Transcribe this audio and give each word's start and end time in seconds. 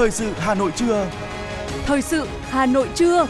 Thời 0.00 0.10
sự 0.10 0.32
Hà 0.38 0.54
Nội 0.54 0.72
trưa. 0.76 1.10
Thời 1.86 2.02
sự 2.02 2.26
Hà 2.42 2.66
Nội 2.66 2.88
trưa. 2.94 3.26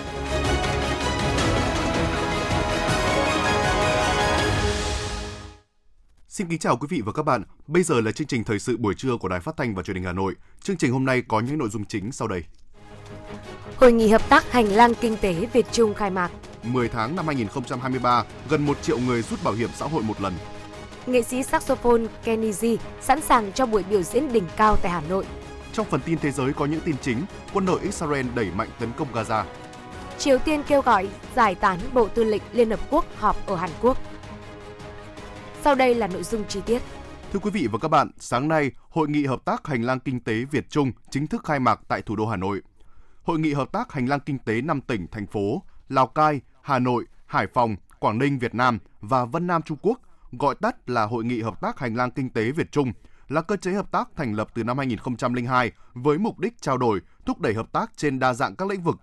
Xin 6.28 6.48
kính 6.48 6.58
chào 6.58 6.76
quý 6.76 6.86
vị 6.90 7.02
và 7.04 7.12
các 7.12 7.22
bạn. 7.22 7.42
Bây 7.66 7.82
giờ 7.82 8.00
là 8.00 8.12
chương 8.12 8.26
trình 8.26 8.44
thời 8.44 8.58
sự 8.58 8.76
buổi 8.76 8.94
trưa 8.94 9.16
của 9.16 9.28
Đài 9.28 9.40
Phát 9.40 9.56
thanh 9.56 9.74
và 9.74 9.82
Truyền 9.82 9.96
hình 9.96 10.04
Hà 10.04 10.12
Nội. 10.12 10.34
Chương 10.62 10.76
trình 10.76 10.92
hôm 10.92 11.04
nay 11.04 11.22
có 11.28 11.40
những 11.40 11.58
nội 11.58 11.68
dung 11.68 11.84
chính 11.84 12.12
sau 12.12 12.28
đây. 12.28 12.42
Hội 13.76 13.92
nghị 13.92 14.08
hợp 14.08 14.28
tác 14.28 14.52
hành 14.52 14.66
lang 14.66 14.94
kinh 15.00 15.16
tế 15.16 15.34
Việt 15.52 15.66
Trung 15.72 15.94
khai 15.94 16.10
mạc. 16.10 16.30
10 16.62 16.88
tháng 16.88 17.16
năm 17.16 17.26
2023, 17.26 18.24
gần 18.48 18.66
1 18.66 18.82
triệu 18.82 18.98
người 18.98 19.22
rút 19.22 19.44
bảo 19.44 19.54
hiểm 19.54 19.70
xã 19.74 19.86
hội 19.86 20.02
một 20.02 20.20
lần. 20.20 20.32
Nghệ 21.06 21.22
sĩ 21.22 21.42
saxophone 21.42 22.02
Kenny 22.24 22.52
G 22.52 22.66
sẵn 23.00 23.20
sàng 23.20 23.52
cho 23.52 23.66
buổi 23.66 23.82
biểu 23.90 24.02
diễn 24.02 24.32
đỉnh 24.32 24.46
cao 24.56 24.76
tại 24.76 24.92
Hà 24.92 25.00
Nội. 25.08 25.26
Trong 25.72 25.86
phần 25.86 26.00
tin 26.04 26.18
thế 26.18 26.30
giới 26.30 26.52
có 26.52 26.66
những 26.66 26.80
tin 26.84 26.96
chính, 27.02 27.24
quân 27.52 27.66
đội 27.66 27.80
Israel 27.80 28.26
đẩy 28.34 28.50
mạnh 28.50 28.68
tấn 28.78 28.88
công 28.96 29.12
Gaza. 29.12 29.44
Triều 30.18 30.38
Tiên 30.38 30.62
kêu 30.66 30.82
gọi 30.82 31.08
giải 31.36 31.54
tán 31.54 31.78
Bộ 31.92 32.08
Tư 32.08 32.24
lệnh 32.24 32.42
Liên 32.52 32.70
Hợp 32.70 32.80
Quốc 32.90 33.04
họp 33.16 33.46
ở 33.46 33.56
Hàn 33.56 33.70
Quốc. 33.80 33.98
Sau 35.62 35.74
đây 35.74 35.94
là 35.94 36.06
nội 36.06 36.22
dung 36.22 36.44
chi 36.48 36.60
tiết. 36.66 36.82
Thưa 37.32 37.38
quý 37.38 37.50
vị 37.50 37.68
và 37.72 37.78
các 37.78 37.88
bạn, 37.88 38.10
sáng 38.18 38.48
nay, 38.48 38.70
Hội 38.88 39.08
nghị 39.08 39.26
Hợp 39.26 39.44
tác 39.44 39.66
Hành 39.66 39.82
lang 39.82 40.00
Kinh 40.00 40.20
tế 40.20 40.44
Việt 40.50 40.70
Trung 40.70 40.92
chính 41.10 41.26
thức 41.26 41.44
khai 41.44 41.60
mạc 41.60 41.80
tại 41.88 42.02
thủ 42.02 42.16
đô 42.16 42.26
Hà 42.26 42.36
Nội. 42.36 42.62
Hội 43.22 43.38
nghị 43.38 43.52
Hợp 43.52 43.72
tác 43.72 43.92
Hành 43.92 44.06
lang 44.06 44.20
Kinh 44.20 44.38
tế 44.38 44.60
5 44.60 44.80
tỉnh, 44.80 45.06
thành 45.12 45.26
phố 45.26 45.62
Lào 45.88 46.06
Cai, 46.06 46.40
Hà 46.62 46.78
Nội, 46.78 47.04
Hải 47.26 47.46
Phòng, 47.54 47.76
Quảng 47.98 48.18
Ninh 48.18 48.38
Việt 48.38 48.54
Nam 48.54 48.78
và 49.00 49.24
Vân 49.24 49.46
Nam 49.46 49.62
Trung 49.62 49.78
Quốc, 49.82 50.00
gọi 50.32 50.54
tắt 50.54 50.90
là 50.90 51.04
Hội 51.06 51.24
nghị 51.24 51.42
Hợp 51.42 51.60
tác 51.60 51.78
Hành 51.78 51.94
lang 51.94 52.10
Kinh 52.10 52.30
tế 52.30 52.50
Việt 52.50 52.72
Trung, 52.72 52.92
là 53.30 53.42
cơ 53.42 53.56
chế 53.56 53.72
hợp 53.72 53.92
tác 53.92 54.08
thành 54.16 54.34
lập 54.34 54.48
từ 54.54 54.64
năm 54.64 54.78
2002 54.78 55.72
với 55.94 56.18
mục 56.18 56.38
đích 56.38 56.62
trao 56.62 56.78
đổi, 56.78 57.00
thúc 57.26 57.40
đẩy 57.40 57.54
hợp 57.54 57.72
tác 57.72 57.92
trên 57.96 58.18
đa 58.18 58.34
dạng 58.34 58.56
các 58.56 58.68
lĩnh 58.68 58.82
vực 58.82 58.96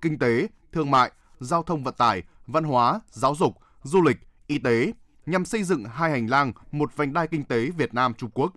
kinh 0.00 0.18
tế, 0.18 0.48
thương 0.72 0.90
mại, 0.90 1.12
giao 1.40 1.62
thông 1.62 1.84
vận 1.84 1.94
tải, 1.94 2.22
văn 2.46 2.64
hóa, 2.64 3.00
giáo 3.10 3.34
dục, 3.34 3.54
du 3.82 4.02
lịch, 4.02 4.16
y 4.46 4.58
tế, 4.58 4.92
nhằm 5.26 5.44
xây 5.44 5.62
dựng 5.62 5.84
hai 5.84 6.10
hành 6.10 6.30
lang, 6.30 6.52
một 6.72 6.96
vành 6.96 7.12
đai 7.12 7.26
kinh 7.26 7.44
tế 7.44 7.70
Việt 7.70 7.94
Nam 7.94 8.14
Trung 8.14 8.30
Quốc. 8.34 8.52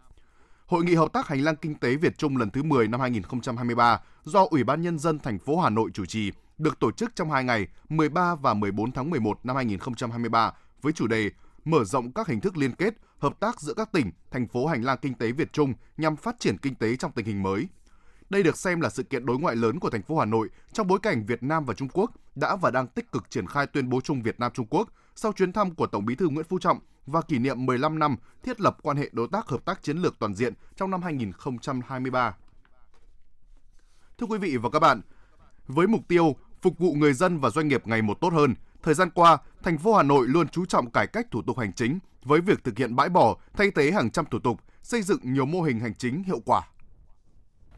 Hội 0.65 0.83
nghị 0.83 0.95
hợp 0.95 1.13
tác 1.13 1.27
hành 1.27 1.41
lang 1.41 1.55
kinh 1.55 1.75
tế 1.75 1.95
Việt 1.95 2.17
Trung 2.17 2.37
lần 2.37 2.49
thứ 2.49 2.63
10 2.63 2.87
năm 2.87 2.99
2023 3.01 4.01
do 4.23 4.45
Ủy 4.49 4.63
ban 4.63 4.81
nhân 4.81 4.99
dân 4.99 5.19
thành 5.19 5.39
phố 5.39 5.59
Hà 5.59 5.69
Nội 5.69 5.89
chủ 5.93 6.05
trì 6.05 6.31
được 6.57 6.79
tổ 6.79 6.91
chức 6.91 7.15
trong 7.15 7.31
hai 7.31 7.43
ngày 7.43 7.67
13 7.89 8.35
và 8.35 8.53
14 8.53 8.91
tháng 8.91 9.09
11 9.09 9.39
năm 9.43 9.55
2023 9.55 10.53
với 10.81 10.93
chủ 10.93 11.07
đề 11.07 11.31
mở 11.65 11.83
rộng 11.83 12.11
các 12.11 12.27
hình 12.27 12.39
thức 12.39 12.57
liên 12.57 12.71
kết, 12.71 12.93
hợp 13.25 13.39
tác 13.39 13.61
giữa 13.61 13.73
các 13.73 13.91
tỉnh, 13.91 14.11
thành 14.31 14.47
phố 14.47 14.67
hành 14.67 14.83
lang 14.83 14.97
kinh 15.01 15.13
tế 15.13 15.31
Việt 15.31 15.53
Trung 15.53 15.73
nhằm 15.97 16.15
phát 16.15 16.35
triển 16.39 16.57
kinh 16.57 16.75
tế 16.75 16.95
trong 16.95 17.11
tình 17.11 17.25
hình 17.25 17.43
mới. 17.43 17.67
Đây 18.29 18.43
được 18.43 18.57
xem 18.57 18.81
là 18.81 18.89
sự 18.89 19.03
kiện 19.03 19.25
đối 19.25 19.39
ngoại 19.39 19.55
lớn 19.55 19.79
của 19.79 19.89
thành 19.89 20.01
phố 20.01 20.17
Hà 20.17 20.25
Nội 20.25 20.49
trong 20.73 20.87
bối 20.87 20.99
cảnh 21.01 21.25
Việt 21.25 21.43
Nam 21.43 21.65
và 21.65 21.73
Trung 21.73 21.89
Quốc 21.93 22.11
đã 22.35 22.55
và 22.55 22.71
đang 22.71 22.87
tích 22.87 23.11
cực 23.11 23.29
triển 23.29 23.47
khai 23.47 23.67
tuyên 23.67 23.89
bố 23.89 24.01
chung 24.01 24.21
Việt 24.21 24.39
Nam 24.39 24.51
Trung 24.55 24.65
Quốc 24.69 24.89
sau 25.15 25.31
chuyến 25.31 25.53
thăm 25.53 25.75
của 25.75 25.87
Tổng 25.87 26.05
Bí 26.05 26.15
thư 26.15 26.29
Nguyễn 26.29 26.45
Phú 26.49 26.59
Trọng 26.59 26.79
và 27.05 27.21
kỷ 27.21 27.39
niệm 27.39 27.65
15 27.65 27.99
năm 27.99 28.17
thiết 28.43 28.61
lập 28.61 28.77
quan 28.81 28.97
hệ 28.97 29.09
đối 29.11 29.27
tác 29.31 29.47
hợp 29.47 29.65
tác 29.65 29.83
chiến 29.83 29.97
lược 29.97 30.19
toàn 30.19 30.35
diện 30.35 30.53
trong 30.75 30.91
năm 30.91 31.01
2023. 31.01 32.35
Thưa 34.17 34.27
quý 34.27 34.37
vị 34.37 34.57
và 34.57 34.69
các 34.69 34.79
bạn, 34.79 35.01
với 35.67 35.87
mục 35.87 36.01
tiêu 36.07 36.35
phục 36.61 36.79
vụ 36.79 36.93
người 36.93 37.13
dân 37.13 37.39
và 37.39 37.49
doanh 37.49 37.67
nghiệp 37.67 37.87
ngày 37.87 38.01
một 38.01 38.17
tốt 38.21 38.33
hơn, 38.33 38.55
thời 38.83 38.93
gian 38.93 39.09
qua, 39.09 39.37
thành 39.63 39.77
phố 39.77 39.93
Hà 39.93 40.03
Nội 40.03 40.27
luôn 40.27 40.47
chú 40.47 40.65
trọng 40.65 40.91
cải 40.91 41.07
cách 41.07 41.27
thủ 41.31 41.41
tục 41.41 41.59
hành 41.59 41.73
chính 41.73 41.99
với 42.25 42.41
việc 42.41 42.63
thực 42.63 42.77
hiện 42.77 42.95
bãi 42.95 43.09
bỏ, 43.09 43.37
thay 43.53 43.71
thế 43.75 43.91
hàng 43.91 44.09
trăm 44.09 44.25
thủ 44.31 44.39
tục, 44.39 44.59
xây 44.83 45.01
dựng 45.01 45.19
nhiều 45.23 45.45
mô 45.45 45.61
hình 45.61 45.79
hành 45.79 45.95
chính 45.95 46.23
hiệu 46.23 46.41
quả. 46.45 46.61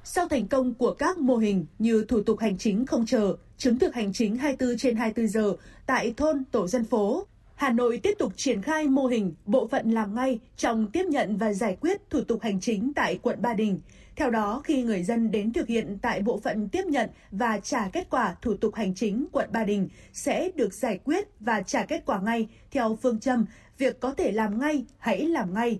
Sau 0.03 0.27
thành 0.27 0.47
công 0.47 0.73
của 0.73 0.93
các 0.93 1.17
mô 1.17 1.37
hình 1.37 1.65
như 1.79 2.05
thủ 2.07 2.21
tục 2.23 2.39
hành 2.39 2.57
chính 2.57 2.85
không 2.85 3.05
chờ, 3.05 3.35
chứng 3.57 3.79
thực 3.79 3.95
hành 3.95 4.13
chính 4.13 4.35
24 4.35 4.77
trên 4.77 4.95
24 4.95 5.27
giờ 5.27 5.55
tại 5.85 6.13
thôn, 6.17 6.43
tổ 6.51 6.67
dân 6.67 6.85
phố, 6.85 7.27
Hà 7.57 7.69
Nội 7.69 7.99
tiếp 8.03 8.15
tục 8.19 8.33
triển 8.35 8.61
khai 8.61 8.87
mô 8.87 9.05
hình 9.07 9.33
bộ 9.45 9.67
phận 9.67 9.91
làm 9.91 10.15
ngay 10.15 10.39
trong 10.57 10.91
tiếp 10.91 11.05
nhận 11.05 11.37
và 11.37 11.53
giải 11.53 11.77
quyết 11.81 12.09
thủ 12.09 12.21
tục 12.21 12.41
hành 12.41 12.59
chính 12.59 12.93
tại 12.95 13.19
quận 13.21 13.41
Ba 13.41 13.53
Đình. 13.53 13.79
Theo 14.15 14.29
đó, 14.29 14.61
khi 14.63 14.83
người 14.83 15.03
dân 15.03 15.31
đến 15.31 15.53
thực 15.53 15.67
hiện 15.67 15.97
tại 16.01 16.21
bộ 16.21 16.39
phận 16.43 16.69
tiếp 16.69 16.85
nhận 16.85 17.09
và 17.31 17.59
trả 17.59 17.89
kết 17.89 18.07
quả 18.09 18.35
thủ 18.41 18.53
tục 18.57 18.75
hành 18.75 18.95
chính 18.95 19.25
quận 19.31 19.49
Ba 19.53 19.63
Đình 19.63 19.89
sẽ 20.13 20.51
được 20.55 20.73
giải 20.73 20.99
quyết 21.03 21.27
và 21.39 21.61
trả 21.61 21.85
kết 21.85 22.03
quả 22.05 22.21
ngay 22.21 22.47
theo 22.71 22.97
phương 23.01 23.19
châm 23.19 23.45
việc 23.77 23.99
có 23.99 24.13
thể 24.13 24.31
làm 24.31 24.59
ngay, 24.59 24.85
hãy 24.97 25.21
làm 25.21 25.53
ngay. 25.53 25.79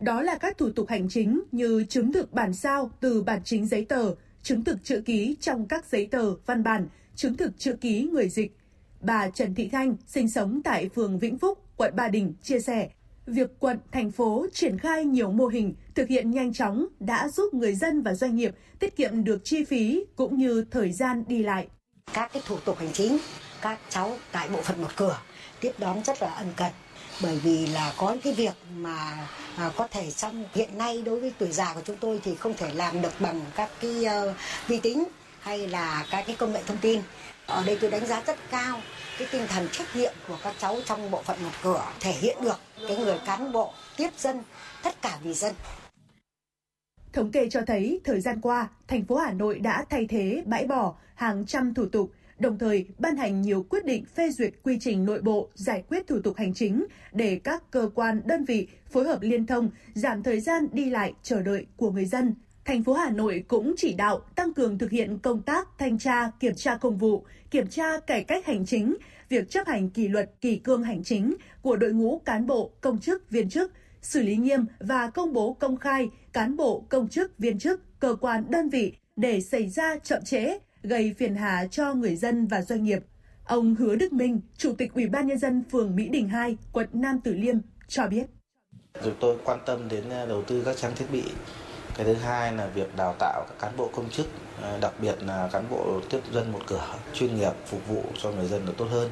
Đó 0.00 0.22
là 0.22 0.38
các 0.38 0.58
thủ 0.58 0.70
tục 0.70 0.88
hành 0.88 1.08
chính 1.08 1.40
như 1.52 1.84
chứng 1.88 2.12
thực 2.12 2.32
bản 2.32 2.54
sao 2.54 2.90
từ 3.00 3.22
bản 3.22 3.40
chính 3.44 3.66
giấy 3.66 3.84
tờ, 3.84 4.14
chứng 4.42 4.64
thực 4.64 4.84
chữ 4.84 5.02
ký 5.04 5.36
trong 5.40 5.66
các 5.68 5.86
giấy 5.86 6.06
tờ, 6.06 6.34
văn 6.46 6.62
bản, 6.62 6.88
chứng 7.14 7.36
thực 7.36 7.58
chữ 7.58 7.76
ký 7.80 8.08
người 8.12 8.28
dịch. 8.28 8.56
Bà 9.02 9.30
Trần 9.30 9.54
Thị 9.54 9.68
Thanh, 9.68 9.96
sinh 10.06 10.30
sống 10.30 10.60
tại 10.64 10.88
phường 10.94 11.18
Vĩnh 11.18 11.38
Phúc, 11.38 11.58
quận 11.76 11.96
Ba 11.96 12.08
Đình, 12.08 12.34
chia 12.42 12.60
sẻ, 12.60 12.88
việc 13.26 13.50
quận, 13.58 13.78
thành 13.92 14.10
phố 14.10 14.46
triển 14.52 14.78
khai 14.78 15.04
nhiều 15.04 15.32
mô 15.32 15.46
hình 15.46 15.74
thực 15.94 16.08
hiện 16.08 16.30
nhanh 16.30 16.52
chóng 16.52 16.86
đã 17.00 17.28
giúp 17.28 17.54
người 17.54 17.74
dân 17.74 18.02
và 18.02 18.14
doanh 18.14 18.36
nghiệp 18.36 18.54
tiết 18.78 18.96
kiệm 18.96 19.24
được 19.24 19.44
chi 19.44 19.64
phí 19.64 20.04
cũng 20.16 20.38
như 20.38 20.64
thời 20.70 20.92
gian 20.92 21.24
đi 21.28 21.42
lại. 21.42 21.68
Các 22.12 22.30
cái 22.32 22.42
thủ 22.46 22.56
tục 22.64 22.78
hành 22.78 22.92
chính, 22.92 23.18
các 23.62 23.78
cháu 23.88 24.16
tại 24.32 24.48
bộ 24.48 24.62
phận 24.62 24.82
một 24.82 24.90
cửa 24.96 25.18
tiếp 25.60 25.72
đón 25.78 26.04
rất 26.04 26.22
là 26.22 26.30
ân 26.30 26.52
cần 26.56 26.72
bởi 27.22 27.36
vì 27.36 27.66
là 27.66 27.92
có 27.96 28.16
cái 28.24 28.32
việc 28.32 28.54
mà 28.76 29.28
à, 29.56 29.70
có 29.76 29.88
thể 29.88 30.10
trong 30.10 30.44
hiện 30.54 30.78
nay 30.78 31.02
đối 31.02 31.20
với 31.20 31.32
tuổi 31.38 31.52
già 31.52 31.74
của 31.74 31.80
chúng 31.84 31.96
tôi 31.96 32.20
thì 32.24 32.34
không 32.34 32.54
thể 32.54 32.74
làm 32.74 33.02
được 33.02 33.12
bằng 33.20 33.40
các 33.56 33.70
cái 33.80 34.04
uh, 34.06 34.36
vi 34.68 34.80
tính 34.80 35.04
hay 35.42 35.68
là 35.68 36.06
các 36.10 36.24
cái 36.26 36.36
công 36.36 36.52
nghệ 36.52 36.62
thông 36.66 36.78
tin 36.78 37.00
ở 37.46 37.62
đây 37.66 37.78
tôi 37.80 37.90
đánh 37.90 38.06
giá 38.06 38.22
rất 38.26 38.38
cao 38.50 38.80
cái 39.18 39.28
tinh 39.32 39.42
thần 39.48 39.68
trách 39.72 39.96
nhiệm 39.96 40.12
của 40.28 40.38
các 40.42 40.54
cháu 40.58 40.76
trong 40.84 41.10
bộ 41.10 41.22
phận 41.22 41.42
một 41.42 41.50
cửa 41.62 41.84
thể 42.00 42.12
hiện 42.12 42.36
được 42.42 42.60
cái 42.88 42.96
người 42.96 43.18
cán 43.26 43.52
bộ 43.52 43.72
tiếp 43.96 44.10
dân 44.18 44.42
tất 44.82 45.02
cả 45.02 45.18
vì 45.22 45.34
dân 45.34 45.54
Thống 47.12 47.30
kê 47.30 47.48
cho 47.50 47.60
thấy, 47.66 48.00
thời 48.04 48.20
gian 48.20 48.40
qua, 48.40 48.68
thành 48.88 49.04
phố 49.04 49.16
Hà 49.16 49.32
Nội 49.32 49.58
đã 49.58 49.84
thay 49.90 50.06
thế 50.06 50.42
bãi 50.46 50.66
bỏ 50.66 50.94
hàng 51.14 51.46
trăm 51.46 51.74
thủ 51.74 51.86
tục, 51.86 52.12
đồng 52.38 52.58
thời 52.58 52.86
ban 52.98 53.16
hành 53.16 53.42
nhiều 53.42 53.66
quyết 53.68 53.84
định 53.84 54.04
phê 54.14 54.30
duyệt 54.30 54.52
quy 54.62 54.78
trình 54.80 55.04
nội 55.04 55.20
bộ 55.22 55.48
giải 55.54 55.82
quyết 55.88 56.06
thủ 56.06 56.20
tục 56.24 56.36
hành 56.36 56.54
chính 56.54 56.86
để 57.12 57.40
các 57.44 57.62
cơ 57.70 57.90
quan, 57.94 58.22
đơn 58.24 58.44
vị 58.44 58.68
phối 58.90 59.04
hợp 59.04 59.22
liên 59.22 59.46
thông, 59.46 59.70
giảm 59.94 60.22
thời 60.22 60.40
gian 60.40 60.66
đi 60.72 60.90
lại 60.90 61.12
chờ 61.22 61.42
đợi 61.42 61.66
của 61.76 61.90
người 61.90 62.04
dân. 62.04 62.34
Thành 62.64 62.84
phố 62.84 62.92
Hà 62.92 63.10
Nội 63.10 63.44
cũng 63.48 63.74
chỉ 63.76 63.94
đạo 63.94 64.20
tăng 64.34 64.52
cường 64.52 64.78
thực 64.78 64.90
hiện 64.90 65.18
công 65.18 65.42
tác 65.42 65.68
thanh 65.78 65.98
tra, 65.98 66.30
kiểm 66.40 66.54
tra 66.54 66.76
công 66.76 66.98
vụ, 66.98 67.24
kiểm 67.50 67.66
tra 67.66 68.00
cải 68.00 68.24
cách 68.24 68.46
hành 68.46 68.66
chính, 68.66 68.96
việc 69.28 69.50
chấp 69.50 69.66
hành 69.66 69.90
kỷ 69.90 70.08
luật 70.08 70.30
kỷ 70.40 70.56
cương 70.56 70.82
hành 70.82 71.04
chính 71.04 71.34
của 71.62 71.76
đội 71.76 71.92
ngũ 71.92 72.20
cán 72.24 72.46
bộ, 72.46 72.72
công 72.80 72.98
chức, 72.98 73.30
viên 73.30 73.48
chức, 73.48 73.72
xử 74.02 74.22
lý 74.22 74.36
nghiêm 74.36 74.66
và 74.80 75.10
công 75.10 75.32
bố 75.32 75.56
công 75.60 75.76
khai 75.76 76.08
cán 76.32 76.56
bộ, 76.56 76.84
công 76.88 77.08
chức, 77.08 77.38
viên 77.38 77.58
chức, 77.58 78.00
cơ 78.00 78.16
quan, 78.20 78.44
đơn 78.48 78.68
vị 78.68 78.92
để 79.16 79.40
xảy 79.40 79.68
ra 79.68 79.98
chậm 79.98 80.24
trễ, 80.24 80.58
gây 80.82 81.14
phiền 81.18 81.34
hà 81.34 81.66
cho 81.66 81.94
người 81.94 82.16
dân 82.16 82.46
và 82.46 82.62
doanh 82.62 82.84
nghiệp. 82.84 83.04
Ông 83.44 83.74
Hứa 83.74 83.96
Đức 83.96 84.12
Minh, 84.12 84.40
Chủ 84.56 84.72
tịch 84.78 84.94
Ủy 84.94 85.06
ban 85.06 85.26
nhân 85.26 85.38
dân 85.38 85.64
phường 85.70 85.96
Mỹ 85.96 86.08
Đình 86.08 86.28
2, 86.28 86.56
quận 86.72 86.88
Nam 86.92 87.20
Từ 87.24 87.34
Liêm 87.34 87.56
cho 87.88 88.06
biết. 88.06 88.26
Chúng 89.04 89.14
tôi 89.20 89.36
quan 89.44 89.58
tâm 89.66 89.88
đến 89.88 90.10
à, 90.10 90.26
đầu 90.26 90.42
tư 90.42 90.62
các 90.64 90.76
trang 90.76 90.92
thiết 90.96 91.06
bị. 91.12 91.22
Cái 91.96 92.06
thứ 92.06 92.14
hai 92.14 92.52
là 92.52 92.66
việc 92.66 92.96
đào 92.96 93.14
tạo 93.18 93.46
các 93.48 93.58
cán 93.58 93.76
bộ 93.76 93.90
công 93.96 94.10
chức, 94.10 94.26
ờ, 94.62 94.78
đặc 94.80 94.92
biệt 95.00 95.22
là 95.22 95.48
cán 95.52 95.64
bộ 95.70 96.00
tiếp 96.10 96.20
dân 96.32 96.52
một 96.52 96.60
cửa 96.66 96.94
chuyên 97.14 97.36
nghiệp 97.36 97.52
phục 97.66 97.88
vụ 97.88 98.04
cho 98.22 98.30
người 98.30 98.46
dân 98.46 98.66
được 98.66 98.72
tốt 98.76 98.86
hơn. 98.90 99.10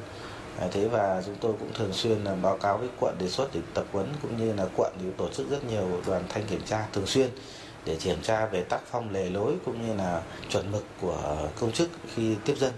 Ờ, 0.59 0.69
thế 0.71 0.87
và 0.87 1.23
chúng 1.25 1.35
tôi 1.41 1.53
cũng 1.59 1.73
thường 1.73 1.93
xuyên 1.93 2.23
là 2.23 2.35
báo 2.35 2.57
cáo 2.57 2.77
với 2.77 2.89
quận 2.99 3.15
đề 3.19 3.27
xuất 3.27 3.49
để 3.53 3.61
tập 3.73 3.85
huấn 3.91 4.07
cũng 4.21 4.37
như 4.37 4.53
là 4.53 4.65
quận 4.75 4.93
thì 4.99 5.05
tổ 5.17 5.29
chức 5.29 5.49
rất 5.49 5.63
nhiều 5.69 6.01
đoàn 6.07 6.23
thanh 6.29 6.43
kiểm 6.47 6.61
tra 6.65 6.87
thường 6.93 7.05
xuyên 7.05 7.29
để 7.85 7.97
kiểm 7.99 8.17
tra 8.21 8.45
về 8.45 8.63
tác 8.63 8.79
phong 8.85 9.11
lề 9.11 9.29
lối 9.29 9.53
cũng 9.65 9.87
như 9.87 9.95
là 9.95 10.21
chuẩn 10.49 10.71
mực 10.71 10.85
của 11.01 11.49
công 11.59 11.71
chức 11.71 11.89
khi 12.15 12.35
tiếp 12.45 12.55
dân. 12.57 12.71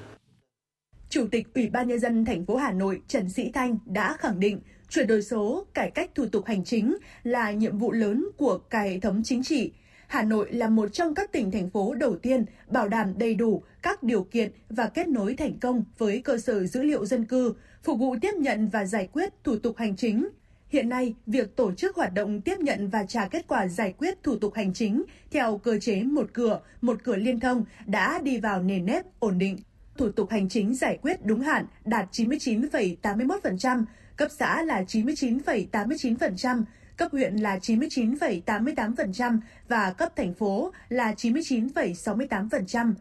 Chủ 1.10 1.28
tịch 1.31 1.48
Ủy 1.56 1.69
ban 1.69 1.88
nhân 1.88 2.00
dân 2.00 2.25
thành 2.25 2.45
phố 2.45 2.56
Hà 2.56 2.72
Nội 2.72 3.01
Trần 3.07 3.30
Sĩ 3.30 3.51
Thanh 3.54 3.78
đã 3.86 4.18
khẳng 4.19 4.39
định 4.39 4.60
chuyển 4.89 5.07
đổi 5.07 5.22
số, 5.22 5.66
cải 5.74 5.92
cách 5.92 6.10
thủ 6.16 6.25
tục 6.31 6.45
hành 6.45 6.63
chính 6.63 6.98
là 7.24 7.51
nhiệm 7.51 7.78
vụ 7.78 7.92
lớn 7.92 8.25
của 8.38 8.57
cả 8.57 8.81
hệ 8.81 9.00
thống 9.00 9.22
chính 9.24 9.44
trị. 9.44 9.72
Hà 10.13 10.24
Nội 10.24 10.51
là 10.51 10.69
một 10.69 10.94
trong 10.94 11.15
các 11.15 11.31
tỉnh 11.31 11.51
thành 11.51 11.69
phố 11.69 11.94
đầu 11.94 12.15
tiên 12.15 12.45
bảo 12.68 12.88
đảm 12.88 13.13
đầy 13.18 13.36
đủ 13.36 13.63
các 13.81 14.04
điều 14.04 14.24
kiện 14.24 14.51
và 14.69 14.88
kết 14.88 15.07
nối 15.07 15.36
thành 15.36 15.60
công 15.60 15.83
với 15.98 16.21
cơ 16.21 16.38
sở 16.38 16.65
dữ 16.65 16.83
liệu 16.83 17.06
dân 17.06 17.25
cư, 17.25 17.54
phục 17.83 18.00
vụ 18.00 18.15
tiếp 18.21 18.33
nhận 18.38 18.69
và 18.69 18.86
giải 18.86 19.10
quyết 19.13 19.33
thủ 19.44 19.57
tục 19.57 19.77
hành 19.77 19.95
chính. 19.95 20.30
Hiện 20.69 20.89
nay, 20.89 21.15
việc 21.27 21.56
tổ 21.56 21.74
chức 21.74 21.95
hoạt 21.95 22.13
động 22.13 22.42
tiếp 22.42 22.60
nhận 22.60 22.89
và 22.89 23.06
trả 23.06 23.27
kết 23.27 23.48
quả 23.48 23.68
giải 23.68 23.94
quyết 23.98 24.24
thủ 24.24 24.36
tục 24.36 24.54
hành 24.54 24.74
chính 24.74 25.04
theo 25.31 25.57
cơ 25.57 25.80
chế 25.80 26.04
một 26.04 26.30
cửa, 26.33 26.62
một 26.81 27.04
cửa 27.04 27.16
liên 27.16 27.39
thông 27.39 27.66
đã 27.86 28.19
đi 28.24 28.38
vào 28.38 28.62
nền 28.62 28.86
nếp 28.86 29.06
ổn 29.19 29.38
định. 29.38 29.57
Thủ 29.98 30.12
tục 30.12 30.30
hành 30.30 30.50
chính 30.50 30.75
giải 30.75 30.98
quyết 31.01 31.25
đúng 31.25 31.42
hạn 31.42 31.66
đạt 31.86 32.09
99,81%, 32.12 33.83
cấp 34.18 34.30
xã 34.39 34.63
là 34.63 34.83
99,89%, 34.88 36.63
cấp 37.04 37.12
huyện 37.12 37.36
là 37.36 37.58
99,88% 37.58 39.40
và 39.68 39.94
cấp 39.98 40.16
thành 40.16 40.34
phố 40.34 40.72
là 40.90 41.14
99,68%. 41.14 42.94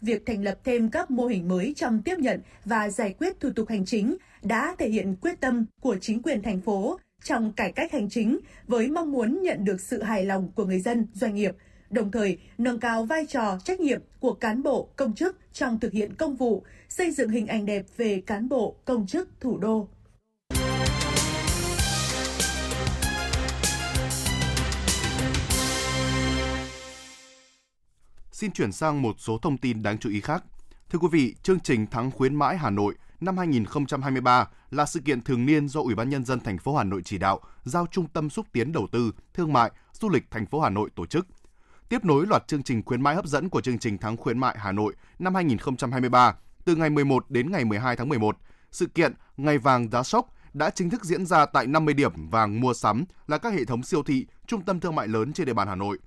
Việc 0.00 0.26
thành 0.26 0.44
lập 0.44 0.58
thêm 0.64 0.90
các 0.90 1.10
mô 1.10 1.26
hình 1.26 1.48
mới 1.48 1.72
trong 1.76 2.02
tiếp 2.02 2.18
nhận 2.18 2.40
và 2.64 2.90
giải 2.90 3.14
quyết 3.18 3.40
thủ 3.40 3.50
tục 3.56 3.68
hành 3.68 3.84
chính 3.84 4.16
đã 4.42 4.74
thể 4.78 4.88
hiện 4.88 5.16
quyết 5.20 5.40
tâm 5.40 5.66
của 5.80 5.96
chính 6.00 6.22
quyền 6.22 6.42
thành 6.42 6.60
phố 6.60 6.98
trong 7.24 7.52
cải 7.52 7.72
cách 7.72 7.92
hành 7.92 8.08
chính 8.10 8.38
với 8.66 8.88
mong 8.88 9.12
muốn 9.12 9.42
nhận 9.42 9.64
được 9.64 9.80
sự 9.80 10.02
hài 10.02 10.24
lòng 10.24 10.52
của 10.54 10.64
người 10.64 10.80
dân, 10.80 11.06
doanh 11.14 11.34
nghiệp, 11.34 11.56
đồng 11.90 12.10
thời 12.10 12.38
nâng 12.58 12.80
cao 12.80 13.04
vai 13.04 13.26
trò 13.26 13.58
trách 13.64 13.80
nhiệm 13.80 14.00
của 14.20 14.32
cán 14.34 14.62
bộ, 14.62 14.88
công 14.96 15.14
chức 15.14 15.36
trong 15.52 15.80
thực 15.80 15.92
hiện 15.92 16.14
công 16.14 16.36
vụ, 16.36 16.62
xây 16.88 17.10
dựng 17.10 17.30
hình 17.30 17.46
ảnh 17.46 17.66
đẹp 17.66 17.86
về 17.96 18.22
cán 18.26 18.48
bộ, 18.48 18.76
công 18.84 19.06
chức 19.06 19.28
thủ 19.40 19.58
đô. 19.58 19.88
Xin 28.38 28.52
chuyển 28.52 28.72
sang 28.72 29.02
một 29.02 29.16
số 29.18 29.38
thông 29.38 29.58
tin 29.58 29.82
đáng 29.82 29.98
chú 29.98 30.10
ý 30.10 30.20
khác. 30.20 30.44
Thưa 30.90 30.98
quý 30.98 31.08
vị, 31.12 31.34
chương 31.42 31.60
trình 31.60 31.86
Thắng 31.86 32.10
khuyến 32.10 32.34
mãi 32.34 32.58
Hà 32.58 32.70
Nội 32.70 32.94
năm 33.20 33.38
2023 33.38 34.48
là 34.70 34.86
sự 34.86 35.00
kiện 35.00 35.22
thường 35.22 35.46
niên 35.46 35.68
do 35.68 35.80
Ủy 35.80 35.94
ban 35.94 36.10
nhân 36.10 36.24
dân 36.24 36.40
thành 36.40 36.58
phố 36.58 36.76
Hà 36.76 36.84
Nội 36.84 37.02
chỉ 37.04 37.18
đạo, 37.18 37.40
giao 37.64 37.86
Trung 37.86 38.06
tâm 38.08 38.30
xúc 38.30 38.46
tiến 38.52 38.72
đầu 38.72 38.86
tư, 38.92 39.12
thương 39.34 39.52
mại, 39.52 39.70
du 39.92 40.08
lịch 40.08 40.30
thành 40.30 40.46
phố 40.46 40.60
Hà 40.60 40.70
Nội 40.70 40.90
tổ 40.94 41.06
chức. 41.06 41.26
Tiếp 41.88 42.04
nối 42.04 42.26
loạt 42.26 42.48
chương 42.48 42.62
trình 42.62 42.82
khuyến 42.82 43.02
mãi 43.02 43.14
hấp 43.14 43.26
dẫn 43.26 43.48
của 43.48 43.60
chương 43.60 43.78
trình 43.78 43.98
Tháng 43.98 44.16
khuyến 44.16 44.38
mại 44.38 44.56
Hà 44.58 44.72
Nội 44.72 44.94
năm 45.18 45.34
2023 45.34 46.36
từ 46.64 46.76
ngày 46.76 46.90
11 46.90 47.30
đến 47.30 47.52
ngày 47.52 47.64
12 47.64 47.96
tháng 47.96 48.08
11, 48.08 48.36
sự 48.70 48.86
kiện 48.86 49.12
Ngày 49.36 49.58
vàng 49.58 49.90
giá 49.90 50.02
sốc 50.02 50.34
đã 50.54 50.70
chính 50.70 50.90
thức 50.90 51.04
diễn 51.04 51.26
ra 51.26 51.46
tại 51.46 51.66
50 51.66 51.94
điểm 51.94 52.30
vàng 52.30 52.60
mua 52.60 52.74
sắm 52.74 53.04
là 53.26 53.38
các 53.38 53.52
hệ 53.52 53.64
thống 53.64 53.82
siêu 53.82 54.02
thị, 54.02 54.26
trung 54.46 54.64
tâm 54.64 54.80
thương 54.80 54.94
mại 54.94 55.08
lớn 55.08 55.32
trên 55.32 55.46
địa 55.46 55.54
bàn 55.54 55.68
Hà 55.68 55.74
Nội 55.74 55.98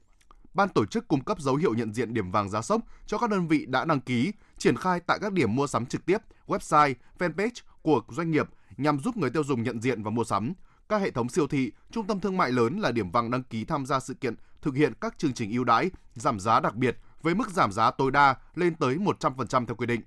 ban 0.54 0.70
tổ 0.70 0.86
chức 0.86 1.08
cung 1.08 1.24
cấp 1.24 1.40
dấu 1.40 1.56
hiệu 1.56 1.74
nhận 1.74 1.94
diện 1.94 2.14
điểm 2.14 2.32
vàng 2.32 2.50
giá 2.50 2.62
sốc 2.62 2.82
cho 3.06 3.18
các 3.18 3.30
đơn 3.30 3.48
vị 3.48 3.66
đã 3.66 3.86
đăng 3.86 4.02
ký, 4.02 4.32
triển 4.58 4.78
khai 4.78 5.00
tại 5.00 5.20
các 5.22 5.34
điểm 5.34 5.56
mua 5.56 5.68
sắm 5.68 5.86
trực 5.86 6.06
tiếp, 6.06 6.18
website, 6.48 6.94
fanpage 7.20 7.62
của 7.82 8.02
doanh 8.10 8.32
nghiệp 8.32 8.50
nhằm 8.78 9.00
giúp 9.00 9.18
người 9.18 9.30
tiêu 9.30 9.44
dùng 9.44 9.64
nhận 9.64 9.82
diện 9.82 10.04
và 10.04 10.12
mua 10.12 10.24
sắm. 10.24 10.54
Các 10.90 11.02
hệ 11.02 11.12
thống 11.12 11.30
siêu 11.30 11.48
thị, 11.48 11.72
trung 11.92 12.08
tâm 12.08 12.20
thương 12.20 12.38
mại 12.38 12.52
lớn 12.52 12.80
là 12.80 12.92
điểm 12.92 13.12
vàng 13.12 13.32
đăng 13.32 13.44
ký 13.44 13.66
tham 13.66 13.86
gia 13.86 14.00
sự 14.00 14.14
kiện 14.14 14.36
thực 14.62 14.76
hiện 14.76 14.94
các 15.02 15.18
chương 15.18 15.34
trình 15.34 15.52
ưu 15.52 15.64
đãi, 15.64 15.92
giảm 16.16 16.40
giá 16.40 16.60
đặc 16.60 16.76
biệt 16.76 16.98
với 17.22 17.36
mức 17.36 17.50
giảm 17.50 17.72
giá 17.72 17.92
tối 17.92 18.12
đa 18.12 18.36
lên 18.56 18.76
tới 18.76 18.96
100% 18.96 19.66
theo 19.66 19.76
quy 19.76 19.86
định. 19.86 20.02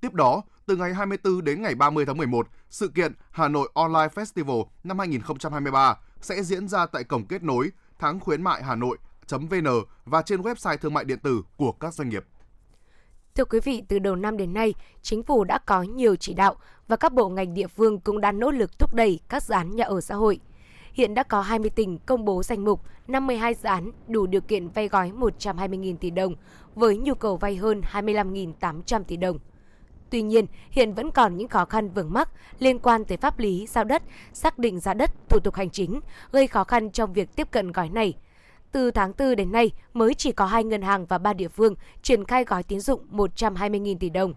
Tiếp 0.00 0.14
đó, 0.14 0.42
từ 0.66 0.76
ngày 0.76 0.94
24 0.94 1.44
đến 1.44 1.62
ngày 1.62 1.74
30 1.74 2.06
tháng 2.06 2.16
11, 2.16 2.48
sự 2.70 2.88
kiện 2.88 3.12
Hà 3.30 3.48
Nội 3.48 3.70
Online 3.74 4.08
Festival 4.14 4.66
năm 4.84 4.98
2023 4.98 5.96
sẽ 6.20 6.42
diễn 6.42 6.68
ra 6.68 6.86
tại 6.86 7.04
cổng 7.04 7.26
kết 7.26 7.42
nối 7.42 7.70
tháng 8.04 8.20
khuyến 8.20 8.42
mại 8.42 8.62
Hà 8.62 8.74
Nội.vn 8.74 9.66
và 10.04 10.22
trên 10.22 10.40
website 10.40 10.76
thương 10.76 10.94
mại 10.94 11.04
điện 11.04 11.18
tử 11.18 11.42
của 11.56 11.72
các 11.72 11.94
doanh 11.94 12.08
nghiệp. 12.08 12.24
Thưa 13.34 13.44
quý 13.44 13.60
vị, 13.60 13.82
từ 13.88 13.98
đầu 13.98 14.16
năm 14.16 14.36
đến 14.36 14.54
nay, 14.54 14.74
chính 15.02 15.22
phủ 15.22 15.44
đã 15.44 15.58
có 15.58 15.82
nhiều 15.82 16.16
chỉ 16.16 16.34
đạo 16.34 16.56
và 16.88 16.96
các 16.96 17.12
bộ 17.12 17.28
ngành 17.28 17.54
địa 17.54 17.66
phương 17.66 18.00
cũng 18.00 18.20
đã 18.20 18.32
nỗ 18.32 18.50
lực 18.50 18.78
thúc 18.78 18.94
đẩy 18.94 19.20
các 19.28 19.42
dự 19.42 19.54
án 19.54 19.76
nhà 19.76 19.84
ở 19.84 20.00
xã 20.00 20.14
hội. 20.14 20.40
Hiện 20.92 21.14
đã 21.14 21.22
có 21.22 21.40
20 21.40 21.70
tỉnh 21.70 21.98
công 21.98 22.24
bố 22.24 22.42
danh 22.42 22.64
mục 22.64 22.80
52 23.08 23.54
dự 23.54 23.68
án 23.68 23.90
đủ 24.08 24.26
điều 24.26 24.40
kiện 24.40 24.68
vay 24.68 24.88
gói 24.88 25.10
120.000 25.10 25.96
tỷ 25.96 26.10
đồng 26.10 26.34
với 26.74 26.96
nhu 26.96 27.14
cầu 27.14 27.36
vay 27.36 27.56
hơn 27.56 27.80
25.800 27.92 29.04
tỷ 29.04 29.16
đồng. 29.16 29.38
Tuy 30.14 30.22
nhiên, 30.22 30.46
hiện 30.70 30.94
vẫn 30.94 31.10
còn 31.10 31.36
những 31.36 31.48
khó 31.48 31.64
khăn 31.64 31.90
vướng 31.90 32.12
mắc 32.12 32.28
liên 32.58 32.78
quan 32.78 33.04
tới 33.04 33.16
pháp 33.16 33.38
lý 33.38 33.66
giao 33.66 33.84
đất, 33.84 34.02
xác 34.32 34.58
định 34.58 34.80
giá 34.80 34.94
đất, 34.94 35.10
thủ 35.28 35.38
tục 35.40 35.54
hành 35.54 35.70
chính, 35.70 36.00
gây 36.32 36.46
khó 36.46 36.64
khăn 36.64 36.90
trong 36.90 37.12
việc 37.12 37.36
tiếp 37.36 37.50
cận 37.50 37.72
gói 37.72 37.88
này. 37.88 38.14
Từ 38.72 38.90
tháng 38.90 39.12
4 39.18 39.36
đến 39.36 39.52
nay, 39.52 39.70
mới 39.94 40.14
chỉ 40.14 40.32
có 40.32 40.46
hai 40.46 40.64
ngân 40.64 40.82
hàng 40.82 41.06
và 41.06 41.18
ba 41.18 41.32
địa 41.32 41.48
phương 41.48 41.74
triển 42.02 42.24
khai 42.24 42.44
gói 42.44 42.62
tín 42.62 42.80
dụng 42.80 43.06
120.000 43.10 43.98
tỷ 43.98 44.10
đồng. 44.10 44.34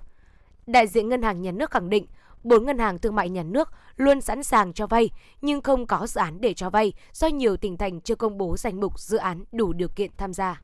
Đại 0.68 0.88
diện 0.88 1.09
Ngân 1.09 1.21
hàng 1.21 1.41
Nhà 1.41 1.51
nước 1.51 1.71
khẳng 1.71 1.89
định, 1.89 2.06
bốn 2.44 2.65
ngân 2.65 2.80
hàng 2.80 3.00
thương 3.00 3.15
mại 3.15 3.30
nhà 3.30 3.44
nước 3.44 3.69
luôn 3.97 4.21
sẵn 4.21 4.44
sàng 4.44 4.73
cho 4.73 4.88
vay 4.88 5.09
nhưng 5.41 5.62
không 5.62 5.88
có 5.88 6.07
dự 6.07 6.21
án 6.21 6.41
để 6.41 6.53
cho 6.53 6.69
vay 6.69 6.94
do 7.13 7.27
nhiều 7.27 7.57
tỉnh 7.57 7.77
thành 7.77 8.01
chưa 8.01 8.15
công 8.15 8.38
bố 8.38 8.57
danh 8.57 8.80
mục 8.80 9.00
dự 9.00 9.18
án 9.18 9.44
đủ 9.51 9.73
điều 9.73 9.89
kiện 9.89 10.12
tham 10.18 10.33
gia. 10.33 10.62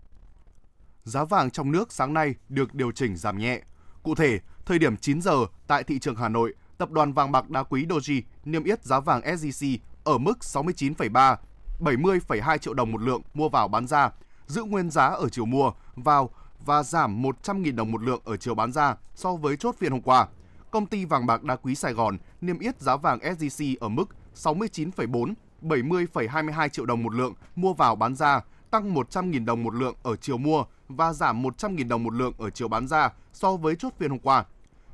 Giá 1.03 1.23
vàng 1.23 1.51
trong 1.51 1.71
nước 1.71 1.91
sáng 1.91 2.13
nay 2.13 2.35
được 2.49 2.73
điều 2.73 2.91
chỉnh 2.91 3.15
giảm 3.15 3.37
nhẹ. 3.37 3.61
Cụ 4.03 4.15
thể, 4.15 4.39
Thời 4.65 4.79
điểm 4.79 4.97
9 4.97 5.21
giờ 5.21 5.45
tại 5.67 5.83
thị 5.83 5.99
trường 5.99 6.15
Hà 6.15 6.29
Nội, 6.29 6.53
tập 6.77 6.91
đoàn 6.91 7.13
vàng 7.13 7.31
bạc 7.31 7.49
đá 7.49 7.63
quý 7.63 7.85
Doji 7.85 8.21
niêm 8.45 8.63
yết 8.63 8.83
giá 8.83 8.99
vàng 8.99 9.21
SJC 9.21 9.77
ở 10.03 10.17
mức 10.17 10.37
69,3 10.41 11.35
70,2 11.79 12.57
triệu 12.57 12.73
đồng 12.73 12.91
một 12.91 13.01
lượng 13.01 13.21
mua 13.33 13.49
vào 13.49 13.67
bán 13.67 13.87
ra, 13.87 14.09
giữ 14.47 14.63
nguyên 14.63 14.89
giá 14.89 15.05
ở 15.05 15.29
chiều 15.29 15.45
mua 15.45 15.71
vào 15.95 16.29
và 16.65 16.83
giảm 16.83 17.21
100.000 17.21 17.75
đồng 17.75 17.91
một 17.91 18.01
lượng 18.01 18.21
ở 18.25 18.37
chiều 18.37 18.55
bán 18.55 18.71
ra 18.71 18.95
so 19.15 19.35
với 19.35 19.57
chốt 19.57 19.75
phiên 19.79 19.91
hôm 19.91 20.01
qua. 20.01 20.27
Công 20.71 20.85
ty 20.85 21.05
vàng 21.05 21.25
bạc 21.25 21.43
đá 21.43 21.55
quý 21.55 21.75
Sài 21.75 21.93
Gòn 21.93 22.17
niêm 22.41 22.59
yết 22.59 22.81
giá 22.81 22.95
vàng 22.95 23.19
SJC 23.19 23.75
ở 23.79 23.89
mức 23.89 24.09
69,4 24.35 25.33
70,22 25.61 26.69
triệu 26.69 26.85
đồng 26.85 27.03
một 27.03 27.13
lượng 27.13 27.33
mua 27.55 27.73
vào 27.73 27.95
bán 27.95 28.15
ra, 28.15 28.41
tăng 28.71 28.93
100.000 28.93 29.45
đồng 29.45 29.63
một 29.63 29.73
lượng 29.73 29.95
ở 30.03 30.15
chiều 30.15 30.37
mua 30.37 30.63
và 30.89 31.13
giảm 31.13 31.43
100.000 31.43 31.87
đồng 31.87 32.03
một 32.03 32.13
lượng 32.13 32.33
ở 32.37 32.49
chiều 32.49 32.67
bán 32.67 32.87
ra 32.87 33.09
so 33.33 33.55
với 33.55 33.75
chốt 33.75 33.93
phiên 33.97 34.09
hôm 34.09 34.19
qua. 34.19 34.45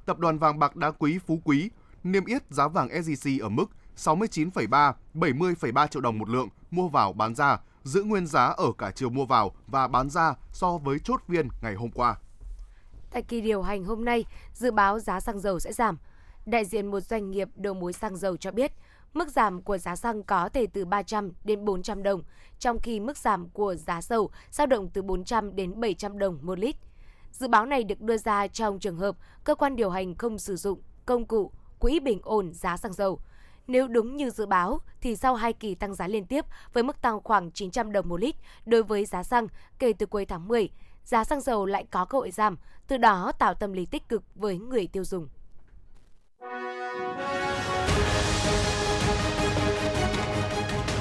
Tập 0.10 0.20
đoàn 0.20 0.40
vàng 0.40 0.60
bạc 0.60 0.76
đá 0.76 0.92
quý 0.92 1.20
Phú 1.28 1.40
Quý 1.44 1.70
niêm 2.04 2.26
yết 2.26 2.44
giá 2.50 2.68
vàng 2.68 2.90
SJC 2.90 3.44
ở 3.44 3.50
mức 3.50 3.66
69,3 3.98 4.94
70,3 5.14 5.88
triệu 5.88 6.02
đồng 6.02 6.20
một 6.20 6.30
lượng 6.30 6.48
mua 6.72 6.88
vào 6.88 7.14
bán 7.14 7.36
ra, 7.36 7.58
giữ 7.84 8.04
nguyên 8.04 8.28
giá 8.28 8.46
ở 8.46 8.72
cả 8.78 8.92
chiều 8.92 9.10
mua 9.10 9.26
vào 9.26 9.52
và 9.68 9.88
bán 9.88 10.10
ra 10.10 10.34
so 10.52 10.78
với 10.78 11.00
chốt 11.04 11.22
phiên 11.28 11.48
ngày 11.62 11.76
hôm 11.76 11.92
qua. 11.92 12.16
Tại 13.12 13.22
kỳ 13.22 13.42
điều 13.42 13.62
hành 13.62 13.84
hôm 13.84 14.06
nay, 14.06 14.26
dự 14.54 14.72
báo 14.72 15.00
giá 15.00 15.20
xăng 15.20 15.40
dầu 15.40 15.60
sẽ 15.60 15.74
giảm. 15.74 15.98
Đại 16.46 16.66
diện 16.66 16.92
một 16.92 17.00
doanh 17.00 17.32
nghiệp 17.32 17.48
đầu 17.56 17.74
mối 17.74 17.94
xăng 17.94 18.18
dầu 18.18 18.38
cho 18.38 18.52
biết, 18.52 18.72
mức 19.14 19.30
giảm 19.30 19.62
của 19.62 19.78
giá 19.78 19.96
xăng 19.96 20.24
có 20.24 20.50
thể 20.50 20.68
từ 20.74 20.86
300 20.86 21.32
đến 21.44 21.66
400 21.66 22.04
đồng, 22.04 22.24
trong 22.60 22.80
khi 22.80 23.00
mức 23.00 23.18
giảm 23.18 23.50
của 23.50 23.76
giá 23.76 24.02
dầu 24.02 24.32
dao 24.52 24.68
động 24.68 24.90
từ 24.94 25.02
400 25.02 25.56
đến 25.56 25.80
700 25.80 26.20
đồng 26.20 26.40
một 26.42 26.60
lít. 26.60 26.76
Dự 27.32 27.48
báo 27.48 27.66
này 27.66 27.84
được 27.84 28.02
đưa 28.02 28.18
ra 28.18 28.48
trong 28.48 28.80
trường 28.80 28.98
hợp 28.98 29.16
cơ 29.44 29.56
quan 29.56 29.76
điều 29.76 29.90
hành 29.90 30.16
không 30.16 30.40
sử 30.40 30.56
dụng 30.56 30.82
công 31.06 31.26
cụ 31.26 31.52
quỹ 31.80 32.00
bình 32.00 32.20
ổn 32.24 32.54
giá 32.54 32.78
xăng 32.78 32.94
dầu. 32.94 33.20
Nếu 33.68 33.88
đúng 33.88 34.18
như 34.18 34.30
dự 34.30 34.46
báo, 34.46 34.80
thì 35.02 35.16
sau 35.16 35.36
hai 35.36 35.54
kỳ 35.54 35.76
tăng 35.76 35.96
giá 35.96 36.08
liên 36.08 36.26
tiếp 36.26 36.46
với 36.74 36.84
mức 36.84 37.02
tăng 37.02 37.20
khoảng 37.24 37.52
900 37.52 37.92
đồng 37.92 38.10
một 38.10 38.20
lít 38.20 38.36
đối 38.66 38.84
với 38.84 39.06
giá 39.06 39.24
xăng 39.24 39.48
kể 39.80 39.94
từ 39.94 40.06
cuối 40.06 40.26
tháng 40.26 40.48
10, 40.48 40.70
giá 41.04 41.24
xăng 41.24 41.42
dầu 41.42 41.66
lại 41.66 41.86
có 41.92 42.06
cơ 42.06 42.18
hội 42.18 42.32
giảm, 42.32 42.58
từ 42.88 42.98
đó 42.98 43.32
tạo 43.40 43.54
tâm 43.54 43.74
lý 43.74 43.86
tích 43.86 44.10
cực 44.10 44.24
với 44.36 44.58
người 44.58 44.88
tiêu 44.88 45.04
dùng. 45.04 45.28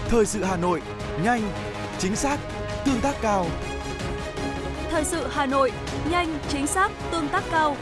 Thời 0.09 0.27
sự 0.27 0.43
Hà 0.43 0.57
Nội, 0.57 0.83
nhanh, 1.25 1.43
chính 1.99 2.17
xác, 2.17 2.39
tương 2.85 3.01
tác 3.01 3.15
cao. 3.21 3.47
Thời 4.91 5.05
sự 5.05 5.27
Hà 5.31 5.47
Nội, 5.47 5.73
nhanh, 6.11 6.39
chính 6.49 6.67
xác, 6.67 6.93
tương 7.13 7.29
tác 7.29 7.45
cao. 7.51 7.77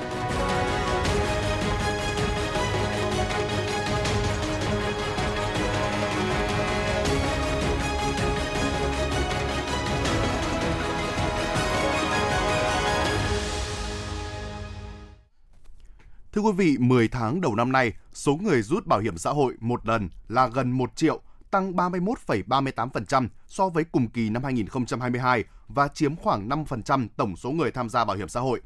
Thưa 16.33 16.43
quý 16.43 16.53
vị, 16.57 16.77
10 16.79 17.09
tháng 17.09 17.41
đầu 17.41 17.55
năm 17.55 17.73
nay, 17.73 17.93
số 18.13 18.37
người 18.37 18.63
rút 18.63 18.87
bảo 18.87 18.99
hiểm 18.99 19.19
xã 19.19 19.31
hội 19.31 19.55
một 19.61 19.87
lần 19.87 20.09
là 20.29 20.47
gần 20.47 20.71
1 20.71 20.97
triệu, 20.97 21.21
tăng 21.57 21.73
31,38% 21.73 23.29
so 23.47 23.69
với 23.69 23.85
cùng 23.85 24.09
kỳ 24.09 24.31
năm 24.31 24.45
2022 24.45 25.45
và 25.69 25.89
chiếm 25.89 26.17
khoảng 26.17 26.49
5% 26.49 27.09
tổng 27.17 27.37
số 27.37 27.51
người 27.51 27.71
tham 27.71 27.89
gia 27.89 28.05
bảo 28.05 28.17
hiểm 28.17 28.29
xã 28.29 28.41
hội. 28.41 28.61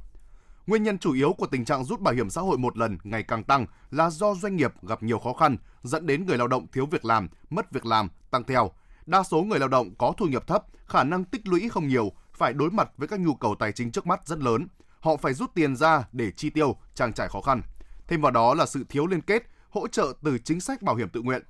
Nguyên 0.66 0.82
nhân 0.82 0.98
chủ 0.98 1.12
yếu 1.12 1.32
của 1.32 1.46
tình 1.46 1.64
trạng 1.64 1.84
rút 1.84 2.00
bảo 2.00 2.14
hiểm 2.14 2.30
xã 2.30 2.40
hội 2.40 2.58
một 2.58 2.78
lần 2.78 2.98
ngày 3.04 3.22
càng 3.22 3.44
tăng 3.44 3.66
là 3.90 4.10
do 4.10 4.34
doanh 4.34 4.56
nghiệp 4.56 4.72
gặp 4.82 5.02
nhiều 5.02 5.18
khó 5.18 5.32
khăn, 5.32 5.56
dẫn 5.82 6.06
đến 6.06 6.26
người 6.26 6.38
lao 6.38 6.48
động 6.48 6.66
thiếu 6.72 6.86
việc 6.86 7.04
làm, 7.04 7.28
mất 7.50 7.72
việc 7.72 7.86
làm 7.86 8.08
tăng 8.30 8.44
theo. 8.44 8.70
Đa 9.06 9.22
số 9.22 9.42
người 9.42 9.58
lao 9.58 9.68
động 9.68 9.94
có 9.98 10.12
thu 10.16 10.26
nhập 10.26 10.46
thấp, 10.46 10.64
khả 10.86 11.04
năng 11.04 11.24
tích 11.24 11.48
lũy 11.48 11.68
không 11.68 11.88
nhiều, 11.88 12.12
phải 12.34 12.52
đối 12.52 12.70
mặt 12.70 12.88
với 12.96 13.08
các 13.08 13.20
nhu 13.20 13.34
cầu 13.34 13.54
tài 13.58 13.72
chính 13.72 13.90
trước 13.90 14.06
mắt 14.06 14.26
rất 14.26 14.38
lớn. 14.38 14.66
Họ 15.00 15.16
phải 15.16 15.34
rút 15.34 15.54
tiền 15.54 15.76
ra 15.76 16.04
để 16.12 16.30
chi 16.30 16.50
tiêu, 16.50 16.76
trang 16.94 17.12
trải 17.12 17.28
khó 17.28 17.40
khăn. 17.40 17.62
Thêm 18.08 18.20
vào 18.20 18.32
đó 18.32 18.54
là 18.54 18.66
sự 18.66 18.84
thiếu 18.88 19.06
liên 19.06 19.20
kết, 19.20 19.42
hỗ 19.70 19.88
trợ 19.88 20.12
từ 20.22 20.38
chính 20.38 20.60
sách 20.60 20.82
bảo 20.82 20.96
hiểm 20.96 21.08
tự 21.08 21.22
nguyện, 21.22 21.42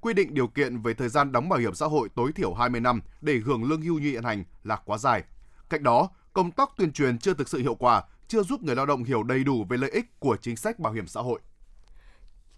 quy 0.00 0.14
định 0.14 0.34
điều 0.34 0.46
kiện 0.46 0.82
về 0.82 0.94
thời 0.94 1.08
gian 1.08 1.32
đóng 1.32 1.48
bảo 1.48 1.58
hiểm 1.58 1.74
xã 1.74 1.86
hội 1.86 2.08
tối 2.14 2.32
thiểu 2.32 2.54
20 2.54 2.80
năm 2.80 3.00
để 3.20 3.34
hưởng 3.44 3.64
lương 3.64 3.82
hưu 3.82 3.98
như 3.98 4.10
hiện 4.10 4.24
hành 4.24 4.44
là 4.64 4.76
quá 4.76 4.98
dài. 4.98 5.22
Cạnh 5.70 5.82
đó, 5.82 6.08
công 6.32 6.50
tác 6.50 6.70
tuyên 6.76 6.92
truyền 6.92 7.18
chưa 7.18 7.34
thực 7.34 7.48
sự 7.48 7.58
hiệu 7.58 7.74
quả, 7.74 8.02
chưa 8.28 8.42
giúp 8.42 8.62
người 8.62 8.76
lao 8.76 8.86
động 8.86 9.04
hiểu 9.04 9.22
đầy 9.22 9.44
đủ 9.44 9.64
về 9.68 9.76
lợi 9.76 9.90
ích 9.90 10.20
của 10.20 10.36
chính 10.36 10.56
sách 10.56 10.78
bảo 10.78 10.92
hiểm 10.92 11.06
xã 11.06 11.20
hội. 11.20 11.40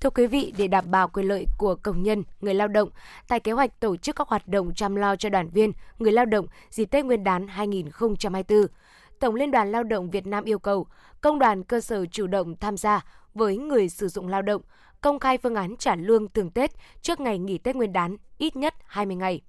Thưa 0.01 0.11
quý 0.11 0.27
vị, 0.27 0.53
để 0.57 0.69
đảm 0.69 0.91
bảo 0.91 1.09
quyền 1.09 1.27
lợi 1.27 1.47
của 1.59 1.75
công 1.75 2.03
nhân, 2.03 2.23
người 2.41 2.55
lao 2.55 2.69
động, 2.69 2.89
tại 3.29 3.41
kế 3.41 3.53
hoạch 3.53 3.81
tổ 3.81 3.97
chức 3.97 4.17
các 4.17 4.29
hoạt 4.29 4.49
động 4.49 4.75
chăm 4.75 4.97
lo 4.97 5.17
cho 5.17 5.29
đoàn 5.29 5.51
viên, 5.51 5.73
người 5.99 6.13
lao 6.13 6.25
động 6.25 6.47
dịp 6.71 6.85
Tết 6.85 7.05
Nguyên 7.05 7.25
đán 7.25 7.49
2024, 7.49 8.67
Tổng 9.21 9.35
Liên 9.35 9.51
đoàn 9.51 9.73
Lao 9.73 9.83
động 9.83 10.11
Việt 10.11 10.27
Nam 10.27 10.45
yêu 10.45 10.59
cầu 10.59 10.87
công 11.21 11.39
đoàn 11.39 11.65
cơ 11.65 11.81
sở 11.81 12.07
chủ 12.07 12.27
động 12.27 12.57
tham 12.57 12.77
gia 12.77 13.05
với 13.35 13.57
người 13.57 13.89
sử 13.89 14.09
dụng 14.09 14.29
lao 14.29 14.43
động, 14.43 14.63
công 15.01 15.19
khai 15.19 15.39
phương 15.39 15.55
án 15.55 15.77
trả 15.77 15.97
lương 15.97 16.29
thường 16.29 16.51
Tết 16.51 16.71
trước 17.03 17.21
ngày 17.21 17.39
nghỉ 17.39 17.59
Tết 17.59 17.77
Nguyên 17.77 17.93
đán 17.93 18.17
ít 18.39 18.57
nhất 18.57 18.75
20 18.87 19.17
ngày. 19.17 19.41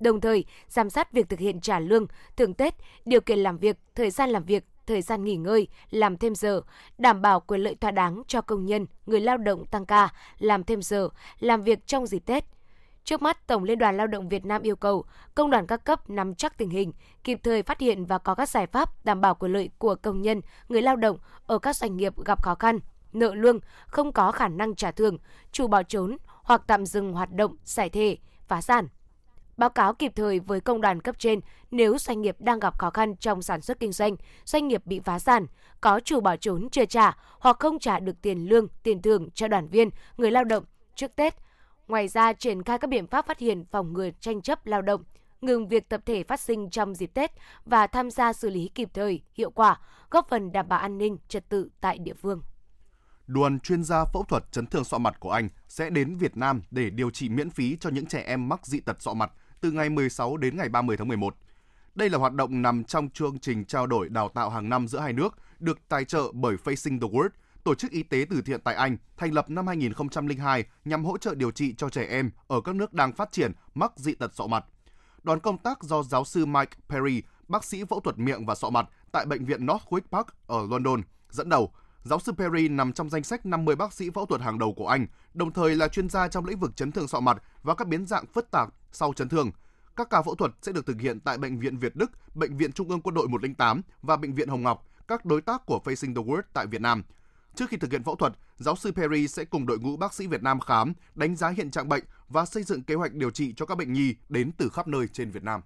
Đồng 0.00 0.20
thời, 0.20 0.44
giám 0.68 0.90
sát 0.90 1.12
việc 1.12 1.28
thực 1.28 1.38
hiện 1.38 1.60
trả 1.60 1.78
lương 1.78 2.06
thường 2.36 2.54
Tết, 2.54 2.74
điều 3.04 3.20
kiện 3.20 3.38
làm 3.38 3.58
việc, 3.58 3.76
thời 3.94 4.10
gian 4.10 4.30
làm 4.30 4.44
việc, 4.44 4.64
thời 4.86 5.02
gian 5.02 5.24
nghỉ 5.24 5.36
ngơi, 5.36 5.68
làm 5.90 6.16
thêm 6.16 6.34
giờ, 6.34 6.62
đảm 6.98 7.22
bảo 7.22 7.40
quyền 7.40 7.60
lợi 7.60 7.74
thỏa 7.74 7.90
đáng 7.90 8.22
cho 8.26 8.40
công 8.40 8.66
nhân, 8.66 8.86
người 9.06 9.20
lao 9.20 9.36
động 9.36 9.66
tăng 9.66 9.86
ca, 9.86 10.08
làm 10.38 10.64
thêm 10.64 10.82
giờ, 10.82 11.08
làm 11.38 11.62
việc 11.62 11.86
trong 11.86 12.06
dịp 12.06 12.22
Tết. 12.26 12.44
Trước 13.04 13.22
mắt, 13.22 13.46
Tổng 13.46 13.64
Liên 13.64 13.78
đoàn 13.78 13.96
Lao 13.96 14.06
động 14.06 14.28
Việt 14.28 14.44
Nam 14.44 14.62
yêu 14.62 14.76
cầu 14.76 15.04
công 15.34 15.50
đoàn 15.50 15.66
các 15.66 15.84
cấp 15.84 16.10
nắm 16.10 16.34
chắc 16.34 16.58
tình 16.58 16.70
hình, 16.70 16.92
kịp 17.24 17.40
thời 17.42 17.62
phát 17.62 17.80
hiện 17.80 18.04
và 18.04 18.18
có 18.18 18.34
các 18.34 18.48
giải 18.48 18.66
pháp 18.66 19.04
đảm 19.04 19.20
bảo 19.20 19.34
quyền 19.34 19.52
lợi 19.52 19.70
của 19.78 19.94
công 19.94 20.22
nhân, 20.22 20.40
người 20.68 20.82
lao 20.82 20.96
động 20.96 21.18
ở 21.46 21.58
các 21.58 21.76
doanh 21.76 21.96
nghiệp 21.96 22.24
gặp 22.24 22.42
khó 22.42 22.54
khăn, 22.54 22.78
nợ 23.12 23.34
lương, 23.34 23.60
không 23.86 24.12
có 24.12 24.32
khả 24.32 24.48
năng 24.48 24.74
trả 24.74 24.90
thưởng, 24.90 25.18
chủ 25.52 25.66
bỏ 25.66 25.82
trốn 25.82 26.16
hoặc 26.28 26.62
tạm 26.66 26.86
dừng 26.86 27.12
hoạt 27.12 27.32
động, 27.32 27.56
giải 27.64 27.90
thể, 27.90 28.16
phá 28.48 28.60
sản 28.60 28.88
báo 29.60 29.70
cáo 29.70 29.94
kịp 29.94 30.12
thời 30.16 30.40
với 30.40 30.60
công 30.60 30.80
đoàn 30.80 31.00
cấp 31.00 31.18
trên 31.18 31.40
nếu 31.70 31.98
doanh 31.98 32.22
nghiệp 32.22 32.36
đang 32.38 32.60
gặp 32.60 32.78
khó 32.78 32.90
khăn 32.90 33.16
trong 33.16 33.42
sản 33.42 33.60
xuất 33.60 33.80
kinh 33.80 33.92
doanh, 33.92 34.16
doanh 34.44 34.68
nghiệp 34.68 34.86
bị 34.86 35.00
phá 35.00 35.18
sản, 35.18 35.46
có 35.80 36.00
chủ 36.00 36.20
bỏ 36.20 36.36
trốn 36.36 36.68
chưa 36.72 36.84
trả 36.84 37.16
hoặc 37.38 37.56
không 37.58 37.78
trả 37.78 38.00
được 38.00 38.22
tiền 38.22 38.48
lương, 38.48 38.68
tiền 38.82 39.02
thưởng 39.02 39.28
cho 39.34 39.48
đoàn 39.48 39.68
viên, 39.68 39.90
người 40.16 40.30
lao 40.30 40.44
động 40.44 40.64
trước 40.94 41.16
Tết. 41.16 41.34
Ngoài 41.88 42.08
ra, 42.08 42.32
triển 42.32 42.62
khai 42.62 42.78
các 42.78 42.90
biện 42.90 43.06
pháp 43.06 43.26
phát 43.26 43.38
hiện 43.38 43.64
phòng 43.70 43.92
ngừa 43.92 44.10
tranh 44.20 44.42
chấp 44.42 44.66
lao 44.66 44.82
động, 44.82 45.04
ngừng 45.40 45.68
việc 45.68 45.88
tập 45.88 46.00
thể 46.06 46.22
phát 46.22 46.40
sinh 46.40 46.70
trong 46.70 46.94
dịp 46.94 47.10
Tết 47.14 47.30
và 47.64 47.86
tham 47.86 48.10
gia 48.10 48.32
xử 48.32 48.50
lý 48.50 48.70
kịp 48.74 48.88
thời, 48.94 49.22
hiệu 49.34 49.50
quả, 49.50 49.80
góp 50.10 50.28
phần 50.28 50.52
đảm 50.52 50.68
bảo 50.68 50.78
an 50.78 50.98
ninh, 50.98 51.16
trật 51.28 51.48
tự 51.48 51.68
tại 51.80 51.98
địa 51.98 52.14
phương. 52.14 52.42
Đoàn 53.32 53.60
chuyên 53.60 53.84
gia 53.84 54.04
phẫu 54.04 54.24
thuật 54.24 54.52
chấn 54.52 54.66
thương 54.66 54.84
sọ 54.84 54.98
mặt 54.98 55.20
của 55.20 55.30
Anh 55.30 55.48
sẽ 55.68 55.90
đến 55.90 56.16
Việt 56.16 56.36
Nam 56.36 56.62
để 56.70 56.90
điều 56.90 57.10
trị 57.10 57.28
miễn 57.28 57.50
phí 57.50 57.76
cho 57.80 57.90
những 57.90 58.06
trẻ 58.06 58.22
em 58.26 58.48
mắc 58.48 58.66
dị 58.66 58.80
tật 58.80 59.02
sọ 59.02 59.14
mặt 59.14 59.32
từ 59.60 59.70
ngày 59.70 59.90
16 59.90 60.36
đến 60.36 60.56
ngày 60.56 60.68
30 60.68 60.96
tháng 60.96 61.08
11. 61.08 61.36
Đây 61.94 62.10
là 62.10 62.18
hoạt 62.18 62.32
động 62.32 62.62
nằm 62.62 62.84
trong 62.84 63.10
chương 63.10 63.38
trình 63.38 63.64
trao 63.64 63.86
đổi 63.86 64.08
đào 64.08 64.28
tạo 64.28 64.50
hàng 64.50 64.68
năm 64.68 64.88
giữa 64.88 64.98
hai 64.98 65.12
nước, 65.12 65.34
được 65.60 65.78
tài 65.88 66.04
trợ 66.04 66.32
bởi 66.32 66.56
Facing 66.64 67.00
the 67.00 67.08
World, 67.08 67.28
tổ 67.64 67.74
chức 67.74 67.90
y 67.90 68.02
tế 68.02 68.26
từ 68.30 68.42
thiện 68.42 68.60
tại 68.60 68.74
Anh, 68.74 68.96
thành 69.16 69.32
lập 69.32 69.50
năm 69.50 69.66
2002 69.66 70.64
nhằm 70.84 71.04
hỗ 71.04 71.18
trợ 71.18 71.34
điều 71.34 71.50
trị 71.50 71.74
cho 71.74 71.88
trẻ 71.88 72.06
em 72.10 72.30
ở 72.46 72.60
các 72.60 72.74
nước 72.74 72.92
đang 72.92 73.12
phát 73.12 73.32
triển 73.32 73.52
mắc 73.74 73.92
dị 73.96 74.14
tật 74.14 74.34
sọ 74.34 74.46
mặt. 74.46 74.64
Đoàn 75.22 75.40
công 75.40 75.58
tác 75.58 75.82
do 75.82 76.02
giáo 76.02 76.24
sư 76.24 76.46
Mike 76.46 76.76
Perry, 76.88 77.22
bác 77.48 77.64
sĩ 77.64 77.84
phẫu 77.84 78.00
thuật 78.00 78.18
miệng 78.18 78.46
và 78.46 78.54
sọ 78.54 78.70
mặt 78.70 78.88
tại 79.12 79.26
bệnh 79.26 79.44
viện 79.44 79.66
Northwick 79.66 80.08
Park 80.10 80.26
ở 80.46 80.66
London, 80.70 81.02
dẫn 81.30 81.48
đầu. 81.48 81.72
Giáo 82.04 82.20
sư 82.20 82.32
Perry 82.32 82.68
nằm 82.68 82.92
trong 82.92 83.10
danh 83.10 83.24
sách 83.24 83.46
50 83.46 83.76
bác 83.76 83.92
sĩ 83.92 84.10
phẫu 84.10 84.26
thuật 84.26 84.40
hàng 84.40 84.58
đầu 84.58 84.74
của 84.74 84.88
Anh, 84.88 85.06
đồng 85.34 85.52
thời 85.52 85.76
là 85.76 85.88
chuyên 85.88 86.08
gia 86.08 86.28
trong 86.28 86.44
lĩnh 86.44 86.58
vực 86.58 86.76
chấn 86.76 86.92
thương 86.92 87.08
sọ 87.08 87.20
mặt 87.20 87.42
và 87.62 87.74
các 87.74 87.88
biến 87.88 88.06
dạng 88.06 88.26
phức 88.26 88.50
tạp 88.50 88.68
sau 88.92 89.12
chấn 89.12 89.28
thương. 89.28 89.50
Các 89.96 90.10
ca 90.10 90.22
phẫu 90.22 90.34
thuật 90.34 90.52
sẽ 90.62 90.72
được 90.72 90.86
thực 90.86 91.00
hiện 91.00 91.20
tại 91.20 91.38
Bệnh 91.38 91.58
viện 91.58 91.78
Việt 91.78 91.96
Đức, 91.96 92.10
Bệnh 92.34 92.56
viện 92.56 92.72
Trung 92.72 92.88
ương 92.88 93.00
Quân 93.00 93.14
đội 93.14 93.28
108 93.28 93.82
và 94.02 94.16
Bệnh 94.16 94.34
viện 94.34 94.48
Hồng 94.48 94.62
Ngọc, 94.62 94.86
các 95.08 95.24
đối 95.24 95.40
tác 95.40 95.66
của 95.66 95.80
Facing 95.84 96.14
the 96.14 96.22
World 96.22 96.42
tại 96.52 96.66
Việt 96.66 96.80
Nam. 96.80 97.02
Trước 97.54 97.68
khi 97.68 97.76
thực 97.76 97.92
hiện 97.92 98.02
phẫu 98.02 98.16
thuật, 98.16 98.32
giáo 98.56 98.76
sư 98.76 98.92
Perry 98.92 99.28
sẽ 99.28 99.44
cùng 99.44 99.66
đội 99.66 99.78
ngũ 99.78 99.96
bác 99.96 100.14
sĩ 100.14 100.26
Việt 100.26 100.42
Nam 100.42 100.60
khám, 100.60 100.92
đánh 101.14 101.36
giá 101.36 101.48
hiện 101.48 101.70
trạng 101.70 101.88
bệnh 101.88 102.04
và 102.28 102.44
xây 102.46 102.62
dựng 102.62 102.82
kế 102.82 102.94
hoạch 102.94 103.12
điều 103.12 103.30
trị 103.30 103.54
cho 103.56 103.66
các 103.66 103.78
bệnh 103.78 103.92
nhi 103.92 104.14
đến 104.28 104.50
từ 104.56 104.68
khắp 104.68 104.88
nơi 104.88 105.08
trên 105.08 105.30
Việt 105.30 105.42
Nam. 105.42 105.60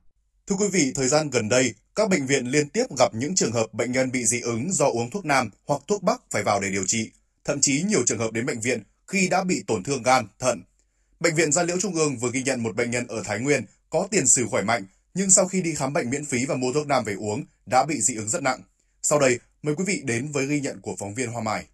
Thưa 0.46 0.56
quý 0.56 0.68
vị, 0.72 0.92
thời 0.94 1.08
gian 1.08 1.30
gần 1.30 1.48
đây, 1.48 1.74
các 1.94 2.08
bệnh 2.08 2.26
viện 2.26 2.46
liên 2.46 2.68
tiếp 2.68 2.84
gặp 2.98 3.14
những 3.14 3.34
trường 3.34 3.52
hợp 3.52 3.74
bệnh 3.74 3.92
nhân 3.92 4.12
bị 4.12 4.26
dị 4.26 4.40
ứng 4.40 4.72
do 4.72 4.86
uống 4.86 5.10
thuốc 5.10 5.24
nam 5.24 5.50
hoặc 5.66 5.82
thuốc 5.86 6.02
bắc 6.02 6.20
phải 6.30 6.42
vào 6.42 6.60
để 6.60 6.70
điều 6.70 6.84
trị. 6.86 7.10
Thậm 7.44 7.60
chí 7.60 7.82
nhiều 7.82 8.02
trường 8.06 8.18
hợp 8.18 8.32
đến 8.32 8.46
bệnh 8.46 8.60
viện 8.60 8.82
khi 9.06 9.28
đã 9.28 9.44
bị 9.44 9.64
tổn 9.66 9.82
thương 9.82 10.02
gan, 10.02 10.26
thận. 10.38 10.62
Bệnh 11.20 11.34
viện 11.34 11.52
Gia 11.52 11.62
Liễu 11.62 11.76
Trung 11.80 11.94
ương 11.94 12.16
vừa 12.16 12.30
ghi 12.30 12.42
nhận 12.42 12.62
một 12.62 12.76
bệnh 12.76 12.90
nhân 12.90 13.06
ở 13.06 13.22
Thái 13.24 13.40
Nguyên 13.40 13.64
có 13.90 14.08
tiền 14.10 14.26
sử 14.26 14.46
khỏe 14.46 14.62
mạnh, 14.62 14.86
nhưng 15.14 15.30
sau 15.30 15.48
khi 15.48 15.62
đi 15.62 15.74
khám 15.74 15.92
bệnh 15.92 16.10
miễn 16.10 16.24
phí 16.24 16.44
và 16.46 16.54
mua 16.54 16.72
thuốc 16.72 16.86
nam 16.86 17.04
về 17.04 17.14
uống 17.14 17.44
đã 17.66 17.84
bị 17.84 18.00
dị 18.00 18.14
ứng 18.14 18.28
rất 18.28 18.42
nặng. 18.42 18.60
Sau 19.02 19.18
đây, 19.18 19.38
mời 19.62 19.74
quý 19.74 19.84
vị 19.86 20.02
đến 20.04 20.32
với 20.32 20.46
ghi 20.46 20.60
nhận 20.60 20.80
của 20.80 20.96
phóng 20.98 21.14
viên 21.14 21.30
Hoa 21.30 21.42
Mai. 21.42 21.64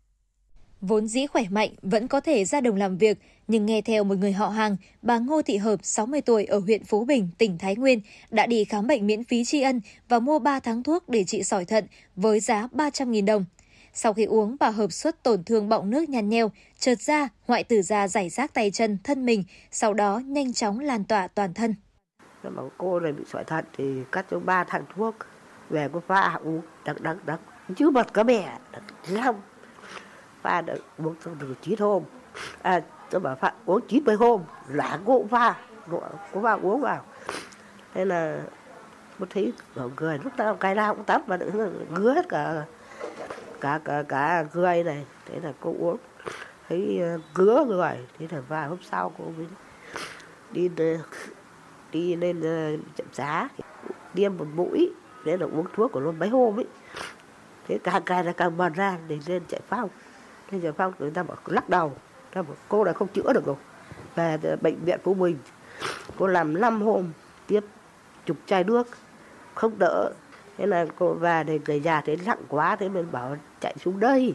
Vốn 0.80 1.06
dĩ 1.06 1.26
khỏe 1.26 1.44
mạnh 1.50 1.70
vẫn 1.82 2.08
có 2.08 2.20
thể 2.20 2.44
ra 2.44 2.60
đồng 2.60 2.76
làm 2.76 2.98
việc, 2.98 3.18
nhưng 3.48 3.66
nghe 3.66 3.82
theo 3.82 4.04
một 4.04 4.18
người 4.18 4.32
họ 4.32 4.48
hàng, 4.48 4.76
bà 5.02 5.18
Ngô 5.18 5.42
Thị 5.42 5.56
Hợp, 5.56 5.76
60 5.82 6.20
tuổi 6.20 6.44
ở 6.44 6.58
huyện 6.58 6.84
Phú 6.84 7.04
Bình, 7.04 7.28
tỉnh 7.38 7.58
Thái 7.58 7.76
Nguyên, 7.76 8.00
đã 8.30 8.46
đi 8.46 8.64
khám 8.64 8.86
bệnh 8.86 9.06
miễn 9.06 9.24
phí 9.24 9.44
tri 9.44 9.62
ân 9.62 9.80
và 10.08 10.18
mua 10.18 10.38
3 10.38 10.60
tháng 10.60 10.82
thuốc 10.82 11.08
để 11.08 11.24
trị 11.24 11.42
sỏi 11.42 11.64
thận 11.64 11.86
với 12.16 12.40
giá 12.40 12.68
300.000 12.72 13.24
đồng. 13.24 13.44
Sau 13.92 14.12
khi 14.12 14.24
uống, 14.24 14.56
bà 14.60 14.70
Hợp 14.70 14.92
xuất 14.92 15.22
tổn 15.22 15.44
thương 15.44 15.68
bọng 15.68 15.90
nước 15.90 16.08
nhăn 16.08 16.28
nheo, 16.28 16.50
trượt 16.78 17.02
da, 17.02 17.28
hoại 17.46 17.64
tử 17.64 17.82
da 17.82 18.08
giải 18.08 18.28
rác 18.28 18.54
tay 18.54 18.70
chân, 18.70 18.98
thân 19.04 19.26
mình, 19.26 19.44
sau 19.70 19.94
đó 19.94 20.18
nhanh 20.18 20.52
chóng 20.52 20.78
lan 20.78 21.04
tỏa 21.04 21.28
toàn 21.28 21.54
thân. 21.54 21.74
Dạ 22.44 22.50
Nó 22.50 22.50
bảo 22.50 22.70
cô 22.78 23.00
này 23.00 23.12
bị 23.12 23.22
sỏi 23.32 23.44
thận 23.44 23.64
thì 23.78 23.84
cắt 24.12 24.26
cho 24.30 24.40
3 24.40 24.64
thằng 24.64 24.84
thuốc, 24.96 25.14
về 25.70 25.88
có 25.92 26.00
pha 26.06 26.38
uống, 26.44 26.62
đắng 26.84 27.02
đắng 27.02 27.18
đắng, 27.26 27.38
chứ 27.76 27.90
bật 27.90 28.12
có 28.12 28.24
mẹ, 28.24 28.58
lắm. 29.08 29.34
Pha 30.42 30.60
được 30.60 30.78
uống 30.98 31.14
xong 31.24 31.38
được 31.38 31.54
chín 31.62 31.78
hôm, 31.78 32.02
à, 32.62 32.80
tôi 33.10 33.20
bảo 33.20 33.36
pha 33.36 33.52
uống 33.66 33.80
90 33.88 34.16
hôm, 34.16 34.42
là 34.68 34.98
gỗ 35.04 35.18
cũng 35.18 35.28
pha, 35.28 35.54
gỗ 35.86 36.02
pha 36.42 36.52
uống 36.52 36.80
vào. 36.80 37.04
Thế 37.94 38.04
là 38.04 38.40
có 39.20 39.26
thấy 39.30 39.52
ở 39.74 39.90
người 39.96 40.18
lúc 40.24 40.36
nào 40.36 40.54
cái 40.54 40.74
nào 40.74 40.94
cũng 40.94 41.04
tắt 41.04 41.28
mà 41.28 41.38
ngứa 41.90 42.14
hết 42.14 42.28
cả 42.28 42.64
cả 43.60 43.80
cả 43.84 44.02
cả 44.08 44.44
người 44.54 44.84
này. 44.84 45.06
Thế 45.26 45.40
là 45.42 45.52
cô 45.60 45.74
uống 45.78 45.96
thấy 46.68 46.98
ờ, 47.02 47.18
ngứa 47.36 47.64
người. 47.64 47.98
Thế 48.18 48.26
là 48.30 48.40
vài 48.48 48.68
hôm 48.68 48.78
sau 48.82 49.12
cô 49.18 49.24
mới 49.36 49.46
đi 50.50 50.70
đi 51.92 52.16
lên 52.16 52.40
chậm 52.96 53.06
giá, 53.12 53.48
tiêm 54.14 54.36
một 54.36 54.46
mũi. 54.54 54.92
Thế 55.24 55.36
là 55.36 55.46
uống 55.46 55.66
thuốc 55.74 55.92
của 55.92 56.00
luôn 56.00 56.18
mấy 56.18 56.28
hôm 56.28 56.58
ấy. 56.58 56.66
Thế 57.68 57.78
càng 57.84 58.02
càng 58.06 58.26
là 58.26 58.32
càng 58.32 58.56
mần 58.56 58.72
ra 58.72 58.98
để 59.08 59.18
lên 59.26 59.42
chạy 59.48 59.60
phong 59.68 59.88
thế 60.50 60.60
giờ 60.60 60.72
phong 60.76 60.92
người 60.98 61.10
ta 61.10 61.22
bảo 61.22 61.36
lắc 61.46 61.68
đầu. 61.68 61.92
Ta 62.34 62.42
bảo 62.42 62.56
cô 62.68 62.84
này 62.84 62.94
không 62.94 63.08
chữa 63.08 63.32
được 63.32 63.46
rồi. 63.46 63.56
Về 64.14 64.38
ờ, 64.42 64.56
bệnh 64.60 64.84
viện 64.84 65.00
phú 65.02 65.14
bình 65.14 65.36
cô 66.18 66.26
làm 66.26 66.60
5 66.60 66.82
hôm 66.82 67.12
tiếp 67.46 67.60
chục 68.26 68.36
chai 68.46 68.64
nước 68.64 68.88
không 69.54 69.78
đỡ. 69.78 70.12
Thế 70.58 70.66
là 70.66 70.86
cô 70.98 71.14
về 71.14 71.44
thì 71.46 71.58
người 71.66 71.80
già 71.80 72.00
thấy 72.06 72.18
nặng 72.26 72.42
quá 72.48 72.76
thế 72.76 72.88
mình 72.88 73.06
bảo 73.12 73.36
chạy 73.60 73.74
xuống 73.84 74.00
đây. 74.00 74.34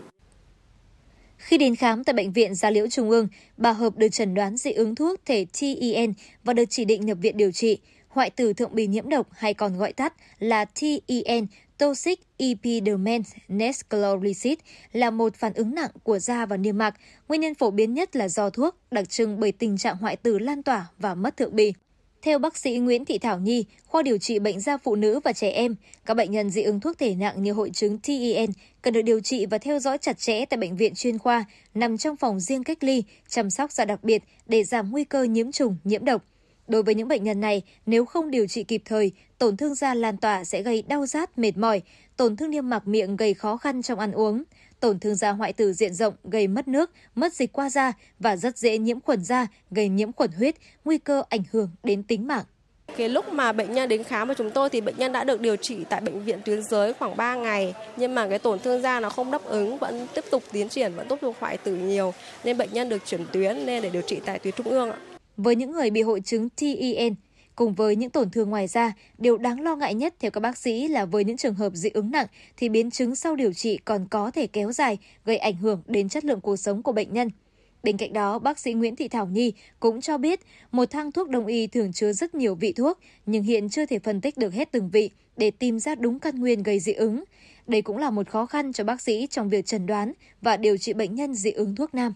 Khi 1.37 1.57
đến 1.57 1.75
khám 1.75 2.03
tại 2.03 2.13
Bệnh 2.13 2.31
viện 2.31 2.55
Gia 2.55 2.69
Liễu 2.69 2.87
Trung 2.87 3.09
ương, 3.09 3.27
bà 3.57 3.71
Hợp 3.71 3.97
được 3.97 4.09
chẩn 4.09 4.33
đoán 4.33 4.57
dị 4.57 4.71
ứng 4.71 4.95
thuốc 4.95 5.19
thể 5.25 5.45
TEN 5.59 6.13
và 6.43 6.53
được 6.53 6.65
chỉ 6.69 6.85
định 6.85 7.05
nhập 7.05 7.17
viện 7.21 7.37
điều 7.37 7.51
trị. 7.51 7.79
Hoại 8.07 8.29
tử 8.29 8.53
thượng 8.53 8.75
bì 8.75 8.87
nhiễm 8.87 9.09
độc 9.09 9.27
hay 9.31 9.53
còn 9.53 9.77
gọi 9.77 9.93
tắt 9.93 10.13
là 10.39 10.65
TEN, 10.65 11.47
Toxic 11.77 12.19
Epidermis 12.37 13.33
Nesclerosis 13.47 14.57
là 14.91 15.09
một 15.09 15.35
phản 15.35 15.53
ứng 15.53 15.75
nặng 15.75 15.91
của 16.03 16.19
da 16.19 16.45
và 16.45 16.57
niêm 16.57 16.77
mạc. 16.77 16.95
Nguyên 17.27 17.41
nhân 17.41 17.55
phổ 17.55 17.71
biến 17.71 17.93
nhất 17.93 18.15
là 18.15 18.27
do 18.27 18.49
thuốc, 18.49 18.75
đặc 18.91 19.09
trưng 19.09 19.39
bởi 19.39 19.51
tình 19.51 19.77
trạng 19.77 19.97
hoại 19.97 20.15
tử 20.15 20.39
lan 20.39 20.63
tỏa 20.63 20.87
và 20.97 21.15
mất 21.15 21.37
thượng 21.37 21.55
bì. 21.55 21.73
Theo 22.21 22.39
bác 22.39 22.57
sĩ 22.57 22.77
Nguyễn 22.77 23.05
Thị 23.05 23.17
Thảo 23.17 23.39
Nhi, 23.39 23.65
khoa 23.85 24.01
điều 24.01 24.17
trị 24.17 24.39
bệnh 24.39 24.59
da 24.59 24.77
phụ 24.77 24.95
nữ 24.95 25.19
và 25.23 25.33
trẻ 25.33 25.49
em, 25.49 25.75
các 26.05 26.13
bệnh 26.13 26.31
nhân 26.31 26.49
dị 26.49 26.61
ứng 26.61 26.79
thuốc 26.79 26.97
thể 26.97 27.15
nặng 27.15 27.43
như 27.43 27.53
hội 27.53 27.69
chứng 27.73 27.97
TEN 27.97 28.49
cần 28.81 28.93
được 28.93 29.01
điều 29.01 29.19
trị 29.19 29.45
và 29.45 29.57
theo 29.57 29.79
dõi 29.79 29.97
chặt 29.97 30.19
chẽ 30.19 30.45
tại 30.45 30.57
bệnh 30.57 30.75
viện 30.75 30.93
chuyên 30.95 31.17
khoa, 31.17 31.45
nằm 31.73 31.97
trong 31.97 32.15
phòng 32.15 32.39
riêng 32.39 32.63
cách 32.63 32.83
ly, 32.83 33.03
chăm 33.29 33.49
sóc 33.49 33.71
da 33.71 33.85
đặc 33.85 34.03
biệt 34.03 34.23
để 34.45 34.63
giảm 34.63 34.91
nguy 34.91 35.03
cơ 35.03 35.23
nhiễm 35.23 35.51
trùng, 35.51 35.77
nhiễm 35.83 36.05
độc. 36.05 36.23
Đối 36.67 36.83
với 36.83 36.95
những 36.95 37.07
bệnh 37.07 37.23
nhân 37.23 37.39
này, 37.39 37.61
nếu 37.85 38.05
không 38.05 38.31
điều 38.31 38.47
trị 38.47 38.63
kịp 38.63 38.81
thời, 38.85 39.11
tổn 39.37 39.57
thương 39.57 39.75
da 39.75 39.93
lan 39.93 40.17
tỏa 40.17 40.43
sẽ 40.43 40.61
gây 40.61 40.81
đau 40.81 41.05
rát, 41.05 41.37
mệt 41.37 41.57
mỏi, 41.57 41.81
tổn 42.17 42.35
thương 42.35 42.49
niêm 42.49 42.69
mạc 42.69 42.87
miệng 42.87 43.15
gây 43.15 43.33
khó 43.33 43.57
khăn 43.57 43.81
trong 43.81 43.99
ăn 43.99 44.11
uống, 44.11 44.43
tổn 44.79 44.99
thương 44.99 45.15
da 45.15 45.31
hoại 45.31 45.53
tử 45.53 45.73
diện 45.73 45.93
rộng 45.93 46.13
gây 46.23 46.47
mất 46.47 46.67
nước, 46.67 46.91
mất 47.15 47.33
dịch 47.33 47.51
qua 47.51 47.69
da 47.69 47.93
và 48.19 48.35
rất 48.35 48.57
dễ 48.57 48.77
nhiễm 48.77 48.99
khuẩn 48.99 49.23
da, 49.23 49.47
gây 49.71 49.89
nhiễm 49.89 50.11
khuẩn 50.11 50.31
huyết, 50.31 50.55
nguy 50.85 50.97
cơ 50.97 51.23
ảnh 51.29 51.43
hưởng 51.51 51.69
đến 51.83 52.03
tính 52.03 52.27
mạng. 52.27 52.45
Cái 52.97 53.09
lúc 53.09 53.33
mà 53.33 53.51
bệnh 53.51 53.71
nhân 53.71 53.89
đến 53.89 54.03
khám 54.03 54.27
với 54.27 54.35
chúng 54.35 54.51
tôi 54.51 54.69
thì 54.69 54.81
bệnh 54.81 54.97
nhân 54.97 55.11
đã 55.11 55.23
được 55.23 55.41
điều 55.41 55.55
trị 55.55 55.77
tại 55.89 56.01
bệnh 56.01 56.23
viện 56.23 56.39
tuyến 56.45 56.63
dưới 56.63 56.93
khoảng 56.93 57.17
3 57.17 57.35
ngày 57.35 57.73
nhưng 57.97 58.15
mà 58.15 58.27
cái 58.27 58.39
tổn 58.39 58.59
thương 58.59 58.81
da 58.81 58.99
nó 58.99 59.09
không 59.09 59.31
đáp 59.31 59.43
ứng 59.43 59.77
vẫn 59.77 60.07
tiếp 60.13 60.23
tục 60.31 60.43
tiến 60.51 60.69
triển 60.69 60.93
vẫn 60.95 61.07
tiếp 61.07 61.15
tục 61.21 61.35
hoại 61.39 61.57
tử 61.57 61.75
nhiều 61.75 62.13
nên 62.43 62.57
bệnh 62.57 62.73
nhân 62.73 62.89
được 62.89 63.05
chuyển 63.05 63.25
tuyến 63.31 63.55
lên 63.57 63.83
để 63.83 63.89
điều 63.89 64.01
trị 64.01 64.19
tại 64.25 64.39
tuyến 64.39 64.53
trung 64.57 64.67
ương 64.67 64.91
ạ. 64.91 64.97
Với 65.37 65.55
những 65.55 65.71
người 65.71 65.89
bị 65.89 66.01
hội 66.01 66.21
chứng 66.21 66.49
TEN, 66.49 67.15
Cùng 67.55 67.73
với 67.73 67.95
những 67.95 68.09
tổn 68.09 68.29
thương 68.29 68.49
ngoài 68.49 68.67
da, 68.67 68.93
điều 69.17 69.37
đáng 69.37 69.61
lo 69.61 69.75
ngại 69.75 69.93
nhất 69.93 70.13
theo 70.19 70.31
các 70.31 70.39
bác 70.39 70.57
sĩ 70.57 70.87
là 70.87 71.05
với 71.05 71.23
những 71.23 71.37
trường 71.37 71.53
hợp 71.53 71.73
dị 71.73 71.89
ứng 71.89 72.11
nặng 72.11 72.27
thì 72.57 72.69
biến 72.69 72.91
chứng 72.91 73.15
sau 73.15 73.35
điều 73.35 73.53
trị 73.53 73.77
còn 73.85 74.07
có 74.07 74.31
thể 74.31 74.47
kéo 74.47 74.71
dài, 74.71 74.97
gây 75.25 75.37
ảnh 75.37 75.55
hưởng 75.55 75.81
đến 75.87 76.09
chất 76.09 76.25
lượng 76.25 76.41
cuộc 76.41 76.55
sống 76.57 76.83
của 76.83 76.91
bệnh 76.91 77.13
nhân. 77.13 77.29
Bên 77.83 77.97
cạnh 77.97 78.13
đó, 78.13 78.39
bác 78.39 78.59
sĩ 78.59 78.73
Nguyễn 78.73 78.95
Thị 78.95 79.07
Thảo 79.07 79.27
Nhi 79.27 79.53
cũng 79.79 80.01
cho 80.01 80.17
biết 80.17 80.39
một 80.71 80.91
thang 80.91 81.11
thuốc 81.11 81.29
đông 81.29 81.45
y 81.45 81.67
thường 81.67 81.93
chứa 81.93 82.13
rất 82.13 82.35
nhiều 82.35 82.55
vị 82.55 82.73
thuốc, 82.73 82.99
nhưng 83.25 83.43
hiện 83.43 83.69
chưa 83.69 83.85
thể 83.85 83.99
phân 83.99 84.21
tích 84.21 84.37
được 84.37 84.53
hết 84.53 84.71
từng 84.71 84.89
vị 84.89 85.09
để 85.37 85.51
tìm 85.51 85.79
ra 85.79 85.95
đúng 85.95 86.19
căn 86.19 86.39
nguyên 86.39 86.63
gây 86.63 86.79
dị 86.79 86.93
ứng. 86.93 87.23
Đây 87.67 87.81
cũng 87.81 87.97
là 87.97 88.09
một 88.09 88.29
khó 88.29 88.45
khăn 88.45 88.73
cho 88.73 88.83
bác 88.83 89.01
sĩ 89.01 89.27
trong 89.29 89.49
việc 89.49 89.65
chẩn 89.65 89.85
đoán 89.85 90.13
và 90.41 90.57
điều 90.57 90.77
trị 90.77 90.93
bệnh 90.93 91.15
nhân 91.15 91.33
dị 91.33 91.51
ứng 91.51 91.75
thuốc 91.75 91.95
nam. 91.95 92.13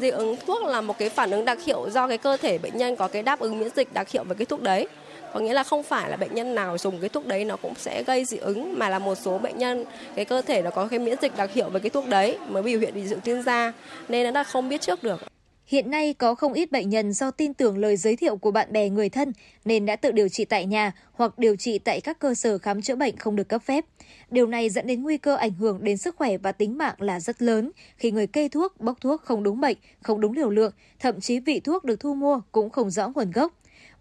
Dị 0.00 0.10
ứng 0.10 0.36
thuốc 0.46 0.62
là 0.62 0.80
một 0.80 0.98
cái 0.98 1.08
phản 1.08 1.30
ứng 1.30 1.44
đặc 1.44 1.58
hiệu 1.66 1.90
do 1.90 2.08
cái 2.08 2.18
cơ 2.18 2.36
thể 2.36 2.58
bệnh 2.58 2.76
nhân 2.76 2.96
có 2.96 3.08
cái 3.08 3.22
đáp 3.22 3.40
ứng 3.40 3.58
miễn 3.58 3.68
dịch 3.76 3.92
đặc 3.92 4.10
hiệu 4.10 4.24
với 4.24 4.36
cái 4.36 4.46
thuốc 4.46 4.62
đấy. 4.62 4.88
Có 5.34 5.40
nghĩa 5.40 5.52
là 5.52 5.62
không 5.62 5.82
phải 5.82 6.10
là 6.10 6.16
bệnh 6.16 6.34
nhân 6.34 6.54
nào 6.54 6.78
dùng 6.78 7.00
cái 7.00 7.08
thuốc 7.08 7.26
đấy 7.26 7.44
nó 7.44 7.56
cũng 7.56 7.74
sẽ 7.78 8.02
gây 8.02 8.24
dị 8.24 8.36
ứng, 8.36 8.78
mà 8.78 8.88
là 8.88 8.98
một 8.98 9.14
số 9.14 9.38
bệnh 9.38 9.58
nhân, 9.58 9.84
cái 10.16 10.24
cơ 10.24 10.42
thể 10.42 10.62
nó 10.62 10.70
có 10.70 10.86
cái 10.86 10.98
miễn 10.98 11.16
dịch 11.22 11.36
đặc 11.36 11.52
hiệu 11.52 11.68
với 11.68 11.80
cái 11.80 11.90
thuốc 11.90 12.06
đấy 12.06 12.38
mới 12.48 12.62
biểu 12.62 12.80
hiện 12.80 12.94
bị 12.94 13.06
dị 13.06 13.14
ứng 13.14 13.20
trên 13.20 13.42
da 13.42 13.72
nên 14.08 14.24
nó 14.24 14.30
là 14.30 14.44
không 14.44 14.68
biết 14.68 14.80
trước 14.80 15.02
được. 15.02 15.20
Hiện 15.70 15.90
nay 15.90 16.14
có 16.14 16.34
không 16.34 16.52
ít 16.52 16.72
bệnh 16.72 16.88
nhân 16.88 17.12
do 17.12 17.30
tin 17.30 17.54
tưởng 17.54 17.78
lời 17.78 17.96
giới 17.96 18.16
thiệu 18.16 18.36
của 18.36 18.50
bạn 18.50 18.72
bè 18.72 18.88
người 18.88 19.08
thân 19.08 19.32
nên 19.64 19.86
đã 19.86 19.96
tự 19.96 20.12
điều 20.12 20.28
trị 20.28 20.44
tại 20.44 20.66
nhà 20.66 20.92
hoặc 21.12 21.38
điều 21.38 21.56
trị 21.56 21.78
tại 21.78 22.00
các 22.00 22.18
cơ 22.18 22.34
sở 22.34 22.58
khám 22.58 22.82
chữa 22.82 22.96
bệnh 22.96 23.16
không 23.16 23.36
được 23.36 23.48
cấp 23.48 23.62
phép. 23.62 23.84
Điều 24.30 24.46
này 24.46 24.70
dẫn 24.70 24.86
đến 24.86 25.02
nguy 25.02 25.18
cơ 25.18 25.36
ảnh 25.36 25.52
hưởng 25.52 25.84
đến 25.84 25.96
sức 25.96 26.16
khỏe 26.16 26.38
và 26.38 26.52
tính 26.52 26.78
mạng 26.78 26.94
là 26.98 27.20
rất 27.20 27.42
lớn 27.42 27.70
khi 27.96 28.10
người 28.10 28.26
kê 28.26 28.48
thuốc, 28.48 28.80
bốc 28.80 29.00
thuốc 29.00 29.22
không 29.22 29.42
đúng 29.42 29.60
bệnh, 29.60 29.76
không 30.02 30.20
đúng 30.20 30.32
liều 30.32 30.50
lượng, 30.50 30.72
thậm 30.98 31.20
chí 31.20 31.40
vị 31.40 31.60
thuốc 31.60 31.84
được 31.84 32.00
thu 32.00 32.14
mua 32.14 32.40
cũng 32.52 32.70
không 32.70 32.90
rõ 32.90 33.08
nguồn 33.08 33.30
gốc. 33.30 33.52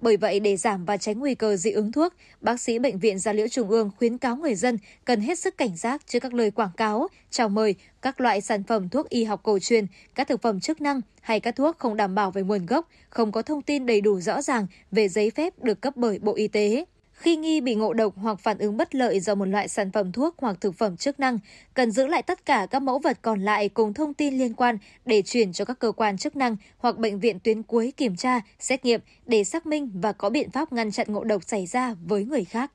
Bởi 0.02 0.18
vậy, 0.18 0.40
để 0.40 0.58
giảm 0.58 0.86
và 0.86 0.98
tránh 0.98 1.20
nguy 1.20 1.36
cơ 1.36 1.56
dị 1.56 1.72
ứng 1.72 1.92
thuốc, 1.92 2.14
bác 2.42 2.62
sĩ 2.62 2.80
Bệnh 2.80 3.00
viện 3.00 3.20
Gia 3.20 3.34
Liễu 3.34 3.48
Trung 3.48 3.70
ương 3.70 3.92
khuyến 3.98 4.18
cáo 4.18 4.36
người 4.36 4.56
dân 4.56 4.78
cần 5.06 5.22
hết 5.22 5.40
sức 5.40 5.58
cảnh 5.58 5.78
giác 5.78 6.08
trước 6.08 6.20
các 6.20 6.34
lời 6.34 6.52
quảng 6.52 6.72
cáo, 6.78 7.08
chào 7.30 7.50
mời, 7.50 7.76
các 8.02 8.22
loại 8.22 8.42
sản 8.42 8.64
phẩm 8.64 8.90
thuốc 8.90 9.10
y 9.10 9.24
học 9.24 9.40
cổ 9.44 9.60
truyền, 9.60 9.86
các 10.16 10.28
thực 10.28 10.42
phẩm 10.42 10.60
chức 10.60 10.82
năng 10.82 11.02
hay 11.22 11.40
các 11.40 11.56
thuốc 11.56 11.78
không 11.80 11.98
đảm 11.98 12.16
bảo 12.16 12.32
về 12.32 12.42
nguồn 12.42 12.66
gốc, 12.66 12.90
không 13.10 13.32
có 13.32 13.42
thông 13.42 13.62
tin 13.62 13.86
đầy 13.86 14.02
đủ 14.02 14.20
rõ 14.20 14.42
ràng 14.42 14.68
về 14.92 15.10
giấy 15.10 15.32
phép 15.32 15.64
được 15.64 15.82
cấp 15.82 15.94
bởi 15.98 16.20
Bộ 16.20 16.36
Y 16.36 16.48
tế. 16.48 16.86
Khi 17.20 17.36
nghi 17.36 17.62
bị 17.62 17.76
ngộ 17.76 17.94
độc 17.94 18.14
hoặc 18.18 18.40
phản 18.40 18.58
ứng 18.58 18.78
bất 18.78 18.96
lợi 18.96 19.20
do 19.20 19.36
một 19.36 19.46
loại 19.46 19.68
sản 19.68 19.92
phẩm 19.92 20.12
thuốc 20.12 20.36
hoặc 20.38 20.58
thực 20.62 20.76
phẩm 20.76 20.98
chức 20.98 21.20
năng, 21.20 21.40
cần 21.74 21.92
giữ 21.92 22.08
lại 22.08 22.22
tất 22.22 22.46
cả 22.46 22.68
các 22.72 22.82
mẫu 22.82 23.00
vật 23.00 23.18
còn 23.22 23.42
lại 23.42 23.70
cùng 23.70 23.94
thông 23.94 24.14
tin 24.14 24.38
liên 24.38 24.54
quan 24.54 24.78
để 25.06 25.22
chuyển 25.22 25.54
cho 25.54 25.66
các 25.66 25.80
cơ 25.80 25.92
quan 25.92 26.18
chức 26.18 26.36
năng 26.36 26.58
hoặc 26.78 26.98
bệnh 26.98 27.20
viện 27.20 27.40
tuyến 27.40 27.64
cuối 27.64 27.94
kiểm 27.98 28.16
tra, 28.16 28.42
xét 28.60 28.86
nghiệm 28.86 29.02
để 29.26 29.44
xác 29.44 29.66
minh 29.66 29.92
và 29.94 30.12
có 30.12 30.30
biện 30.30 30.52
pháp 30.52 30.74
ngăn 30.74 30.92
chặn 30.92 31.08
ngộ 31.10 31.24
độc 31.24 31.44
xảy 31.44 31.66
ra 31.66 31.96
với 32.06 32.26
người 32.26 32.46
khác. 32.46 32.72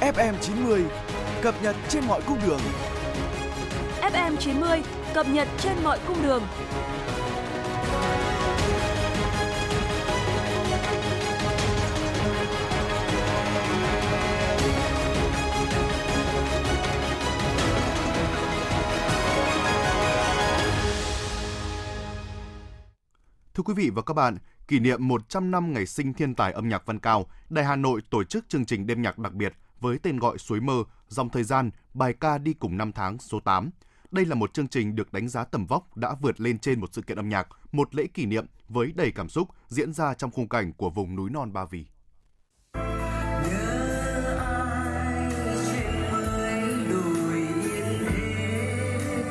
FM90 0.00 0.82
cập 1.42 1.54
nhật 1.62 1.76
trên 1.88 2.04
mọi 2.08 2.20
cung 2.26 2.38
đường. 2.46 2.60
FM90 4.02 4.80
cập 5.14 5.28
nhật 5.28 5.48
trên 5.58 5.72
mọi 5.84 5.98
cung 6.06 6.22
đường. 6.22 6.42
Thưa 23.56 23.62
quý 23.62 23.74
vị 23.74 23.90
và 23.94 24.02
các 24.02 24.14
bạn, 24.14 24.38
kỷ 24.68 24.78
niệm 24.78 25.08
100 25.08 25.50
năm 25.50 25.72
ngày 25.72 25.86
sinh 25.86 26.14
thiên 26.14 26.34
tài 26.34 26.52
âm 26.52 26.68
nhạc 26.68 26.86
Văn 26.86 26.98
Cao, 26.98 27.26
Đài 27.48 27.64
Hà 27.64 27.76
Nội 27.76 28.00
tổ 28.10 28.24
chức 28.24 28.48
chương 28.48 28.64
trình 28.64 28.86
đêm 28.86 29.02
nhạc 29.02 29.18
đặc 29.18 29.32
biệt 29.32 29.52
với 29.80 29.98
tên 29.98 30.18
gọi 30.18 30.38
Suối 30.38 30.60
mơ, 30.60 30.84
dòng 31.08 31.28
thời 31.28 31.44
gian, 31.44 31.70
bài 31.94 32.14
ca 32.20 32.38
đi 32.38 32.52
cùng 32.52 32.76
năm 32.76 32.92
tháng 32.92 33.18
số 33.18 33.40
8. 33.40 33.70
Đây 34.10 34.24
là 34.24 34.34
một 34.34 34.54
chương 34.54 34.68
trình 34.68 34.96
được 34.96 35.12
đánh 35.12 35.28
giá 35.28 35.44
tầm 35.44 35.66
vóc 35.66 35.96
đã 35.96 36.14
vượt 36.20 36.40
lên 36.40 36.58
trên 36.58 36.80
một 36.80 36.88
sự 36.92 37.02
kiện 37.02 37.16
âm 37.16 37.28
nhạc, 37.28 37.48
một 37.72 37.94
lễ 37.94 38.06
kỷ 38.14 38.26
niệm 38.26 38.46
với 38.68 38.92
đầy 38.94 39.12
cảm 39.12 39.28
xúc 39.28 39.48
diễn 39.68 39.92
ra 39.92 40.14
trong 40.14 40.30
khung 40.30 40.48
cảnh 40.48 40.72
của 40.72 40.90
vùng 40.90 41.16
núi 41.16 41.30
non 41.30 41.52
Ba 41.52 41.64
Vì. 41.64 41.86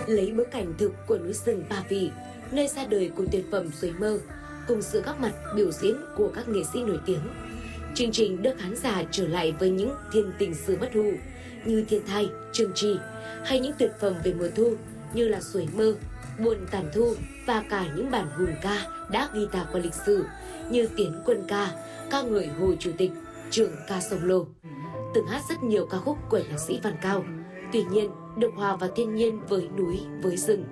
Lấy 0.08 0.34
bối 0.38 0.46
cảnh 0.52 0.74
thực 0.78 0.94
của 1.08 1.18
núi 1.18 1.34
rừng 1.34 1.64
Ba 1.70 1.84
Vì, 1.90 2.12
nơi 2.52 2.68
ra 2.68 2.86
đời 2.90 3.12
của 3.16 3.26
tuyệt 3.32 3.46
phẩm 3.52 3.72
Suối 3.72 3.94
Mơ, 4.00 4.20
cùng 4.68 4.82
sự 4.82 5.02
góp 5.02 5.20
mặt 5.20 5.34
biểu 5.56 5.72
diễn 5.72 5.96
của 6.18 6.32
các 6.36 6.50
nghệ 6.50 6.62
sĩ 6.74 6.84
nổi 6.84 7.00
tiếng. 7.06 7.22
Chương 7.96 8.12
trình 8.12 8.42
đưa 8.42 8.56
khán 8.56 8.76
giả 8.76 9.04
trở 9.12 9.28
lại 9.28 9.54
với 9.60 9.70
những 9.70 9.96
thiên 10.14 10.32
tình 10.38 10.56
xưa 10.56 10.76
bất 10.82 10.94
hủ 10.94 11.12
như 11.66 11.86
Thiên 11.90 12.02
Thai, 12.08 12.30
Trường 12.54 12.72
Trì 12.76 12.98
hay 13.44 13.60
những 13.60 13.74
tuyệt 13.80 13.92
phẩm 14.00 14.14
về 14.24 14.34
mùa 14.34 14.50
thu 14.56 14.74
như 15.14 15.28
là 15.28 15.42
Suối 15.42 15.68
Mơ, 15.78 15.96
Buồn 16.40 16.58
Tàn 16.72 16.90
Thu 16.94 17.16
và 17.46 17.64
cả 17.70 17.86
những 17.96 18.12
bản 18.12 18.28
hùng 18.38 18.56
ca 18.62 18.88
đã 19.12 19.30
ghi 19.34 19.48
tạc 19.52 19.68
vào 19.72 19.82
lịch 19.82 19.94
sử 19.94 20.26
như 20.70 20.88
Tiến 20.98 21.22
Quân 21.26 21.44
Ca, 21.48 21.72
ca 22.12 22.22
người 22.22 22.48
Hồ 22.60 22.74
Chủ 22.80 22.92
tịch, 22.98 23.12
trường 23.52 23.72
ca 23.88 24.02
sông 24.02 24.24
Lô. 24.24 24.46
Từng 25.16 25.28
hát 25.28 25.42
rất 25.50 25.64
nhiều 25.64 25.88
ca 25.92 25.98
khúc 25.98 26.18
của 26.30 26.42
nhạc 26.50 26.60
sĩ 26.60 26.80
Văn 26.84 26.94
Cao, 27.02 27.24
tuy 27.74 27.84
nhiên 27.84 28.10
được 28.38 28.52
hòa 28.56 28.76
vào 28.76 28.90
thiên 28.96 29.16
nhiên 29.16 29.40
với 29.50 29.70
núi, 29.78 30.00
với 30.24 30.38
rừng. 30.38 30.66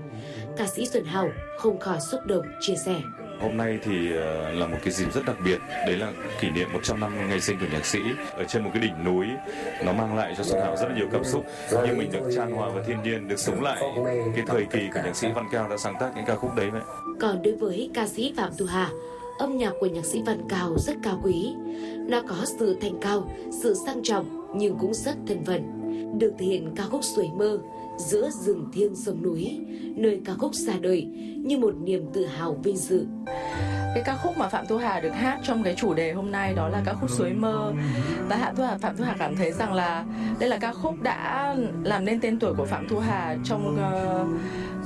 Ca 0.57 0.67
sĩ 0.67 0.85
Xuân 0.85 1.05
Hào 1.05 1.29
không 1.57 1.79
khỏi 1.79 1.99
xúc 1.99 2.19
động 2.25 2.45
chia 2.59 2.75
sẻ. 2.85 3.01
Hôm 3.39 3.57
nay 3.57 3.79
thì 3.83 4.15
ờ, 4.15 4.51
là 4.51 4.67
một 4.67 4.77
cái 4.83 4.93
dịp 4.93 5.13
rất 5.13 5.25
đặc 5.25 5.35
biệt, 5.45 5.59
đấy 5.69 5.97
là 5.97 6.13
kỷ 6.39 6.49
niệm 6.49 6.73
100 6.73 6.99
năm 6.99 7.29
ngày 7.29 7.41
sinh 7.41 7.59
của 7.59 7.65
nhạc 7.73 7.85
sĩ 7.85 7.99
ở 8.37 8.43
trên 8.43 8.63
một 8.63 8.69
cái 8.73 8.81
đỉnh 8.83 9.03
núi. 9.05 9.25
Nó 9.85 9.93
mang 9.93 10.15
lại 10.15 10.33
cho 10.37 10.43
Xuân 10.43 10.61
Hào 10.61 10.75
rất 10.75 10.87
là 10.89 10.95
nhiều 10.95 11.07
cảm 11.11 11.23
xúc, 11.23 11.45
nhưng 11.71 11.97
mình 11.97 12.11
được 12.11 12.31
chan 12.35 12.51
hòa 12.51 12.69
vào 12.69 12.83
thiên 12.87 13.03
nhiên, 13.03 13.27
được 13.27 13.39
sống 13.39 13.63
lại 13.63 13.81
cái 14.35 14.45
thời 14.47 14.65
kỳ 14.65 14.79
của 14.93 14.99
nhạc 15.05 15.15
sĩ 15.15 15.27
Văn 15.35 15.45
Cao 15.51 15.69
đã 15.69 15.77
sáng 15.77 15.95
tác 15.99 16.11
những 16.15 16.25
ca 16.25 16.35
khúc 16.35 16.55
đấy 16.55 16.69
vậy. 16.69 16.81
Còn 17.19 17.41
đối 17.41 17.55
với 17.55 17.89
ca 17.93 18.07
sĩ 18.07 18.33
Phạm 18.37 18.51
Thu 18.57 18.65
Hà, 18.65 18.89
âm 19.39 19.57
nhạc 19.57 19.73
của 19.79 19.87
nhạc 19.87 20.05
sĩ 20.05 20.21
Văn 20.25 20.41
Cao 20.49 20.75
rất 20.77 20.93
cao 21.03 21.19
quý. 21.23 21.53
Nó 22.09 22.21
có 22.27 22.35
sự 22.59 22.77
thanh 22.81 22.99
cao, 23.01 23.31
sự 23.63 23.73
sang 23.85 24.03
trọng 24.03 24.47
nhưng 24.55 24.77
cũng 24.79 24.93
rất 24.93 25.15
thân 25.27 25.43
vận. 25.43 25.79
Được 26.19 26.33
thể 26.39 26.45
hiện 26.45 26.75
ca 26.75 26.83
khúc 26.83 27.03
Suối 27.03 27.29
Mơ 27.35 27.59
giữa 27.97 28.29
rừng 28.29 28.69
thiêng 28.73 28.95
sông 28.95 29.23
núi, 29.23 29.59
nơi 29.95 30.21
ca 30.25 30.33
khúc 30.33 30.53
ra 30.53 30.73
đời 30.81 31.01
như 31.45 31.57
một 31.57 31.73
niềm 31.83 32.05
tự 32.13 32.25
hào 32.25 32.59
vinh 32.63 32.77
dự. 32.77 33.05
cái 33.95 34.03
ca 34.05 34.15
khúc 34.15 34.37
mà 34.37 34.49
Phạm 34.49 34.65
Thu 34.69 34.77
Hà 34.77 34.99
được 34.99 35.09
hát 35.09 35.39
trong 35.43 35.63
cái 35.63 35.75
chủ 35.77 35.93
đề 35.93 36.11
hôm 36.11 36.31
nay 36.31 36.53
đó 36.53 36.67
là 36.69 36.81
ca 36.85 36.93
khúc 36.93 37.09
Suối 37.09 37.33
Mơ 37.33 37.73
và 38.29 38.35
Hạ 38.35 38.53
Thu 38.57 38.63
Hà 38.63 38.77
Phạm 38.77 38.97
Thu 38.97 39.03
Hà 39.03 39.15
cảm 39.19 39.35
thấy 39.35 39.51
rằng 39.51 39.73
là 39.73 40.05
đây 40.39 40.49
là 40.49 40.57
ca 40.57 40.73
khúc 40.73 41.01
đã 41.01 41.55
làm 41.83 42.05
nên 42.05 42.21
tên 42.21 42.39
tuổi 42.39 42.53
của 42.53 42.65
Phạm 42.65 42.87
Thu 42.87 42.99
Hà 42.99 43.37
trong 43.43 43.73
uh, 43.73 44.27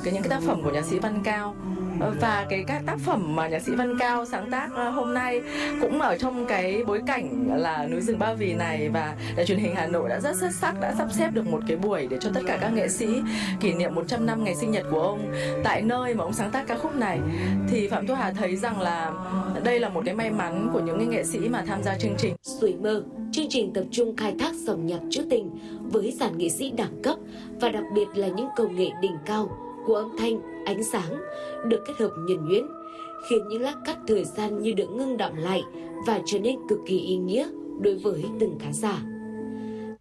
cái 0.03 0.13
những 0.13 0.23
cái 0.23 0.29
tác 0.29 0.41
phẩm 0.43 0.63
của 0.63 0.71
nhạc 0.71 0.85
sĩ 0.85 0.99
Văn 0.99 1.21
Cao 1.23 1.55
Ờ, 1.99 2.13
và 2.21 2.45
cái 2.49 2.63
các 2.67 2.81
tác 2.85 2.97
phẩm 2.99 3.35
mà 3.35 3.47
nhạc 3.47 3.59
sĩ 3.59 3.71
Văn 3.71 3.97
Cao 3.99 4.25
sáng 4.25 4.51
tác 4.51 4.69
ờ, 4.75 4.89
hôm 4.89 5.13
nay 5.13 5.41
cũng 5.81 6.01
ở 6.01 6.17
trong 6.17 6.45
cái 6.45 6.83
bối 6.87 7.01
cảnh 7.07 7.49
là 7.55 7.87
núi 7.87 8.01
rừng 8.01 8.19
Ba 8.19 8.33
Vì 8.33 8.53
này 8.53 8.89
và 8.89 9.15
đài 9.35 9.45
truyền 9.45 9.59
hình 9.59 9.75
Hà 9.75 9.87
Nội 9.87 10.09
đã 10.09 10.19
rất 10.19 10.35
xuất 10.35 10.53
sắc 10.53 10.79
đã 10.81 10.93
sắp 10.97 11.07
xếp 11.11 11.29
được 11.33 11.47
một 11.47 11.59
cái 11.67 11.77
buổi 11.77 12.07
để 12.09 12.17
cho 12.21 12.29
tất 12.33 12.41
cả 12.47 12.57
các 12.61 12.73
nghệ 12.73 12.87
sĩ 12.87 13.07
kỷ 13.59 13.73
niệm 13.73 13.95
100 13.95 14.25
năm 14.25 14.43
ngày 14.43 14.55
sinh 14.55 14.71
nhật 14.71 14.85
của 14.91 15.01
ông 15.01 15.33
tại 15.63 15.81
nơi 15.81 16.13
mà 16.13 16.23
ông 16.23 16.33
sáng 16.33 16.51
tác 16.51 16.67
ca 16.67 16.77
khúc 16.77 16.95
này 16.95 17.19
thì 17.69 17.87
Phạm 17.87 18.07
Thu 18.07 18.13
Hà 18.13 18.31
thấy 18.31 18.55
rằng 18.55 18.81
là 18.81 19.13
đây 19.63 19.79
là 19.79 19.89
một 19.89 20.01
cái 20.05 20.15
may 20.15 20.31
mắn 20.31 20.69
của 20.73 20.79
những 20.79 21.09
nghệ 21.09 21.23
sĩ 21.23 21.39
mà 21.39 21.63
tham 21.67 21.83
gia 21.83 21.95
chương 21.95 22.15
trình. 22.17 22.35
Sủi 22.41 22.75
mơ, 22.75 23.03
chương 23.31 23.49
trình 23.49 23.73
tập 23.73 23.83
trung 23.91 24.15
khai 24.15 24.35
thác 24.39 24.53
dòng 24.55 24.87
nhạc 24.87 24.99
trữ 25.09 25.23
tình 25.29 25.49
với 25.91 26.11
dàn 26.19 26.37
nghệ 26.37 26.49
sĩ 26.49 26.71
đẳng 26.71 27.01
cấp 27.03 27.15
và 27.61 27.69
đặc 27.69 27.83
biệt 27.95 28.07
là 28.15 28.27
những 28.27 28.47
công 28.55 28.75
nghệ 28.75 28.89
đỉnh 29.01 29.17
cao 29.25 29.49
của 29.85 29.95
âm 29.95 30.15
thanh, 30.19 30.56
ánh 30.67 30.83
sáng 30.83 31.17
được 31.65 31.83
kết 31.87 31.93
hợp 31.99 32.11
nhuần 32.17 32.45
nhuyễn, 32.45 32.65
khiến 33.29 33.47
những 33.47 33.61
lát 33.61 33.75
cắt 33.85 33.97
thời 34.07 34.25
gian 34.25 34.61
như 34.61 34.73
được 34.73 34.89
ngưng 34.89 35.17
đọng 35.17 35.37
lại 35.37 35.63
và 36.07 36.21
trở 36.25 36.39
nên 36.39 36.55
cực 36.69 36.79
kỳ 36.85 36.99
ý 36.99 37.17
nghĩa 37.17 37.47
đối 37.81 37.95
với 37.95 38.25
từng 38.39 38.57
khán 38.59 38.73
giả. 38.73 39.01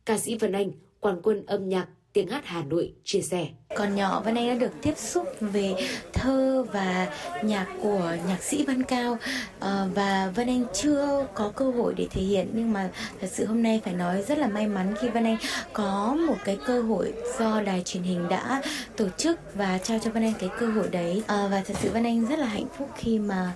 Ca 0.07 0.19
sĩ 0.19 0.39
Vân 0.39 0.53
Anh, 0.53 0.71
quan 1.01 1.21
quân 1.23 1.47
âm 1.47 1.69
nhạc 1.69 1.87
tiếng 2.17 2.29
hát 2.29 2.47
Hà 2.47 2.63
Nội 2.63 2.93
chia 3.05 3.21
sẻ. 3.21 3.47
Còn 3.77 3.95
nhỏ 3.95 4.23
Vân 4.25 4.35
Anh 4.35 4.49
đã 4.49 4.55
được 4.55 4.73
tiếp 4.83 4.99
xúc 4.99 5.27
về 5.41 5.75
thơ 6.13 6.65
và 6.73 7.09
nhạc 7.43 7.67
của 7.83 8.17
nhạc 8.29 8.43
sĩ 8.43 8.65
Văn 8.65 8.83
Cao 8.83 9.19
à, 9.61 9.85
và 9.95 10.33
Vân 10.35 10.47
Anh 10.47 10.65
chưa 10.75 11.27
có 11.35 11.53
cơ 11.57 11.71
hội 11.71 11.95
để 11.97 12.07
thể 12.11 12.23
hiện 12.23 12.51
nhưng 12.55 12.73
mà 12.73 12.91
thật 13.21 13.29
sự 13.33 13.47
hôm 13.47 13.63
nay 13.63 13.81
phải 13.85 13.95
nói 13.95 14.23
rất 14.23 14.39
là 14.39 14.47
may 14.47 14.67
mắn 14.67 14.95
khi 15.01 15.09
Vân 15.09 15.25
Anh 15.25 15.37
có 15.73 16.17
một 16.27 16.37
cái 16.45 16.59
cơ 16.67 16.83
hội 16.83 17.13
do 17.39 17.61
đài 17.61 17.83
truyền 17.85 18.03
hình 18.03 18.29
đã 18.29 18.63
tổ 18.97 19.09
chức 19.17 19.55
và 19.55 19.79
trao 19.79 19.99
cho 19.99 20.11
Vân 20.11 20.23
Anh 20.23 20.35
cái 20.39 20.51
cơ 20.59 20.67
hội 20.67 20.89
đấy 20.89 21.23
à, 21.27 21.49
và 21.51 21.63
thật 21.67 21.75
sự 21.83 21.91
Vân 21.91 22.05
Anh 22.05 22.27
rất 22.27 22.39
là 22.39 22.47
hạnh 22.47 22.69
phúc 22.79 22.91
khi 22.97 23.19
mà 23.19 23.53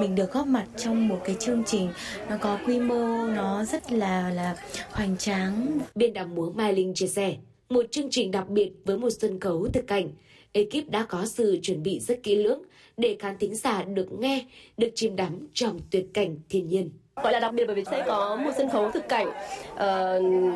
mình 0.00 0.14
được 0.14 0.32
góp 0.32 0.46
mặt 0.46 0.64
trong 0.76 1.08
một 1.08 1.20
cái 1.24 1.36
chương 1.40 1.62
trình 1.66 1.92
nó 2.28 2.36
có 2.40 2.58
quy 2.66 2.80
mô 2.80 3.26
nó 3.26 3.64
rất 3.64 3.92
là 3.92 4.30
là 4.30 4.56
hoành 4.90 5.16
tráng. 5.16 5.78
Biên 5.94 6.12
đạo 6.12 6.26
múa 6.26 6.50
Mai 6.50 6.72
Linh 6.72 6.94
chia 6.94 7.06
sẻ 7.06 7.36
một 7.68 7.86
chương 7.90 8.10
trình 8.10 8.30
đặc 8.30 8.48
biệt 8.48 8.70
với 8.84 8.98
một 8.98 9.10
sân 9.10 9.40
khấu 9.40 9.68
thực 9.72 9.86
cảnh. 9.86 10.10
Ekip 10.52 10.90
đã 10.90 11.06
có 11.08 11.26
sự 11.26 11.58
chuẩn 11.62 11.82
bị 11.82 12.00
rất 12.00 12.22
kỹ 12.22 12.36
lưỡng 12.36 12.62
để 12.96 13.16
khán 13.18 13.38
thính 13.38 13.54
giả 13.54 13.82
được 13.84 14.12
nghe, 14.12 14.46
được 14.76 14.88
chìm 14.94 15.16
đắm 15.16 15.48
trong 15.54 15.80
tuyệt 15.90 16.06
cảnh 16.14 16.36
thiên 16.48 16.68
nhiên. 16.68 16.90
Gọi 17.22 17.32
là 17.32 17.40
đặc 17.40 17.54
biệt 17.54 17.64
bởi 17.66 17.76
vì 17.76 17.84
sẽ 17.84 18.04
có 18.06 18.36
một 18.36 18.50
sân 18.56 18.70
khấu 18.70 18.90
thực 18.90 19.08
cảnh. 19.08 19.26
Uh, 19.28 19.78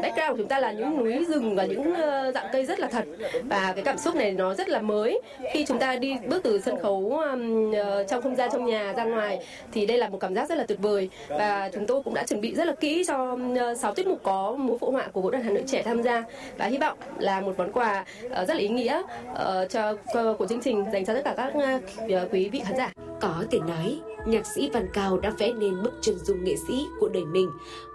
background 0.02 0.30
của 0.30 0.36
chúng 0.36 0.48
ta 0.48 0.58
là 0.60 0.72
những 0.72 0.98
núi 0.98 1.24
rừng 1.28 1.56
và 1.56 1.64
những 1.64 1.92
uh, 1.92 2.34
dạng 2.34 2.46
cây 2.52 2.64
rất 2.64 2.80
là 2.80 2.86
thật 2.86 3.04
và 3.44 3.72
cái 3.74 3.84
cảm 3.84 3.98
xúc 3.98 4.14
này 4.14 4.32
nó 4.32 4.54
rất 4.54 4.68
là 4.68 4.80
mới. 4.80 5.20
Khi 5.52 5.64
chúng 5.64 5.78
ta 5.78 5.96
đi 5.96 6.16
bước 6.26 6.42
từ 6.42 6.60
sân 6.60 6.78
khấu 6.82 7.20
um, 7.30 7.70
uh, 7.70 7.76
trong 8.08 8.22
không 8.22 8.36
gian 8.36 8.50
trong 8.52 8.66
nhà 8.66 8.92
ra 8.96 9.04
ngoài 9.04 9.38
thì 9.72 9.86
đây 9.86 9.98
là 9.98 10.08
một 10.08 10.18
cảm 10.18 10.34
giác 10.34 10.48
rất 10.48 10.58
là 10.58 10.64
tuyệt 10.68 10.78
vời 10.82 11.08
và 11.28 11.70
chúng 11.74 11.86
tôi 11.86 12.02
cũng 12.02 12.14
đã 12.14 12.24
chuẩn 12.24 12.40
bị 12.40 12.54
rất 12.54 12.64
là 12.64 12.72
kỹ 12.72 13.04
cho 13.06 13.32
uh, 13.32 13.78
6 13.78 13.94
tiết 13.94 14.06
mục 14.06 14.20
có 14.22 14.54
múa 14.58 14.78
phụ 14.78 14.90
họa 14.90 15.08
của 15.12 15.20
vũ 15.20 15.30
đoàn 15.30 15.44
Hà 15.44 15.50
Nội 15.50 15.64
trẻ 15.66 15.82
tham 15.82 16.02
gia 16.02 16.24
và 16.58 16.64
hy 16.64 16.78
vọng 16.78 16.98
là 17.18 17.40
một 17.40 17.54
món 17.58 17.72
quà 17.72 18.04
uh, 18.26 18.32
rất 18.32 18.54
là 18.54 18.60
ý 18.60 18.68
nghĩa 18.68 19.02
uh, 19.32 19.70
cho 19.70 19.94
của 20.38 20.46
chương 20.46 20.60
trình 20.60 20.84
dành 20.92 21.04
cho 21.04 21.14
tất 21.14 21.22
cả 21.24 21.34
các 21.36 21.52
uh, 21.56 22.32
quý 22.32 22.48
vị 22.48 22.62
khán 22.64 22.76
giả. 22.76 22.92
Có 23.20 23.44
thể 23.50 23.58
nói, 23.58 24.00
nhạc 24.26 24.46
sĩ 24.46 24.70
Văn 24.70 24.88
Cao 24.92 25.18
đã 25.18 25.30
vẽ 25.30 25.52
nên 25.52 25.82
bức 25.82 25.92
chân 26.00 26.18
dung 26.18 26.44
nghệ 26.44 26.56
sĩ 26.68 26.86
của 27.00 27.08
đời 27.08 27.24
mình 27.24 27.50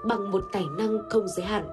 bằng 0.05 0.31
một 0.31 0.43
tài 0.51 0.63
năng 0.77 0.97
không 1.09 1.27
giới 1.27 1.45
hạn. 1.45 1.67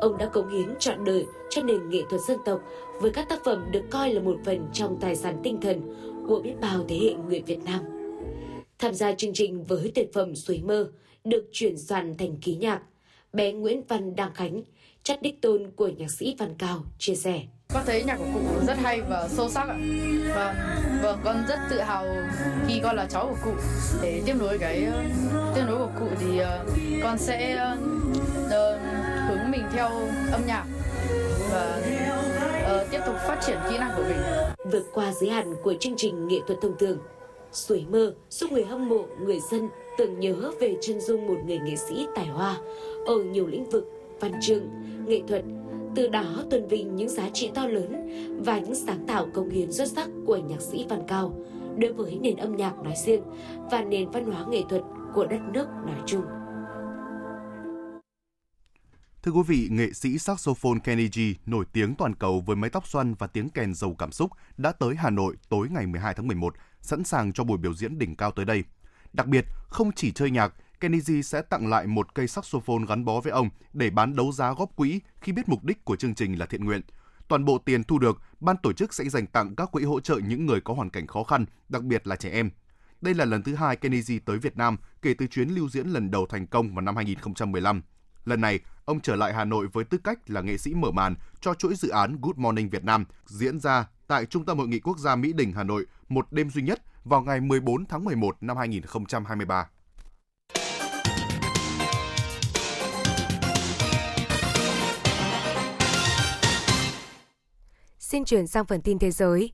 Ông 0.00 0.18
đã 0.18 0.26
cống 0.26 0.48
hiến 0.48 0.74
trọn 0.78 1.04
đời 1.04 1.26
cho 1.50 1.62
nền 1.62 1.90
nghệ 1.90 2.02
thuật 2.10 2.20
dân 2.28 2.38
tộc 2.44 2.60
với 3.00 3.10
các 3.10 3.28
tác 3.28 3.44
phẩm 3.44 3.64
được 3.70 3.82
coi 3.90 4.14
là 4.14 4.20
một 4.20 4.36
phần 4.44 4.68
trong 4.72 4.98
tài 5.00 5.16
sản 5.16 5.40
tinh 5.42 5.60
thần 5.60 5.94
của 6.28 6.40
biết 6.40 6.54
bao 6.60 6.84
thế 6.88 6.98
hệ 6.98 7.14
người 7.14 7.42
Việt 7.46 7.64
Nam. 7.64 7.80
Tham 8.78 8.94
gia 8.94 9.12
chương 9.12 9.32
trình 9.32 9.64
với 9.64 9.92
tuyệt 9.94 10.12
phẩm 10.12 10.34
Suối 10.34 10.62
Mơ 10.64 10.88
được 11.24 11.48
chuyển 11.52 11.78
soạn 11.78 12.16
thành 12.16 12.36
ký 12.36 12.54
nhạc, 12.54 12.82
bé 13.32 13.52
Nguyễn 13.52 13.82
Văn 13.88 14.16
Đăng 14.16 14.34
Khánh, 14.34 14.62
chất 15.02 15.22
đích 15.22 15.42
tôn 15.42 15.70
của 15.76 15.88
nhạc 15.88 16.10
sĩ 16.18 16.36
Văn 16.38 16.54
Cao, 16.58 16.84
chia 16.98 17.14
sẻ. 17.14 17.40
Con 17.74 17.82
thấy 17.86 18.02
nhạc 18.04 18.16
của 18.16 18.24
cụ 18.34 18.66
rất 18.66 18.78
hay 18.78 19.00
và 19.00 19.28
sâu 19.28 19.48
sắc 19.48 19.68
ạ. 19.68 19.76
Vâng, 20.34 20.54
vâng 21.02 21.18
con 21.24 21.44
rất 21.48 21.58
tự 21.70 21.80
hào 21.80 22.06
khi 22.68 22.80
con 22.82 22.96
là 22.96 23.06
cháu 23.10 23.26
của 23.26 23.36
cụ. 23.44 23.56
Để 24.02 24.22
tiếp 24.26 24.34
nối 24.38 24.58
cái 24.58 24.86
tiếp 25.54 25.62
nối 25.66 25.78
của 25.78 25.90
cụ 26.00 26.06
thì 26.20 26.40
uh, 26.40 26.46
con 27.02 27.18
sẽ 27.18 27.66
uh, 28.44 28.80
hướng 29.28 29.50
mình 29.50 29.62
theo 29.72 29.88
âm 30.32 30.46
nhạc 30.46 30.64
và 31.50 31.82
uh, 32.80 32.90
tiếp 32.90 33.00
tục 33.06 33.14
phát 33.26 33.40
triển 33.46 33.58
kỹ 33.70 33.78
năng 33.78 33.92
của 33.96 34.02
mình. 34.02 34.18
Vượt 34.72 34.84
qua 34.92 35.12
giới 35.12 35.30
hạn 35.30 35.54
của 35.62 35.74
chương 35.80 35.96
trình 35.96 36.28
nghệ 36.28 36.38
thuật 36.46 36.58
thông 36.62 36.78
thường, 36.78 36.98
Suối 37.52 37.86
mơ 37.90 38.14
giúp 38.30 38.52
người 38.52 38.64
hâm 38.64 38.88
mộ, 38.88 39.04
người 39.20 39.40
dân 39.50 39.68
tưởng 39.98 40.20
nhớ 40.20 40.52
về 40.60 40.76
chân 40.80 41.00
dung 41.00 41.26
một 41.26 41.38
người 41.46 41.58
nghệ 41.58 41.76
sĩ 41.76 42.06
tài 42.14 42.26
hoa 42.26 42.56
ở 43.06 43.22
nhiều 43.22 43.46
lĩnh 43.46 43.70
vực 43.70 43.84
văn 44.20 44.32
chương, 44.40 44.68
nghệ 45.06 45.20
thuật, 45.28 45.44
từ 45.94 46.08
đó 46.08 46.44
tôn 46.50 46.68
vinh 46.68 46.96
những 46.96 47.08
giá 47.08 47.28
trị 47.32 47.50
to 47.54 47.66
lớn 47.66 48.08
và 48.44 48.58
những 48.58 48.74
sáng 48.74 49.06
tạo 49.06 49.28
công 49.34 49.50
hiến 49.50 49.72
xuất 49.72 49.88
sắc 49.88 50.08
của 50.26 50.36
nhạc 50.36 50.60
sĩ 50.60 50.86
Văn 50.88 51.02
Cao 51.08 51.34
đối 51.78 51.92
với 51.92 52.18
nền 52.22 52.36
âm 52.36 52.56
nhạc 52.56 52.74
nói 52.84 52.94
riêng 53.04 53.22
và 53.70 53.84
nền 53.84 54.10
văn 54.10 54.24
hóa 54.24 54.44
nghệ 54.50 54.62
thuật 54.68 54.82
của 55.14 55.26
đất 55.26 55.40
nước 55.52 55.66
nói 55.86 56.00
chung. 56.06 56.22
Thưa 59.22 59.32
quý 59.32 59.42
vị, 59.46 59.68
nghệ 59.70 59.92
sĩ 59.92 60.18
saxophone 60.18 60.78
Kenny 60.84 61.08
G 61.08 61.20
nổi 61.46 61.64
tiếng 61.72 61.94
toàn 61.94 62.14
cầu 62.14 62.42
với 62.46 62.56
mái 62.56 62.70
tóc 62.70 62.88
xoăn 62.88 63.14
và 63.14 63.26
tiếng 63.26 63.48
kèn 63.48 63.74
giàu 63.74 63.94
cảm 63.98 64.12
xúc 64.12 64.30
đã 64.56 64.72
tới 64.72 64.94
Hà 64.96 65.10
Nội 65.10 65.36
tối 65.48 65.68
ngày 65.70 65.86
12 65.86 66.14
tháng 66.14 66.26
11, 66.26 66.54
sẵn 66.80 67.04
sàng 67.04 67.32
cho 67.32 67.44
buổi 67.44 67.58
biểu 67.58 67.74
diễn 67.74 67.98
đỉnh 67.98 68.16
cao 68.16 68.30
tới 68.30 68.44
đây. 68.44 68.64
Đặc 69.12 69.26
biệt, 69.26 69.44
không 69.72 69.92
chỉ 69.92 70.12
chơi 70.12 70.30
nhạc, 70.30 70.54
Kennedy 70.80 71.22
sẽ 71.22 71.42
tặng 71.42 71.66
lại 71.68 71.86
một 71.86 72.14
cây 72.14 72.28
saxophone 72.28 72.86
gắn 72.88 73.04
bó 73.04 73.20
với 73.20 73.32
ông 73.32 73.48
để 73.72 73.90
bán 73.90 74.16
đấu 74.16 74.32
giá 74.32 74.52
góp 74.52 74.76
quỹ 74.76 75.00
khi 75.20 75.32
biết 75.32 75.48
mục 75.48 75.64
đích 75.64 75.84
của 75.84 75.96
chương 75.96 76.14
trình 76.14 76.38
là 76.38 76.46
thiện 76.46 76.64
nguyện. 76.64 76.80
Toàn 77.28 77.44
bộ 77.44 77.58
tiền 77.58 77.84
thu 77.84 77.98
được, 77.98 78.22
ban 78.40 78.56
tổ 78.56 78.72
chức 78.72 78.94
sẽ 78.94 79.04
dành 79.04 79.26
tặng 79.26 79.56
các 79.56 79.70
quỹ 79.72 79.84
hỗ 79.84 80.00
trợ 80.00 80.16
những 80.16 80.46
người 80.46 80.60
có 80.60 80.74
hoàn 80.74 80.90
cảnh 80.90 81.06
khó 81.06 81.22
khăn, 81.24 81.44
đặc 81.68 81.82
biệt 81.82 82.06
là 82.06 82.16
trẻ 82.16 82.30
em. 82.30 82.50
Đây 83.00 83.14
là 83.14 83.24
lần 83.24 83.42
thứ 83.42 83.54
hai 83.54 83.76
Kennedy 83.76 84.18
tới 84.18 84.38
Việt 84.38 84.56
Nam 84.56 84.76
kể 85.02 85.14
từ 85.14 85.26
chuyến 85.26 85.48
lưu 85.48 85.68
diễn 85.68 85.86
lần 85.86 86.10
đầu 86.10 86.26
thành 86.26 86.46
công 86.46 86.74
vào 86.74 86.82
năm 86.82 86.96
2015. 86.96 87.82
Lần 88.24 88.40
này, 88.40 88.60
ông 88.84 89.00
trở 89.00 89.16
lại 89.16 89.34
Hà 89.34 89.44
Nội 89.44 89.66
với 89.72 89.84
tư 89.84 89.98
cách 89.98 90.30
là 90.30 90.40
nghệ 90.40 90.58
sĩ 90.58 90.74
mở 90.74 90.90
màn 90.90 91.14
cho 91.40 91.54
chuỗi 91.54 91.74
dự 91.74 91.88
án 91.88 92.20
Good 92.20 92.36
Morning 92.36 92.70
Việt 92.70 92.84
Nam 92.84 93.04
diễn 93.26 93.60
ra 93.60 93.86
tại 94.06 94.26
Trung 94.26 94.44
tâm 94.44 94.58
Hội 94.58 94.68
nghị 94.68 94.80
Quốc 94.80 94.98
gia 94.98 95.16
Mỹ 95.16 95.32
Đình 95.32 95.52
Hà 95.52 95.64
Nội 95.64 95.86
một 96.08 96.32
đêm 96.32 96.50
duy 96.50 96.62
nhất 96.62 96.82
vào 97.04 97.22
ngày 97.22 97.40
14 97.40 97.86
tháng 97.86 98.04
11 98.04 98.36
năm 98.40 98.56
2023. 98.56 99.68
Xin 107.98 108.24
chuyển 108.24 108.46
sang 108.46 108.64
phần 108.64 108.82
tin 108.82 108.98
thế 108.98 109.10
giới. 109.10 109.52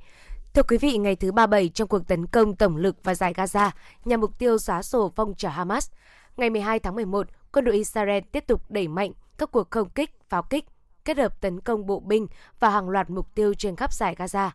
Thưa 0.54 0.62
quý 0.62 0.78
vị, 0.78 0.96
ngày 0.96 1.16
thứ 1.16 1.32
37 1.32 1.68
trong 1.68 1.88
cuộc 1.88 2.08
tấn 2.08 2.26
công 2.26 2.56
tổng 2.56 2.76
lực 2.76 2.96
và 3.04 3.14
giải 3.14 3.32
Gaza 3.34 3.70
nhằm 4.04 4.20
mục 4.20 4.38
tiêu 4.38 4.58
xóa 4.58 4.82
sổ 4.82 5.12
phong 5.16 5.34
trào 5.34 5.52
Hamas, 5.52 5.90
ngày 6.36 6.50
12 6.50 6.78
tháng 6.78 6.94
11, 6.94 7.26
quân 7.52 7.64
đội 7.64 7.74
Israel 7.74 8.22
tiếp 8.32 8.44
tục 8.46 8.70
đẩy 8.70 8.88
mạnh 8.88 9.12
các 9.38 9.50
cuộc 9.52 9.70
không 9.70 9.90
kích, 9.90 10.10
pháo 10.28 10.42
kích, 10.42 10.64
kết 11.04 11.18
hợp 11.18 11.40
tấn 11.40 11.60
công 11.60 11.86
bộ 11.86 12.00
binh 12.00 12.26
và 12.60 12.70
hàng 12.70 12.88
loạt 12.88 13.10
mục 13.10 13.34
tiêu 13.34 13.54
trên 13.54 13.76
khắp 13.76 13.92
giải 13.92 14.14
Gaza. 14.18 14.50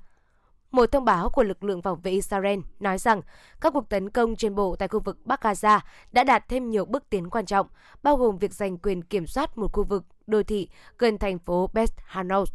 Một 0.73 0.91
thông 0.91 1.05
báo 1.05 1.29
của 1.29 1.43
lực 1.43 1.63
lượng 1.63 1.81
phòng 1.81 1.99
vệ 2.01 2.11
Israel 2.11 2.59
nói 2.79 2.97
rằng 2.97 3.21
các 3.61 3.73
cuộc 3.73 3.89
tấn 3.89 4.09
công 4.09 4.35
trên 4.35 4.55
bộ 4.55 4.75
tại 4.75 4.87
khu 4.87 4.99
vực 4.99 5.25
Bắc 5.25 5.41
Gaza 5.41 5.79
đã 6.11 6.23
đạt 6.23 6.47
thêm 6.47 6.69
nhiều 6.69 6.85
bước 6.85 7.09
tiến 7.09 7.29
quan 7.29 7.45
trọng, 7.45 7.67
bao 8.03 8.17
gồm 8.17 8.37
việc 8.37 8.53
giành 8.53 8.77
quyền 8.77 9.01
kiểm 9.01 9.27
soát 9.27 9.57
một 9.57 9.73
khu 9.73 9.83
vực 9.83 10.03
đô 10.27 10.43
thị 10.43 10.69
gần 10.97 11.17
thành 11.17 11.39
phố 11.39 11.69
Beth 11.73 11.93
Hanoun. 12.05 12.45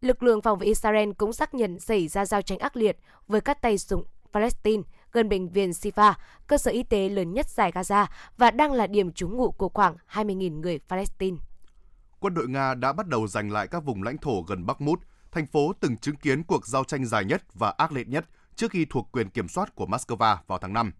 Lực 0.00 0.22
lượng 0.22 0.42
phòng 0.42 0.58
vệ 0.58 0.66
Israel 0.66 1.10
cũng 1.18 1.32
xác 1.32 1.54
nhận 1.54 1.80
xảy 1.80 2.08
ra 2.08 2.26
giao 2.26 2.42
tranh 2.42 2.58
ác 2.58 2.76
liệt 2.76 2.98
với 3.28 3.40
các 3.40 3.62
tay 3.62 3.78
súng 3.78 4.04
Palestine 4.32 4.82
gần 5.12 5.28
bệnh 5.28 5.48
viện 5.48 5.70
Sifa, 5.70 6.12
cơ 6.46 6.58
sở 6.58 6.70
y 6.70 6.82
tế 6.82 7.08
lớn 7.08 7.32
nhất 7.32 7.48
giải 7.48 7.72
Gaza 7.72 8.06
và 8.38 8.50
đang 8.50 8.72
là 8.72 8.86
điểm 8.86 9.12
trú 9.12 9.28
ngụ 9.28 9.50
của 9.50 9.68
khoảng 9.68 9.96
20.000 10.12 10.60
người 10.60 10.80
Palestine. 10.88 11.36
Quân 12.20 12.34
đội 12.34 12.48
Nga 12.48 12.74
đã 12.74 12.92
bắt 12.92 13.06
đầu 13.06 13.26
giành 13.26 13.50
lại 13.50 13.68
các 13.68 13.84
vùng 13.84 14.02
lãnh 14.02 14.18
thổ 14.18 14.42
gần 14.42 14.66
Bắc 14.66 14.80
Mút 14.80 15.00
thành 15.32 15.46
phố 15.46 15.72
từng 15.80 15.96
chứng 15.96 16.16
kiến 16.16 16.42
cuộc 16.42 16.66
giao 16.66 16.84
tranh 16.84 17.04
dài 17.04 17.24
nhất 17.24 17.42
và 17.54 17.74
ác 17.78 17.92
liệt 17.92 18.08
nhất 18.08 18.26
trước 18.56 18.70
khi 18.70 18.86
thuộc 18.90 19.08
quyền 19.12 19.30
kiểm 19.30 19.48
soát 19.48 19.74
của 19.74 19.86
Moscow 19.86 20.36
vào 20.46 20.58
tháng 20.58 20.72
5. 20.72 20.92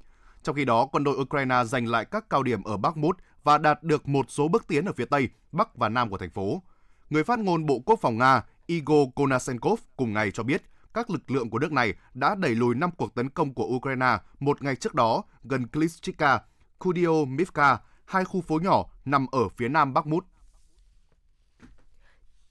Trong 0.42 0.56
khi 0.56 0.64
đó, 0.64 0.86
quân 0.86 1.04
đội 1.04 1.16
Ukraine 1.16 1.64
giành 1.64 1.86
lại 1.86 2.04
các 2.04 2.30
cao 2.30 2.42
điểm 2.42 2.62
ở 2.62 2.76
Bakhmut 2.76 3.16
và 3.44 3.58
đạt 3.58 3.82
được 3.82 4.08
một 4.08 4.26
số 4.28 4.48
bước 4.48 4.64
tiến 4.68 4.84
ở 4.84 4.92
phía 4.92 5.04
Tây, 5.04 5.28
Bắc 5.52 5.76
và 5.76 5.88
Nam 5.88 6.10
của 6.10 6.18
thành 6.18 6.30
phố. 6.30 6.62
Người 7.10 7.24
phát 7.24 7.38
ngôn 7.38 7.66
Bộ 7.66 7.78
Quốc 7.86 7.98
phòng 8.02 8.18
Nga 8.18 8.42
Igor 8.66 9.08
Konashenkov 9.14 9.80
cùng 9.96 10.12
ngày 10.12 10.30
cho 10.30 10.42
biết 10.42 10.62
các 10.94 11.10
lực 11.10 11.30
lượng 11.30 11.50
của 11.50 11.58
nước 11.58 11.72
này 11.72 11.94
đã 12.14 12.34
đẩy 12.34 12.54
lùi 12.54 12.74
5 12.74 12.90
cuộc 12.90 13.14
tấn 13.14 13.30
công 13.30 13.54
của 13.54 13.64
Ukraine 13.64 14.18
một 14.40 14.62
ngày 14.62 14.76
trước 14.76 14.94
đó 14.94 15.22
gần 15.42 15.66
Klitschka, 15.68 16.40
Kudiomivka, 16.78 17.78
hai 18.04 18.24
khu 18.24 18.40
phố 18.40 18.58
nhỏ 18.58 18.84
nằm 19.04 19.26
ở 19.32 19.48
phía 19.48 19.68
nam 19.68 19.94
Bakhmut. 19.94 20.24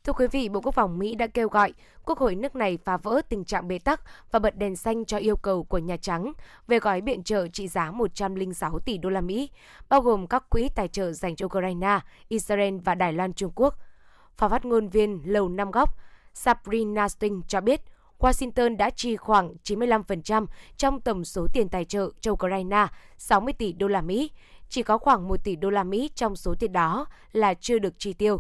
Thưa 0.04 0.14
quý 0.14 0.28
vị, 0.28 0.50
Bộ 0.50 0.62
Quốc 0.62 0.76
phòng 0.76 1.00
Mỹ 1.00 1.16
đã 1.16 1.28
kêu 1.28 1.50
gọi 1.50 1.74
Quốc 2.06 2.20
hội 2.20 2.36
nước 2.36 2.56
này 2.56 2.78
phá 2.86 2.98
vỡ 2.98 3.22
tình 3.30 3.46
trạng 3.46 3.68
bế 3.68 3.80
tắc 3.80 4.02
và 4.32 4.40
bật 4.40 4.58
đèn 4.58 4.76
xanh 4.76 5.06
cho 5.06 5.18
yêu 5.18 5.36
cầu 5.36 5.64
của 5.64 5.78
Nhà 5.78 5.98
Trắng 5.98 6.34
về 6.68 6.80
gói 6.80 7.02
viện 7.02 7.24
trợ 7.24 7.48
trị 7.48 7.68
giá 7.68 7.92
106 7.92 8.80
tỷ 8.80 8.98
đô 8.98 9.10
la 9.10 9.22
Mỹ, 9.22 9.50
bao 9.90 10.02
gồm 10.02 10.28
các 10.28 10.50
quỹ 10.50 10.70
tài 10.76 10.88
trợ 10.88 11.12
dành 11.12 11.36
cho 11.36 11.46
Ukraine, 11.46 12.00
Israel 12.28 12.78
và 12.86 12.96
Đài 12.96 13.14
Loan 13.14 13.34
Trung 13.34 13.52
Quốc. 13.56 13.76
Phó 14.38 14.50
phát 14.50 14.66
ngôn 14.66 14.88
viên 14.88 15.22
Lầu 15.26 15.50
Năm 15.50 15.72
Góc 15.72 15.98
Sabrina 16.34 17.10
Sting 17.10 17.42
cho 17.48 17.62
biết 17.62 17.82
Washington 18.20 18.78
đã 18.78 18.90
chi 18.90 19.16
khoảng 19.16 19.54
95% 19.64 20.46
trong 20.78 21.02
tổng 21.02 21.26
số 21.26 21.48
tiền 21.54 21.70
tài 21.70 21.86
trợ 21.86 22.10
cho 22.22 22.32
Ukraine, 22.32 22.88
60 23.18 23.54
tỷ 23.54 23.74
đô 23.74 23.88
la 23.88 24.02
Mỹ. 24.02 24.32
Chỉ 24.70 24.84
có 24.84 24.98
khoảng 24.98 25.28
1 25.28 25.44
tỷ 25.44 25.56
đô 25.56 25.70
la 25.70 25.84
Mỹ 25.84 26.10
trong 26.16 26.36
số 26.36 26.56
tiền 26.60 26.74
đó 26.74 27.06
là 27.32 27.54
chưa 27.54 27.80
được 27.80 27.94
chi 27.98 28.14
tiêu. 28.14 28.38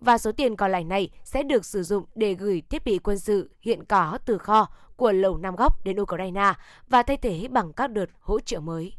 Và 0.00 0.18
số 0.18 0.32
tiền 0.32 0.56
còn 0.56 0.70
lại 0.70 0.84
này 0.84 1.10
sẽ 1.24 1.42
được 1.42 1.64
sử 1.64 1.82
dụng 1.82 2.04
để 2.14 2.34
gửi 2.34 2.62
thiết 2.70 2.84
bị 2.84 2.98
quân 2.98 3.18
sự 3.18 3.50
hiện 3.60 3.84
có 3.84 4.18
từ 4.26 4.38
kho 4.38 4.68
của 4.96 5.12
Lầu 5.12 5.36
Năm 5.36 5.56
Góc 5.56 5.84
đến 5.84 6.00
Ukraine 6.00 6.52
và 6.88 7.02
thay 7.02 7.16
thế 7.16 7.48
bằng 7.50 7.72
các 7.72 7.90
đợt 7.90 8.06
hỗ 8.20 8.40
trợ 8.40 8.60
mới. 8.60 8.92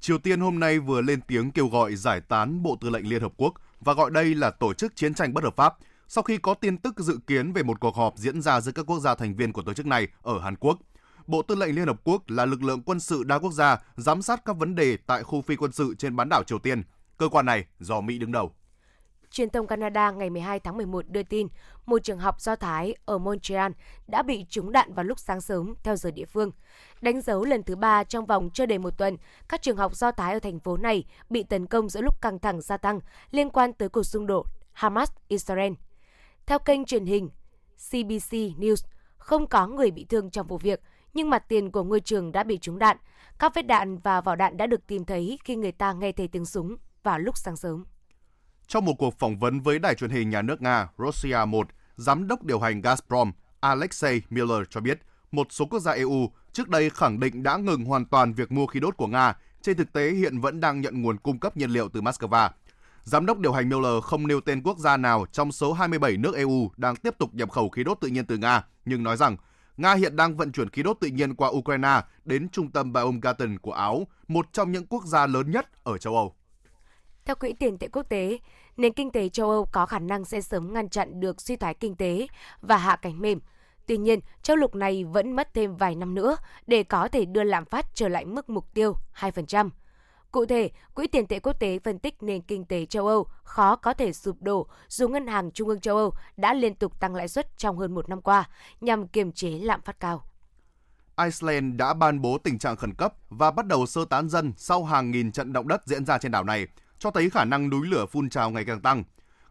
Triều 0.00 0.18
Tiên 0.18 0.40
hôm 0.40 0.60
nay 0.60 0.78
vừa 0.78 1.00
lên 1.00 1.20
tiếng 1.20 1.50
kêu 1.50 1.66
gọi 1.66 1.96
giải 1.96 2.20
tán 2.20 2.62
Bộ 2.62 2.76
Tư 2.80 2.90
lệnh 2.90 3.08
Liên 3.08 3.22
Hợp 3.22 3.32
Quốc 3.36 3.54
và 3.80 3.92
gọi 3.92 4.10
đây 4.10 4.34
là 4.34 4.50
tổ 4.50 4.74
chức 4.74 4.96
chiến 4.96 5.14
tranh 5.14 5.34
bất 5.34 5.44
hợp 5.44 5.56
pháp– 5.56 5.74
sau 6.14 6.22
khi 6.22 6.38
có 6.38 6.54
tin 6.54 6.78
tức 6.78 6.98
dự 6.98 7.18
kiến 7.26 7.52
về 7.52 7.62
một 7.62 7.80
cuộc 7.80 7.96
họp 7.96 8.16
diễn 8.16 8.42
ra 8.42 8.60
giữa 8.60 8.72
các 8.72 8.86
quốc 8.86 9.00
gia 9.00 9.14
thành 9.14 9.34
viên 9.34 9.52
của 9.52 9.62
tổ 9.62 9.74
chức 9.74 9.86
này 9.86 10.08
ở 10.22 10.38
Hàn 10.38 10.56
Quốc. 10.56 10.78
Bộ 11.26 11.42
Tư 11.42 11.54
lệnh 11.54 11.74
Liên 11.74 11.86
Hợp 11.86 12.00
Quốc 12.04 12.22
là 12.30 12.44
lực 12.44 12.62
lượng 12.62 12.82
quân 12.82 13.00
sự 13.00 13.24
đa 13.24 13.38
quốc 13.38 13.52
gia 13.52 13.78
giám 13.96 14.22
sát 14.22 14.44
các 14.44 14.56
vấn 14.56 14.74
đề 14.74 14.96
tại 14.96 15.22
khu 15.22 15.42
phi 15.42 15.56
quân 15.56 15.72
sự 15.72 15.94
trên 15.98 16.16
bán 16.16 16.28
đảo 16.28 16.42
Triều 16.44 16.58
Tiên. 16.58 16.82
Cơ 17.18 17.28
quan 17.28 17.46
này 17.46 17.64
do 17.80 18.00
Mỹ 18.00 18.18
đứng 18.18 18.32
đầu. 18.32 18.52
Truyền 19.32 19.50
thông 19.50 19.66
Canada 19.66 20.10
ngày 20.10 20.30
12 20.30 20.60
tháng 20.60 20.76
11 20.76 21.08
đưa 21.08 21.22
tin 21.22 21.48
một 21.86 21.98
trường 22.02 22.18
học 22.18 22.40
Do 22.40 22.56
Thái 22.56 22.94
ở 23.04 23.18
Montreal 23.18 23.72
đã 24.06 24.22
bị 24.22 24.46
trúng 24.48 24.72
đạn 24.72 24.94
vào 24.94 25.04
lúc 25.04 25.18
sáng 25.18 25.40
sớm 25.40 25.74
theo 25.82 25.96
giờ 25.96 26.10
địa 26.10 26.24
phương. 26.24 26.50
Đánh 27.00 27.20
dấu 27.20 27.44
lần 27.44 27.62
thứ 27.62 27.76
ba 27.76 28.04
trong 28.04 28.26
vòng 28.26 28.50
chưa 28.54 28.66
đầy 28.66 28.78
một 28.78 28.98
tuần, 28.98 29.16
các 29.48 29.62
trường 29.62 29.76
học 29.76 29.96
Do 29.96 30.10
Thái 30.10 30.32
ở 30.32 30.38
thành 30.38 30.58
phố 30.58 30.76
này 30.76 31.04
bị 31.30 31.42
tấn 31.42 31.66
công 31.66 31.88
giữa 31.88 32.00
lúc 32.00 32.22
căng 32.22 32.38
thẳng 32.38 32.60
gia 32.60 32.76
tăng 32.76 33.00
liên 33.30 33.50
quan 33.50 33.72
tới 33.72 33.88
cuộc 33.88 34.02
xung 34.02 34.26
đột 34.26 34.46
Hamas-Israel. 34.74 35.74
Theo 36.46 36.58
kênh 36.58 36.84
truyền 36.84 37.06
hình 37.06 37.30
CBC 37.90 38.32
News, 38.32 38.86
không 39.16 39.46
có 39.46 39.66
người 39.66 39.90
bị 39.90 40.04
thương 40.04 40.30
trong 40.30 40.46
vụ 40.46 40.58
việc, 40.58 40.80
nhưng 41.14 41.30
mặt 41.30 41.44
tiền 41.48 41.70
của 41.70 41.82
ngôi 41.82 42.00
trường 42.00 42.32
đã 42.32 42.42
bị 42.42 42.58
trúng 42.58 42.78
đạn. 42.78 42.96
Các 43.38 43.54
vết 43.54 43.66
đạn 43.66 43.98
và 43.98 44.20
vỏ 44.20 44.34
đạn 44.34 44.56
đã 44.56 44.66
được 44.66 44.86
tìm 44.86 45.04
thấy 45.04 45.38
khi 45.44 45.56
người 45.56 45.72
ta 45.72 45.92
nghe 45.92 46.12
thấy 46.12 46.28
tiếng 46.28 46.44
súng 46.44 46.76
vào 47.02 47.18
lúc 47.18 47.36
sáng 47.36 47.56
sớm. 47.56 47.84
Trong 48.68 48.84
một 48.84 48.94
cuộc 48.98 49.18
phỏng 49.18 49.38
vấn 49.38 49.60
với 49.60 49.78
đài 49.78 49.94
truyền 49.94 50.10
hình 50.10 50.30
nhà 50.30 50.42
nước 50.42 50.62
Nga 50.62 50.88
Russia 50.98 51.38
1, 51.48 51.68
giám 51.96 52.28
đốc 52.28 52.44
điều 52.44 52.60
hành 52.60 52.80
Gazprom 52.80 53.32
Alexei 53.60 54.22
Miller 54.30 54.62
cho 54.70 54.80
biết 54.80 55.00
một 55.32 55.46
số 55.50 55.64
quốc 55.64 55.80
gia 55.80 55.92
EU 55.92 56.30
trước 56.52 56.68
đây 56.68 56.90
khẳng 56.90 57.20
định 57.20 57.42
đã 57.42 57.56
ngừng 57.56 57.84
hoàn 57.84 58.04
toàn 58.04 58.32
việc 58.32 58.52
mua 58.52 58.66
khí 58.66 58.80
đốt 58.80 58.96
của 58.96 59.06
Nga, 59.06 59.36
trên 59.62 59.76
thực 59.76 59.92
tế 59.92 60.10
hiện 60.10 60.40
vẫn 60.40 60.60
đang 60.60 60.80
nhận 60.80 61.02
nguồn 61.02 61.18
cung 61.18 61.38
cấp 61.38 61.56
nhiên 61.56 61.70
liệu 61.70 61.88
từ 61.88 62.00
Moscow. 62.00 62.50
Giám 63.04 63.26
đốc 63.26 63.38
điều 63.38 63.52
hành 63.52 63.68
Miller 63.68 64.02
không 64.02 64.26
nêu 64.26 64.40
tên 64.40 64.62
quốc 64.62 64.78
gia 64.78 64.96
nào 64.96 65.26
trong 65.32 65.52
số 65.52 65.72
27 65.72 66.16
nước 66.16 66.34
EU 66.34 66.70
đang 66.76 66.96
tiếp 66.96 67.14
tục 67.18 67.34
nhập 67.34 67.50
khẩu 67.50 67.68
khí 67.68 67.84
đốt 67.84 67.98
tự 68.00 68.08
nhiên 68.08 68.26
từ 68.26 68.36
Nga, 68.36 68.64
nhưng 68.84 69.02
nói 69.02 69.16
rằng 69.16 69.36
Nga 69.76 69.94
hiện 69.94 70.16
đang 70.16 70.36
vận 70.36 70.52
chuyển 70.52 70.70
khí 70.70 70.82
đốt 70.82 70.96
tự 71.00 71.08
nhiên 71.08 71.34
qua 71.34 71.48
Ukraine 71.48 72.00
đến 72.24 72.48
trung 72.48 72.70
tâm 72.70 72.92
Baumgarten 72.92 73.58
của 73.58 73.72
Áo, 73.72 74.06
một 74.28 74.46
trong 74.52 74.72
những 74.72 74.86
quốc 74.86 75.04
gia 75.04 75.26
lớn 75.26 75.50
nhất 75.50 75.84
ở 75.84 75.98
châu 75.98 76.16
Âu. 76.16 76.34
Theo 77.24 77.36
Quỹ 77.36 77.52
tiền 77.52 77.78
tệ 77.78 77.88
quốc 77.88 78.02
tế, 78.08 78.38
nền 78.76 78.92
kinh 78.92 79.10
tế 79.10 79.28
châu 79.28 79.50
Âu 79.50 79.68
có 79.72 79.86
khả 79.86 79.98
năng 79.98 80.24
sẽ 80.24 80.40
sớm 80.40 80.72
ngăn 80.72 80.88
chặn 80.88 81.20
được 81.20 81.40
suy 81.40 81.56
thoái 81.56 81.74
kinh 81.74 81.96
tế 81.96 82.26
và 82.60 82.76
hạ 82.76 82.96
cánh 82.96 83.20
mềm. 83.20 83.40
Tuy 83.86 83.96
nhiên, 83.96 84.20
châu 84.42 84.56
lục 84.56 84.74
này 84.74 85.04
vẫn 85.04 85.32
mất 85.32 85.54
thêm 85.54 85.76
vài 85.76 85.94
năm 85.94 86.14
nữa 86.14 86.36
để 86.66 86.82
có 86.82 87.08
thể 87.08 87.24
đưa 87.24 87.42
lạm 87.42 87.64
phát 87.64 87.86
trở 87.94 88.08
lại 88.08 88.24
mức 88.24 88.50
mục 88.50 88.74
tiêu 88.74 88.94
2%. 89.14 89.70
Cụ 90.30 90.46
thể, 90.46 90.70
Quỹ 90.94 91.06
tiền 91.06 91.26
tệ 91.26 91.38
quốc 91.38 91.52
tế 91.60 91.78
phân 91.78 91.98
tích 91.98 92.22
nền 92.22 92.42
kinh 92.42 92.64
tế 92.64 92.86
châu 92.86 93.06
Âu 93.06 93.26
khó 93.42 93.76
có 93.76 93.94
thể 93.94 94.12
sụp 94.12 94.42
đổ 94.42 94.66
dù 94.88 95.08
Ngân 95.08 95.26
hàng 95.26 95.50
Trung 95.50 95.68
ương 95.68 95.80
châu 95.80 95.96
Âu 95.96 96.12
đã 96.36 96.54
liên 96.54 96.74
tục 96.74 97.00
tăng 97.00 97.14
lãi 97.14 97.28
suất 97.28 97.58
trong 97.58 97.78
hơn 97.78 97.94
một 97.94 98.08
năm 98.08 98.22
qua 98.22 98.48
nhằm 98.80 99.08
kiềm 99.08 99.32
chế 99.32 99.48
lạm 99.48 99.80
phát 99.80 100.00
cao. 100.00 100.24
Iceland 101.24 101.76
đã 101.76 101.94
ban 101.94 102.20
bố 102.20 102.38
tình 102.38 102.58
trạng 102.58 102.76
khẩn 102.76 102.94
cấp 102.94 103.14
và 103.30 103.50
bắt 103.50 103.66
đầu 103.66 103.86
sơ 103.86 104.04
tán 104.04 104.28
dân 104.28 104.52
sau 104.56 104.84
hàng 104.84 105.10
nghìn 105.10 105.32
trận 105.32 105.52
động 105.52 105.68
đất 105.68 105.82
diễn 105.86 106.06
ra 106.06 106.18
trên 106.18 106.32
đảo 106.32 106.44
này, 106.44 106.66
cho 107.02 107.10
thấy 107.10 107.30
khả 107.30 107.44
năng 107.44 107.70
núi 107.70 107.86
lửa 107.86 108.06
phun 108.06 108.30
trào 108.30 108.50
ngày 108.50 108.64
càng 108.64 108.80
tăng. 108.80 109.04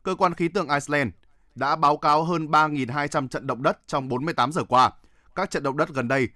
Cơ 0.03 0.15
quan 0.15 0.33
khí 0.33 0.47
tượng 0.47 0.67
Iceland 0.69 1.09
đã 1.55 1.75
báo 1.75 1.97
cáo 1.97 2.23
hơn 2.23 2.47
3.200 2.47 3.27
trận 3.27 3.47
động 3.47 3.63
đất 3.63 3.79
trong 3.87 4.09
48 4.09 4.51
giờ 4.51 4.63
qua. 4.63 4.91
Các 5.35 5.51
trận 5.51 5.63
động 5.63 5.77
đất 5.77 5.89
gần 5.89 6.07
đây 6.07 6.27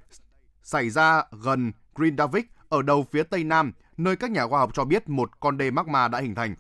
xảy 0.64 0.90
ra 0.90 1.24
gần 1.32 1.72
Grindavik 1.96 2.52
ở 2.70 2.82
đầu 2.82 3.06
phía 3.12 3.24
tây 3.24 3.44
nam, 3.44 3.72
nơi 3.98 4.16
các 4.16 4.32
nhà 4.32 4.48
khoa 4.48 4.60
học 4.60 4.72
cho 4.74 4.86
biết 4.86 5.10
một 5.10 5.40
con 5.40 5.58
đê 5.58 5.72
magma 5.72 6.08
đã 6.08 6.20
hình 6.20 6.36
thành. 6.36 6.56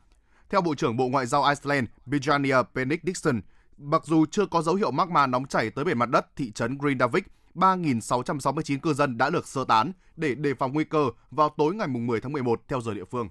Theo 0.50 0.62
Bộ 0.62 0.76
trưởng 0.76 0.98
Bộ 0.98 1.08
Ngoại 1.08 1.26
giao 1.26 1.44
Iceland 1.44 1.88
Bjarni 2.06 2.64
Benediktsson, 2.74 3.42
mặc 3.78 4.02
dù 4.06 4.26
chưa 4.26 4.46
có 4.46 4.62
dấu 4.62 4.76
hiệu 4.76 4.92
magma 4.92 5.28
nóng 5.28 5.46
chảy 5.46 5.70
tới 5.70 5.86
bề 5.86 5.94
mặt 5.94 6.10
đất 6.10 6.36
thị 6.36 6.52
trấn 6.52 6.78
Grindavik, 6.78 7.26
3.669 7.56 8.80
cư 8.80 8.94
dân 8.94 9.18
đã 9.18 9.30
được 9.30 9.48
sơ 9.48 9.66
tán 9.66 9.92
để 10.16 10.36
đề 10.36 10.54
phòng 10.54 10.74
nguy 10.74 10.84
cơ 10.84 11.10
vào 11.32 11.50
tối 11.50 11.76
ngày 11.76 11.88
10 11.88 12.22
tháng 12.22 12.32
11 12.32 12.62
theo 12.68 12.82
giờ 12.82 12.94
địa 12.94 13.06
phương. 13.12 13.30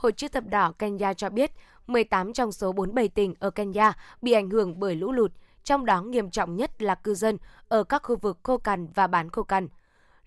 Hội 0.00 0.12
chữ 0.12 0.28
thập 0.28 0.44
đỏ 0.46 0.72
Kenya 0.78 1.14
cho 1.14 1.30
biết 1.30 1.50
18 1.86 2.32
trong 2.32 2.52
số 2.52 2.72
47 2.72 3.08
tỉnh 3.08 3.34
ở 3.38 3.50
Kenya 3.50 3.92
bị 4.22 4.32
ảnh 4.32 4.50
hưởng 4.50 4.80
bởi 4.80 4.94
lũ 4.94 5.12
lụt, 5.12 5.32
trong 5.64 5.86
đó 5.86 6.02
nghiêm 6.02 6.30
trọng 6.30 6.56
nhất 6.56 6.82
là 6.82 6.94
cư 6.94 7.14
dân 7.14 7.38
ở 7.68 7.84
các 7.84 8.02
khu 8.02 8.16
vực 8.16 8.38
khô 8.42 8.58
cằn 8.58 8.86
và 8.94 9.06
bán 9.06 9.30
khô 9.30 9.42
cằn. 9.42 9.68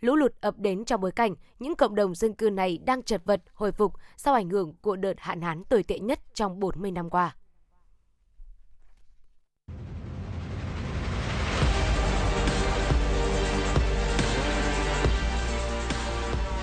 Lũ 0.01 0.15
lụt 0.15 0.31
ập 0.41 0.57
đến 0.57 0.85
trong 0.85 1.01
bối 1.01 1.11
cảnh 1.11 1.35
những 1.59 1.75
cộng 1.75 1.95
đồng 1.95 2.15
dân 2.15 2.33
cư 2.33 2.49
này 2.49 2.79
đang 2.85 3.03
chật 3.03 3.21
vật 3.25 3.41
hồi 3.53 3.71
phục 3.71 3.93
sau 4.17 4.33
ảnh 4.33 4.49
hưởng 4.49 4.73
của 4.81 4.95
đợt 4.95 5.19
hạn 5.19 5.41
hán 5.41 5.63
tồi 5.63 5.83
tệ 5.83 5.99
nhất 5.99 6.19
trong 6.33 6.59
40 6.59 6.91
năm 6.91 7.09
qua. 7.09 7.35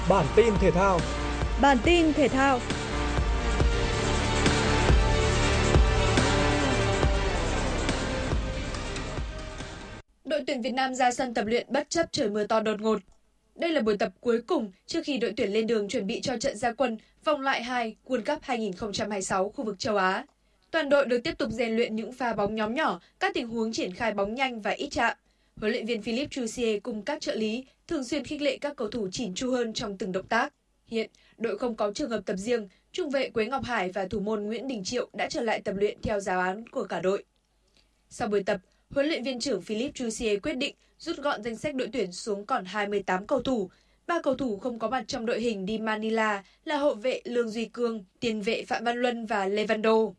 Bản 0.09 0.27
tin 0.37 0.55
thể 0.61 0.70
thao 0.70 1.01
Bản 1.61 1.79
tin 1.85 2.12
thể 2.12 2.29
thao 2.29 2.59
Đội 10.31 10.43
tuyển 10.47 10.62
Việt 10.62 10.71
Nam 10.71 10.95
ra 10.95 11.11
sân 11.11 11.35
tập 11.35 11.45
luyện 11.47 11.66
bất 11.71 11.90
chấp 11.90 12.12
trời 12.12 12.31
mưa 12.31 12.47
to 12.47 12.61
đột 12.61 12.81
ngột. 12.81 13.01
Đây 13.55 13.73
là 13.73 13.81
buổi 13.81 13.97
tập 13.97 14.12
cuối 14.21 14.43
cùng 14.43 14.73
trước 14.87 15.01
khi 15.05 15.19
đội 15.19 15.33
tuyển 15.37 15.53
lên 15.53 15.66
đường 15.66 15.88
chuẩn 15.88 16.07
bị 16.07 16.21
cho 16.21 16.37
trận 16.37 16.57
gia 16.57 16.73
quân 16.73 16.99
vòng 17.25 17.40
loại 17.40 17.62
2 17.62 17.97
World 18.07 18.35
Cup 18.35 18.43
2026 18.43 19.49
khu 19.49 19.64
vực 19.64 19.79
châu 19.79 19.97
Á. 19.97 20.27
Toàn 20.71 20.88
đội 20.88 21.07
được 21.07 21.19
tiếp 21.25 21.38
tục 21.38 21.51
rèn 21.53 21.77
luyện 21.77 21.97
những 21.97 22.12
pha 22.12 22.33
bóng 22.33 22.55
nhóm 22.55 22.75
nhỏ, 22.75 23.01
các 23.21 23.35
tình 23.35 23.49
huống 23.49 23.73
triển 23.73 23.95
khai 23.95 24.12
bóng 24.12 24.35
nhanh 24.35 24.61
và 24.61 24.71
ít 24.71 24.88
chạm. 24.90 25.16
Huấn 25.57 25.73
luyện 25.73 25.87
viên 25.87 26.03
Philip 26.03 26.31
Chusier 26.31 26.83
cùng 26.83 27.03
các 27.03 27.21
trợ 27.21 27.35
lý 27.35 27.64
thường 27.88 28.05
xuyên 28.05 28.25
khích 28.25 28.43
lệ 28.43 28.59
các 28.59 28.77
cầu 28.77 28.88
thủ 28.88 29.09
chỉn 29.12 29.35
chu 29.35 29.51
hơn 29.51 29.73
trong 29.73 29.99
từng 29.99 30.12
động 30.12 30.27
tác. 30.27 30.53
Hiện, 30.87 31.11
đội 31.38 31.59
không 31.59 31.75
có 31.75 31.93
trường 31.93 32.11
hợp 32.11 32.21
tập 32.27 32.37
riêng, 32.37 32.69
trung 32.93 33.11
vệ 33.11 33.31
Quế 33.31 33.47
Ngọc 33.47 33.64
Hải 33.64 33.90
và 33.93 34.07
thủ 34.07 34.21
môn 34.21 34.43
Nguyễn 34.43 34.69
Đình 34.69 34.85
Triệu 34.85 35.09
đã 35.12 35.27
trở 35.31 35.40
lại 35.40 35.61
tập 35.61 35.75
luyện 35.79 35.99
theo 36.03 36.21
giáo 36.21 36.40
án 36.40 36.69
của 36.69 36.85
cả 36.85 37.01
đội. 37.01 37.25
Sau 38.09 38.29
buổi 38.29 38.43
tập, 38.43 38.61
huấn 38.94 39.07
luyện 39.07 39.22
viên 39.22 39.40
trưởng 39.40 39.62
Philippe 39.62 40.05
Jussier 40.05 40.40
quyết 40.40 40.55
định 40.55 40.74
rút 40.98 41.16
gọn 41.16 41.42
danh 41.42 41.57
sách 41.57 41.74
đội 41.74 41.88
tuyển 41.92 42.12
xuống 42.12 42.46
còn 42.46 42.64
28 42.64 43.26
cầu 43.26 43.42
thủ. 43.42 43.70
Ba 44.07 44.20
cầu 44.22 44.35
thủ 44.35 44.59
không 44.59 44.79
có 44.79 44.90
mặt 44.90 45.05
trong 45.07 45.26
đội 45.26 45.40
hình 45.40 45.66
đi 45.66 45.79
Manila 45.79 46.44
là 46.64 46.76
hậu 46.76 46.94
vệ 46.94 47.20
Lương 47.24 47.50
Duy 47.50 47.64
Cương, 47.64 48.05
tiền 48.20 48.42
vệ 48.42 48.64
Phạm 48.64 48.85
Văn 48.85 48.96
Luân 48.96 49.26
và 49.26 49.46
Lê 49.46 49.66
Văn 49.66 49.83
Đô. 49.83 50.14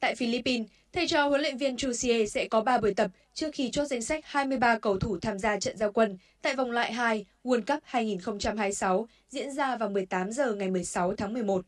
Tại 0.00 0.14
Philippines, 0.14 0.68
thầy 0.92 1.08
trò 1.08 1.28
huấn 1.28 1.40
luyện 1.40 1.56
viên 1.56 1.76
Chusier 1.76 2.32
sẽ 2.32 2.48
có 2.48 2.60
3 2.60 2.78
buổi 2.78 2.94
tập 2.94 3.10
trước 3.34 3.50
khi 3.52 3.70
chốt 3.70 3.84
danh 3.84 4.02
sách 4.02 4.24
23 4.26 4.78
cầu 4.78 4.98
thủ 4.98 5.18
tham 5.22 5.38
gia 5.38 5.60
trận 5.60 5.76
giao 5.76 5.92
quân 5.92 6.18
tại 6.42 6.56
vòng 6.56 6.70
loại 6.70 6.92
2 6.92 7.24
World 7.44 7.62
Cup 7.66 7.82
2026 7.84 9.08
diễn 9.28 9.52
ra 9.52 9.76
vào 9.76 9.88
18 9.88 10.32
giờ 10.32 10.54
ngày 10.54 10.70
16 10.70 11.16
tháng 11.16 11.32
11. 11.32 11.64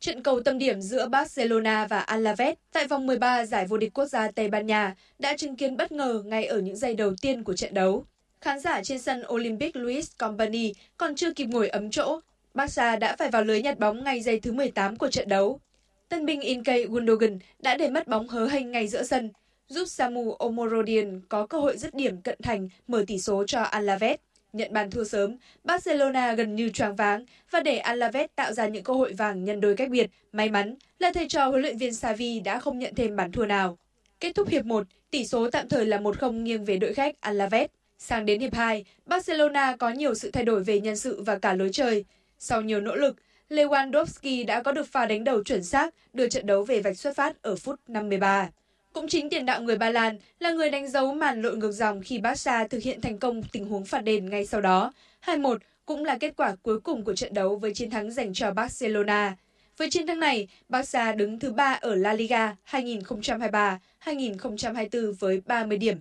Trận 0.00 0.22
cầu 0.22 0.40
tâm 0.40 0.58
điểm 0.58 0.80
giữa 0.80 1.08
Barcelona 1.08 1.86
và 1.86 1.98
Alaves 2.00 2.54
tại 2.72 2.86
vòng 2.86 3.06
13 3.06 3.46
giải 3.46 3.66
vô 3.66 3.76
địch 3.76 3.94
quốc 3.94 4.06
gia 4.06 4.30
Tây 4.30 4.48
Ban 4.48 4.66
Nha 4.66 4.94
đã 5.18 5.36
chứng 5.36 5.56
kiến 5.56 5.76
bất 5.76 5.92
ngờ 5.92 6.22
ngay 6.26 6.44
ở 6.44 6.60
những 6.60 6.76
giây 6.76 6.94
đầu 6.94 7.12
tiên 7.20 7.44
của 7.44 7.56
trận 7.56 7.74
đấu. 7.74 8.04
Khán 8.40 8.60
giả 8.60 8.82
trên 8.82 8.98
sân 8.98 9.22
Olympic 9.28 9.76
Luis 9.76 10.10
Company 10.18 10.72
còn 10.96 11.14
chưa 11.14 11.32
kịp 11.32 11.46
ngồi 11.46 11.68
ấm 11.68 11.90
chỗ, 11.90 12.20
Barca 12.54 12.96
đã 12.96 13.16
phải 13.16 13.30
vào 13.30 13.44
lưới 13.44 13.62
nhặt 13.62 13.78
bóng 13.78 14.04
ngay 14.04 14.20
giây 14.20 14.40
thứ 14.40 14.52
18 14.52 14.96
của 14.96 15.10
trận 15.10 15.28
đấu. 15.28 15.60
Tân 16.08 16.26
binh 16.26 16.40
Inkay 16.40 16.84
Gundogan 16.84 17.38
đã 17.58 17.76
để 17.76 17.90
mất 17.90 18.08
bóng 18.08 18.28
hớ 18.28 18.46
hênh 18.46 18.70
ngay 18.70 18.88
giữa 18.88 19.02
sân, 19.02 19.30
giúp 19.68 19.88
Samu 19.88 20.32
Omorodian 20.32 21.20
có 21.28 21.46
cơ 21.46 21.58
hội 21.58 21.76
dứt 21.76 21.94
điểm 21.94 22.22
cận 22.22 22.38
thành 22.42 22.68
mở 22.86 23.04
tỷ 23.06 23.18
số 23.18 23.44
cho 23.46 23.62
Alaves. 23.62 24.16
Nhận 24.52 24.72
bàn 24.72 24.90
thua 24.90 25.04
sớm, 25.04 25.36
Barcelona 25.64 26.32
gần 26.32 26.54
như 26.54 26.68
choáng 26.68 26.96
váng 26.96 27.24
và 27.50 27.60
để 27.60 27.78
Alaves 27.78 28.30
tạo 28.36 28.52
ra 28.52 28.66
những 28.66 28.84
cơ 28.84 28.92
hội 28.92 29.12
vàng 29.12 29.44
nhân 29.44 29.60
đôi 29.60 29.76
cách 29.76 29.90
biệt. 29.90 30.10
May 30.32 30.50
mắn 30.50 30.74
là 30.98 31.12
thầy 31.14 31.28
trò 31.28 31.48
huấn 31.48 31.62
luyện 31.62 31.78
viên 31.78 31.94
Xavi 31.94 32.40
đã 32.40 32.60
không 32.60 32.78
nhận 32.78 32.94
thêm 32.94 33.16
bàn 33.16 33.32
thua 33.32 33.46
nào. 33.46 33.78
Kết 34.20 34.34
thúc 34.34 34.48
hiệp 34.48 34.64
1, 34.64 34.86
tỷ 35.10 35.26
số 35.26 35.50
tạm 35.50 35.68
thời 35.68 35.86
là 35.86 35.98
1-0 35.98 36.32
nghiêng 36.32 36.64
về 36.64 36.76
đội 36.76 36.94
khách 36.94 37.20
Alaves. 37.20 37.70
Sang 37.98 38.26
đến 38.26 38.40
hiệp 38.40 38.54
2, 38.54 38.84
Barcelona 39.06 39.76
có 39.76 39.90
nhiều 39.90 40.14
sự 40.14 40.30
thay 40.30 40.44
đổi 40.44 40.64
về 40.64 40.80
nhân 40.80 40.96
sự 40.96 41.22
và 41.22 41.38
cả 41.38 41.54
lối 41.54 41.68
chơi. 41.72 42.04
Sau 42.38 42.62
nhiều 42.62 42.80
nỗ 42.80 42.94
lực, 42.94 43.16
Lewandowski 43.48 44.46
đã 44.46 44.62
có 44.62 44.72
được 44.72 44.88
pha 44.88 45.06
đánh 45.06 45.24
đầu 45.24 45.44
chuẩn 45.44 45.64
xác, 45.64 45.94
đưa 46.12 46.28
trận 46.28 46.46
đấu 46.46 46.62
về 46.62 46.80
vạch 46.80 46.98
xuất 46.98 47.16
phát 47.16 47.42
ở 47.42 47.56
phút 47.56 47.80
53. 47.88 48.50
Cũng 48.98 49.08
chính 49.08 49.30
tiền 49.30 49.46
đạo 49.46 49.62
người 49.62 49.76
Ba 49.76 49.90
Lan 49.90 50.18
là 50.38 50.50
người 50.50 50.70
đánh 50.70 50.88
dấu 50.88 51.14
màn 51.14 51.42
lội 51.42 51.56
ngược 51.56 51.72
dòng 51.72 52.00
khi 52.04 52.18
Barca 52.18 52.66
thực 52.66 52.82
hiện 52.82 53.00
thành 53.00 53.18
công 53.18 53.42
tình 53.42 53.68
huống 53.68 53.84
phạt 53.84 54.00
đền 54.00 54.30
ngay 54.30 54.46
sau 54.46 54.60
đó. 54.60 54.92
2-1 55.24 55.58
cũng 55.86 56.04
là 56.04 56.18
kết 56.18 56.34
quả 56.36 56.56
cuối 56.62 56.80
cùng 56.80 57.04
của 57.04 57.14
trận 57.14 57.34
đấu 57.34 57.56
với 57.56 57.74
chiến 57.74 57.90
thắng 57.90 58.10
dành 58.10 58.34
cho 58.34 58.50
Barcelona. 58.50 59.36
Với 59.76 59.90
chiến 59.90 60.06
thắng 60.06 60.20
này, 60.20 60.48
Barca 60.68 61.12
đứng 61.12 61.38
thứ 61.38 61.52
3 61.52 61.72
ở 61.72 61.94
La 61.94 62.12
Liga 62.12 62.56
2023-2024 62.70 65.12
với 65.18 65.40
30 65.46 65.78
điểm, 65.78 66.00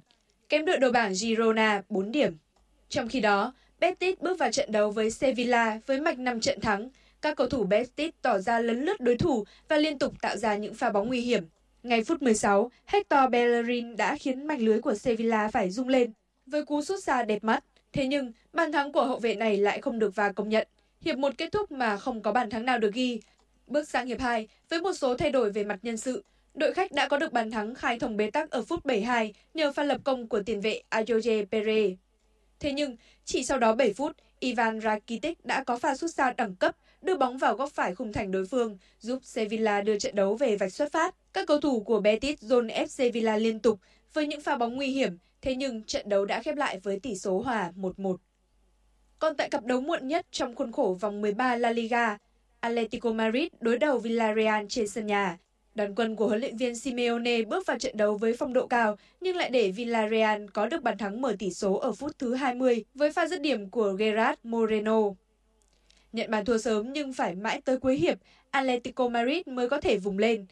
kém 0.49 0.65
đội 0.65 0.77
đầu 0.77 0.91
bảng 0.91 1.15
Girona 1.15 1.81
4 1.89 2.11
điểm. 2.11 2.37
Trong 2.89 3.07
khi 3.07 3.19
đó, 3.19 3.53
Betis 3.79 4.19
bước 4.19 4.39
vào 4.39 4.51
trận 4.51 4.71
đấu 4.71 4.91
với 4.91 5.11
Sevilla 5.11 5.79
với 5.85 6.01
mạch 6.01 6.19
5 6.19 6.39
trận 6.39 6.61
thắng. 6.61 6.89
Các 7.21 7.37
cầu 7.37 7.47
thủ 7.47 7.63
Betis 7.63 8.11
tỏ 8.21 8.39
ra 8.39 8.59
lấn 8.59 8.85
lướt 8.85 8.99
đối 8.99 9.17
thủ 9.17 9.45
và 9.69 9.77
liên 9.77 9.99
tục 9.99 10.13
tạo 10.21 10.37
ra 10.37 10.55
những 10.55 10.73
pha 10.73 10.89
bóng 10.89 11.07
nguy 11.07 11.21
hiểm. 11.21 11.43
Ngay 11.83 12.03
phút 12.03 12.21
16, 12.21 12.71
Hector 12.85 13.29
Bellerin 13.31 13.95
đã 13.95 14.15
khiến 14.15 14.47
mạch 14.47 14.59
lưới 14.59 14.81
của 14.81 14.95
Sevilla 14.95 15.47
phải 15.47 15.69
rung 15.69 15.87
lên 15.87 16.11
với 16.45 16.65
cú 16.65 16.81
sút 16.81 17.03
xa 17.03 17.23
đẹp 17.23 17.43
mắt. 17.43 17.63
Thế 17.93 18.07
nhưng, 18.07 18.31
bàn 18.53 18.71
thắng 18.71 18.91
của 18.91 19.05
hậu 19.05 19.19
vệ 19.19 19.35
này 19.35 19.57
lại 19.57 19.81
không 19.81 19.99
được 19.99 20.15
VAR 20.15 20.35
công 20.35 20.49
nhận. 20.49 20.67
Hiệp 21.01 21.17
1 21.17 21.33
kết 21.37 21.51
thúc 21.51 21.71
mà 21.71 21.97
không 21.97 22.21
có 22.21 22.31
bàn 22.31 22.49
thắng 22.49 22.65
nào 22.65 22.77
được 22.77 22.93
ghi. 22.93 23.21
Bước 23.67 23.89
sang 23.89 24.07
hiệp 24.07 24.19
2, 24.19 24.47
với 24.69 24.81
một 24.81 24.93
số 24.93 25.17
thay 25.17 25.31
đổi 25.31 25.51
về 25.51 25.63
mặt 25.63 25.79
nhân 25.81 25.97
sự, 25.97 26.23
đội 26.53 26.73
khách 26.73 26.91
đã 26.91 27.07
có 27.07 27.17
được 27.17 27.33
bàn 27.33 27.51
thắng 27.51 27.75
khai 27.75 27.99
thông 27.99 28.17
bế 28.17 28.31
tắc 28.31 28.51
ở 28.51 28.61
phút 28.61 28.85
72 28.85 29.33
nhờ 29.53 29.71
pha 29.71 29.83
lập 29.83 30.01
công 30.03 30.27
của 30.27 30.43
tiền 30.43 30.61
vệ 30.61 30.81
Ayoje 30.89 31.45
Pere. 31.45 31.95
Thế 32.59 32.71
nhưng, 32.71 32.97
chỉ 33.25 33.43
sau 33.43 33.59
đó 33.59 33.75
7 33.75 33.93
phút, 33.93 34.17
Ivan 34.39 34.81
Rakitic 34.81 35.45
đã 35.45 35.63
có 35.63 35.77
pha 35.77 35.95
sút 35.95 36.13
xa 36.13 36.33
đẳng 36.37 36.55
cấp 36.55 36.75
đưa 37.01 37.17
bóng 37.17 37.37
vào 37.37 37.55
góc 37.55 37.71
phải 37.71 37.95
khung 37.95 38.13
thành 38.13 38.31
đối 38.31 38.45
phương, 38.45 38.77
giúp 38.99 39.19
Sevilla 39.23 39.81
đưa 39.81 39.99
trận 39.99 40.15
đấu 40.15 40.35
về 40.35 40.55
vạch 40.55 40.73
xuất 40.73 40.91
phát. 40.91 41.15
Các 41.33 41.47
cầu 41.47 41.61
thủ 41.61 41.83
của 41.83 41.99
Betis 41.99 42.39
dồn 42.39 42.67
ép 42.67 42.89
Sevilla 42.89 43.37
liên 43.37 43.59
tục 43.59 43.79
với 44.13 44.27
những 44.27 44.41
pha 44.41 44.57
bóng 44.57 44.75
nguy 44.75 44.87
hiểm 44.87 45.17
Thế 45.41 45.55
nhưng 45.55 45.83
trận 45.83 46.09
đấu 46.09 46.25
đã 46.25 46.41
khép 46.41 46.55
lại 46.55 46.79
với 46.83 46.99
tỷ 46.99 47.15
số 47.15 47.41
hòa 47.41 47.71
1-1. 47.75 48.15
Còn 49.19 49.35
tại 49.35 49.49
cặp 49.49 49.65
đấu 49.65 49.81
muộn 49.81 50.07
nhất 50.07 50.25
trong 50.31 50.55
khuôn 50.55 50.71
khổ 50.71 50.97
vòng 50.99 51.21
13 51.21 51.55
La 51.55 51.71
Liga, 51.71 52.17
Atletico 52.59 53.13
Madrid 53.13 53.47
đối 53.59 53.77
đầu 53.77 53.99
Villarreal 53.99 54.65
trên 54.69 54.87
sân 54.87 55.07
nhà. 55.07 55.37
Đoàn 55.75 55.95
quân 55.95 56.15
của 56.15 56.27
huấn 56.27 56.39
luyện 56.39 56.57
viên 56.57 56.75
Simeone 56.75 57.41
bước 57.41 57.67
vào 57.67 57.79
trận 57.79 57.97
đấu 57.97 58.17
với 58.17 58.35
phong 58.39 58.53
độ 58.53 58.67
cao 58.67 58.95
nhưng 59.21 59.35
lại 59.35 59.49
để 59.49 59.71
Villarreal 59.71 60.45
có 60.53 60.67
được 60.67 60.83
bàn 60.83 60.97
thắng 60.97 61.21
mở 61.21 61.35
tỷ 61.39 61.51
số 61.51 61.73
ở 61.73 61.91
phút 61.91 62.19
thứ 62.19 62.33
20 62.33 62.83
với 62.93 63.11
pha 63.11 63.27
dứt 63.27 63.41
điểm 63.41 63.69
của 63.69 63.91
Gerard 63.91 64.39
Moreno. 64.43 65.01
Nhận 66.17 66.31
bàn 66.31 66.45
thua 66.45 66.57
sớm 66.57 66.93
nhưng 66.93 67.13
phải 67.13 67.35
mãi 67.35 67.61
tới 67.65 67.77
cuối 67.77 67.95
hiệp, 67.95 68.17
Atletico 68.51 69.09
Madrid 69.09 69.47
mới 69.47 69.69
có 69.69 69.81
thể 69.81 69.97
vùng 69.97 70.17
lên. 70.17 70.45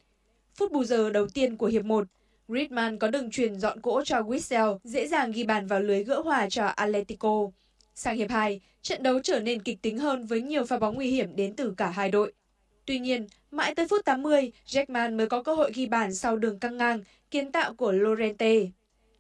Phút 0.55 0.71
bù 0.71 0.83
giờ 0.83 1.09
đầu 1.09 1.27
tiên 1.27 1.57
của 1.57 1.65
hiệp 1.65 1.85
1, 1.85 2.07
Griezmann 2.47 2.97
có 2.97 3.07
đường 3.07 3.31
truyền 3.31 3.59
dọn 3.59 3.81
cỗ 3.81 4.03
cho 4.03 4.21
Witsel, 4.21 4.77
dễ 4.83 5.07
dàng 5.07 5.31
ghi 5.31 5.43
bàn 5.43 5.67
vào 5.67 5.79
lưới 5.79 6.03
gỡ 6.03 6.19
hòa 6.19 6.49
cho 6.49 6.65
Atletico. 6.65 7.51
Sang 7.95 8.17
hiệp 8.17 8.29
2, 8.29 8.61
trận 8.81 9.03
đấu 9.03 9.19
trở 9.19 9.39
nên 9.39 9.61
kịch 9.61 9.81
tính 9.81 9.97
hơn 9.97 10.25
với 10.25 10.41
nhiều 10.41 10.65
pha 10.65 10.77
bóng 10.77 10.95
nguy 10.95 11.07
hiểm 11.07 11.35
đến 11.35 11.55
từ 11.55 11.73
cả 11.77 11.89
hai 11.89 12.09
đội. 12.09 12.33
Tuy 12.85 12.99
nhiên, 12.99 13.27
mãi 13.51 13.75
tới 13.75 13.87
phút 13.87 14.05
80, 14.05 14.51
Jackman 14.67 15.17
mới 15.17 15.29
có 15.29 15.43
cơ 15.43 15.55
hội 15.55 15.71
ghi 15.75 15.85
bàn 15.85 16.13
sau 16.13 16.37
đường 16.37 16.59
căng 16.59 16.77
ngang, 16.77 16.99
kiến 17.31 17.51
tạo 17.51 17.73
của 17.73 17.91
Lorente. 17.91 18.55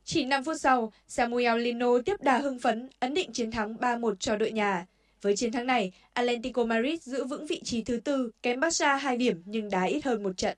Chỉ 0.03 0.25
5 0.25 0.43
phút 0.43 0.55
sau, 0.59 0.93
Samuel 1.07 1.59
Lino 1.59 1.99
tiếp 2.05 2.21
đà 2.21 2.37
hưng 2.37 2.59
phấn, 2.59 2.89
ấn 2.99 3.13
định 3.13 3.31
chiến 3.33 3.51
thắng 3.51 3.75
3-1 3.75 4.15
cho 4.19 4.35
đội 4.35 4.51
nhà. 4.51 4.85
Với 5.25 5.35
chiến 5.35 5.51
thắng 5.51 5.65
này, 5.65 5.91
Atlético 6.13 6.65
Madrid 6.65 7.01
giữ 7.01 7.25
vững 7.25 7.45
vị 7.47 7.61
trí 7.63 7.83
thứ 7.83 7.97
tư, 7.97 8.31
kém 8.41 8.59
Barca 8.59 8.95
2 8.95 9.17
điểm 9.17 9.41
nhưng 9.45 9.69
đá 9.69 9.83
ít 9.83 10.05
hơn 10.05 10.23
một 10.23 10.37
trận. 10.37 10.57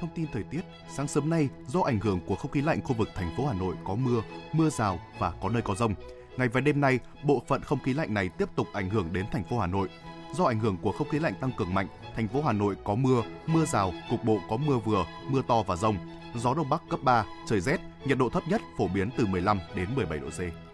Thông 0.00 0.10
tin 0.14 0.26
thời 0.32 0.42
tiết, 0.50 0.60
sáng 0.96 1.08
sớm 1.08 1.30
nay 1.30 1.48
do 1.68 1.80
ảnh 1.80 2.00
hưởng 2.00 2.20
của 2.26 2.34
không 2.34 2.50
khí 2.50 2.62
lạnh 2.62 2.80
khu 2.84 2.94
vực 2.94 3.08
thành 3.14 3.30
phố 3.36 3.46
Hà 3.46 3.54
Nội 3.54 3.74
có 3.84 3.94
mưa, 3.94 4.22
mưa 4.52 4.70
rào 4.70 5.00
và 5.18 5.32
có 5.42 5.48
nơi 5.48 5.62
có 5.62 5.74
rông. 5.74 5.94
Ngày 6.36 6.48
và 6.48 6.60
đêm 6.60 6.80
nay, 6.80 6.98
bộ 7.24 7.42
phận 7.48 7.62
không 7.62 7.78
khí 7.84 7.94
lạnh 7.94 8.14
này 8.14 8.28
tiếp 8.38 8.48
tục 8.56 8.66
ảnh 8.72 8.90
hưởng 8.90 9.12
đến 9.12 9.26
thành 9.32 9.44
phố 9.44 9.58
Hà 9.58 9.66
Nội. 9.66 9.88
Do 10.34 10.44
ảnh 10.44 10.60
hưởng 10.60 10.76
của 10.82 10.92
không 10.92 11.08
khí 11.08 11.18
lạnh 11.18 11.34
tăng 11.40 11.52
cường 11.56 11.74
mạnh, 11.74 11.86
thành 12.16 12.28
phố 12.28 12.42
Hà 12.42 12.52
Nội 12.52 12.76
có 12.84 12.94
mưa, 12.94 13.22
mưa 13.46 13.64
rào, 13.64 13.92
cục 14.10 14.24
bộ 14.24 14.38
có 14.50 14.56
mưa 14.56 14.78
vừa, 14.78 15.06
mưa 15.28 15.42
to 15.48 15.62
và 15.62 15.76
rông. 15.76 15.96
Gió 16.34 16.54
đông 16.54 16.68
bắc 16.68 16.82
cấp 16.90 17.00
3, 17.02 17.24
trời 17.46 17.60
rét, 17.60 17.80
nhiệt 18.04 18.18
độ 18.18 18.28
thấp 18.28 18.42
nhất 18.48 18.60
phổ 18.78 18.88
biến 18.88 19.10
từ 19.16 19.26
15 19.26 19.58
đến 19.74 19.94
17 19.94 20.18
độ 20.18 20.30
C. 20.30 20.67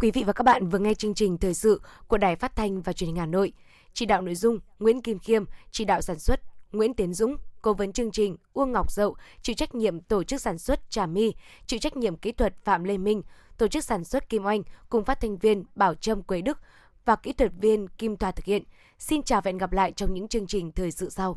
Quý 0.00 0.10
vị 0.10 0.24
và 0.24 0.32
các 0.32 0.42
bạn 0.42 0.68
vừa 0.68 0.78
nghe 0.78 0.94
chương 0.94 1.14
trình 1.14 1.38
thời 1.38 1.54
sự 1.54 1.80
của 2.06 2.18
Đài 2.18 2.36
Phát 2.36 2.56
thanh 2.56 2.82
và 2.82 2.92
Truyền 2.92 3.06
hình 3.06 3.16
Hà 3.16 3.26
Nội. 3.26 3.52
Chỉ 3.92 4.06
đạo 4.06 4.22
nội 4.22 4.34
dung 4.34 4.58
Nguyễn 4.78 5.02
Kim 5.02 5.18
Khiêm, 5.18 5.44
chỉ 5.70 5.84
đạo 5.84 6.00
sản 6.00 6.18
xuất 6.18 6.40
Nguyễn 6.72 6.94
Tiến 6.94 7.14
Dũng, 7.14 7.36
cố 7.62 7.74
vấn 7.74 7.92
chương 7.92 8.10
trình 8.10 8.36
Uông 8.52 8.72
Ngọc 8.72 8.92
Dậu, 8.92 9.16
chịu 9.42 9.54
trách 9.54 9.74
nhiệm 9.74 10.00
tổ 10.00 10.24
chức 10.24 10.40
sản 10.40 10.58
xuất 10.58 10.90
Trà 10.90 11.06
My, 11.06 11.32
chịu 11.66 11.78
trách 11.80 11.96
nhiệm 11.96 12.16
kỹ 12.16 12.32
thuật 12.32 12.54
Phạm 12.64 12.84
Lê 12.84 12.98
Minh, 12.98 13.22
tổ 13.58 13.68
chức 13.68 13.84
sản 13.84 14.04
xuất 14.04 14.28
Kim 14.28 14.44
Oanh 14.44 14.62
cùng 14.88 15.04
phát 15.04 15.20
thanh 15.20 15.36
viên 15.36 15.64
Bảo 15.74 15.94
Trâm 15.94 16.22
Quế 16.22 16.40
Đức 16.40 16.58
và 17.04 17.16
kỹ 17.16 17.32
thuật 17.32 17.52
viên 17.60 17.88
Kim 17.88 18.16
Thoa 18.16 18.30
thực 18.30 18.44
hiện. 18.44 18.62
Xin 18.98 19.22
chào 19.22 19.40
và 19.40 19.48
hẹn 19.48 19.58
gặp 19.58 19.72
lại 19.72 19.92
trong 19.92 20.14
những 20.14 20.28
chương 20.28 20.46
trình 20.46 20.72
thời 20.72 20.90
sự 20.90 21.10
sau. 21.10 21.36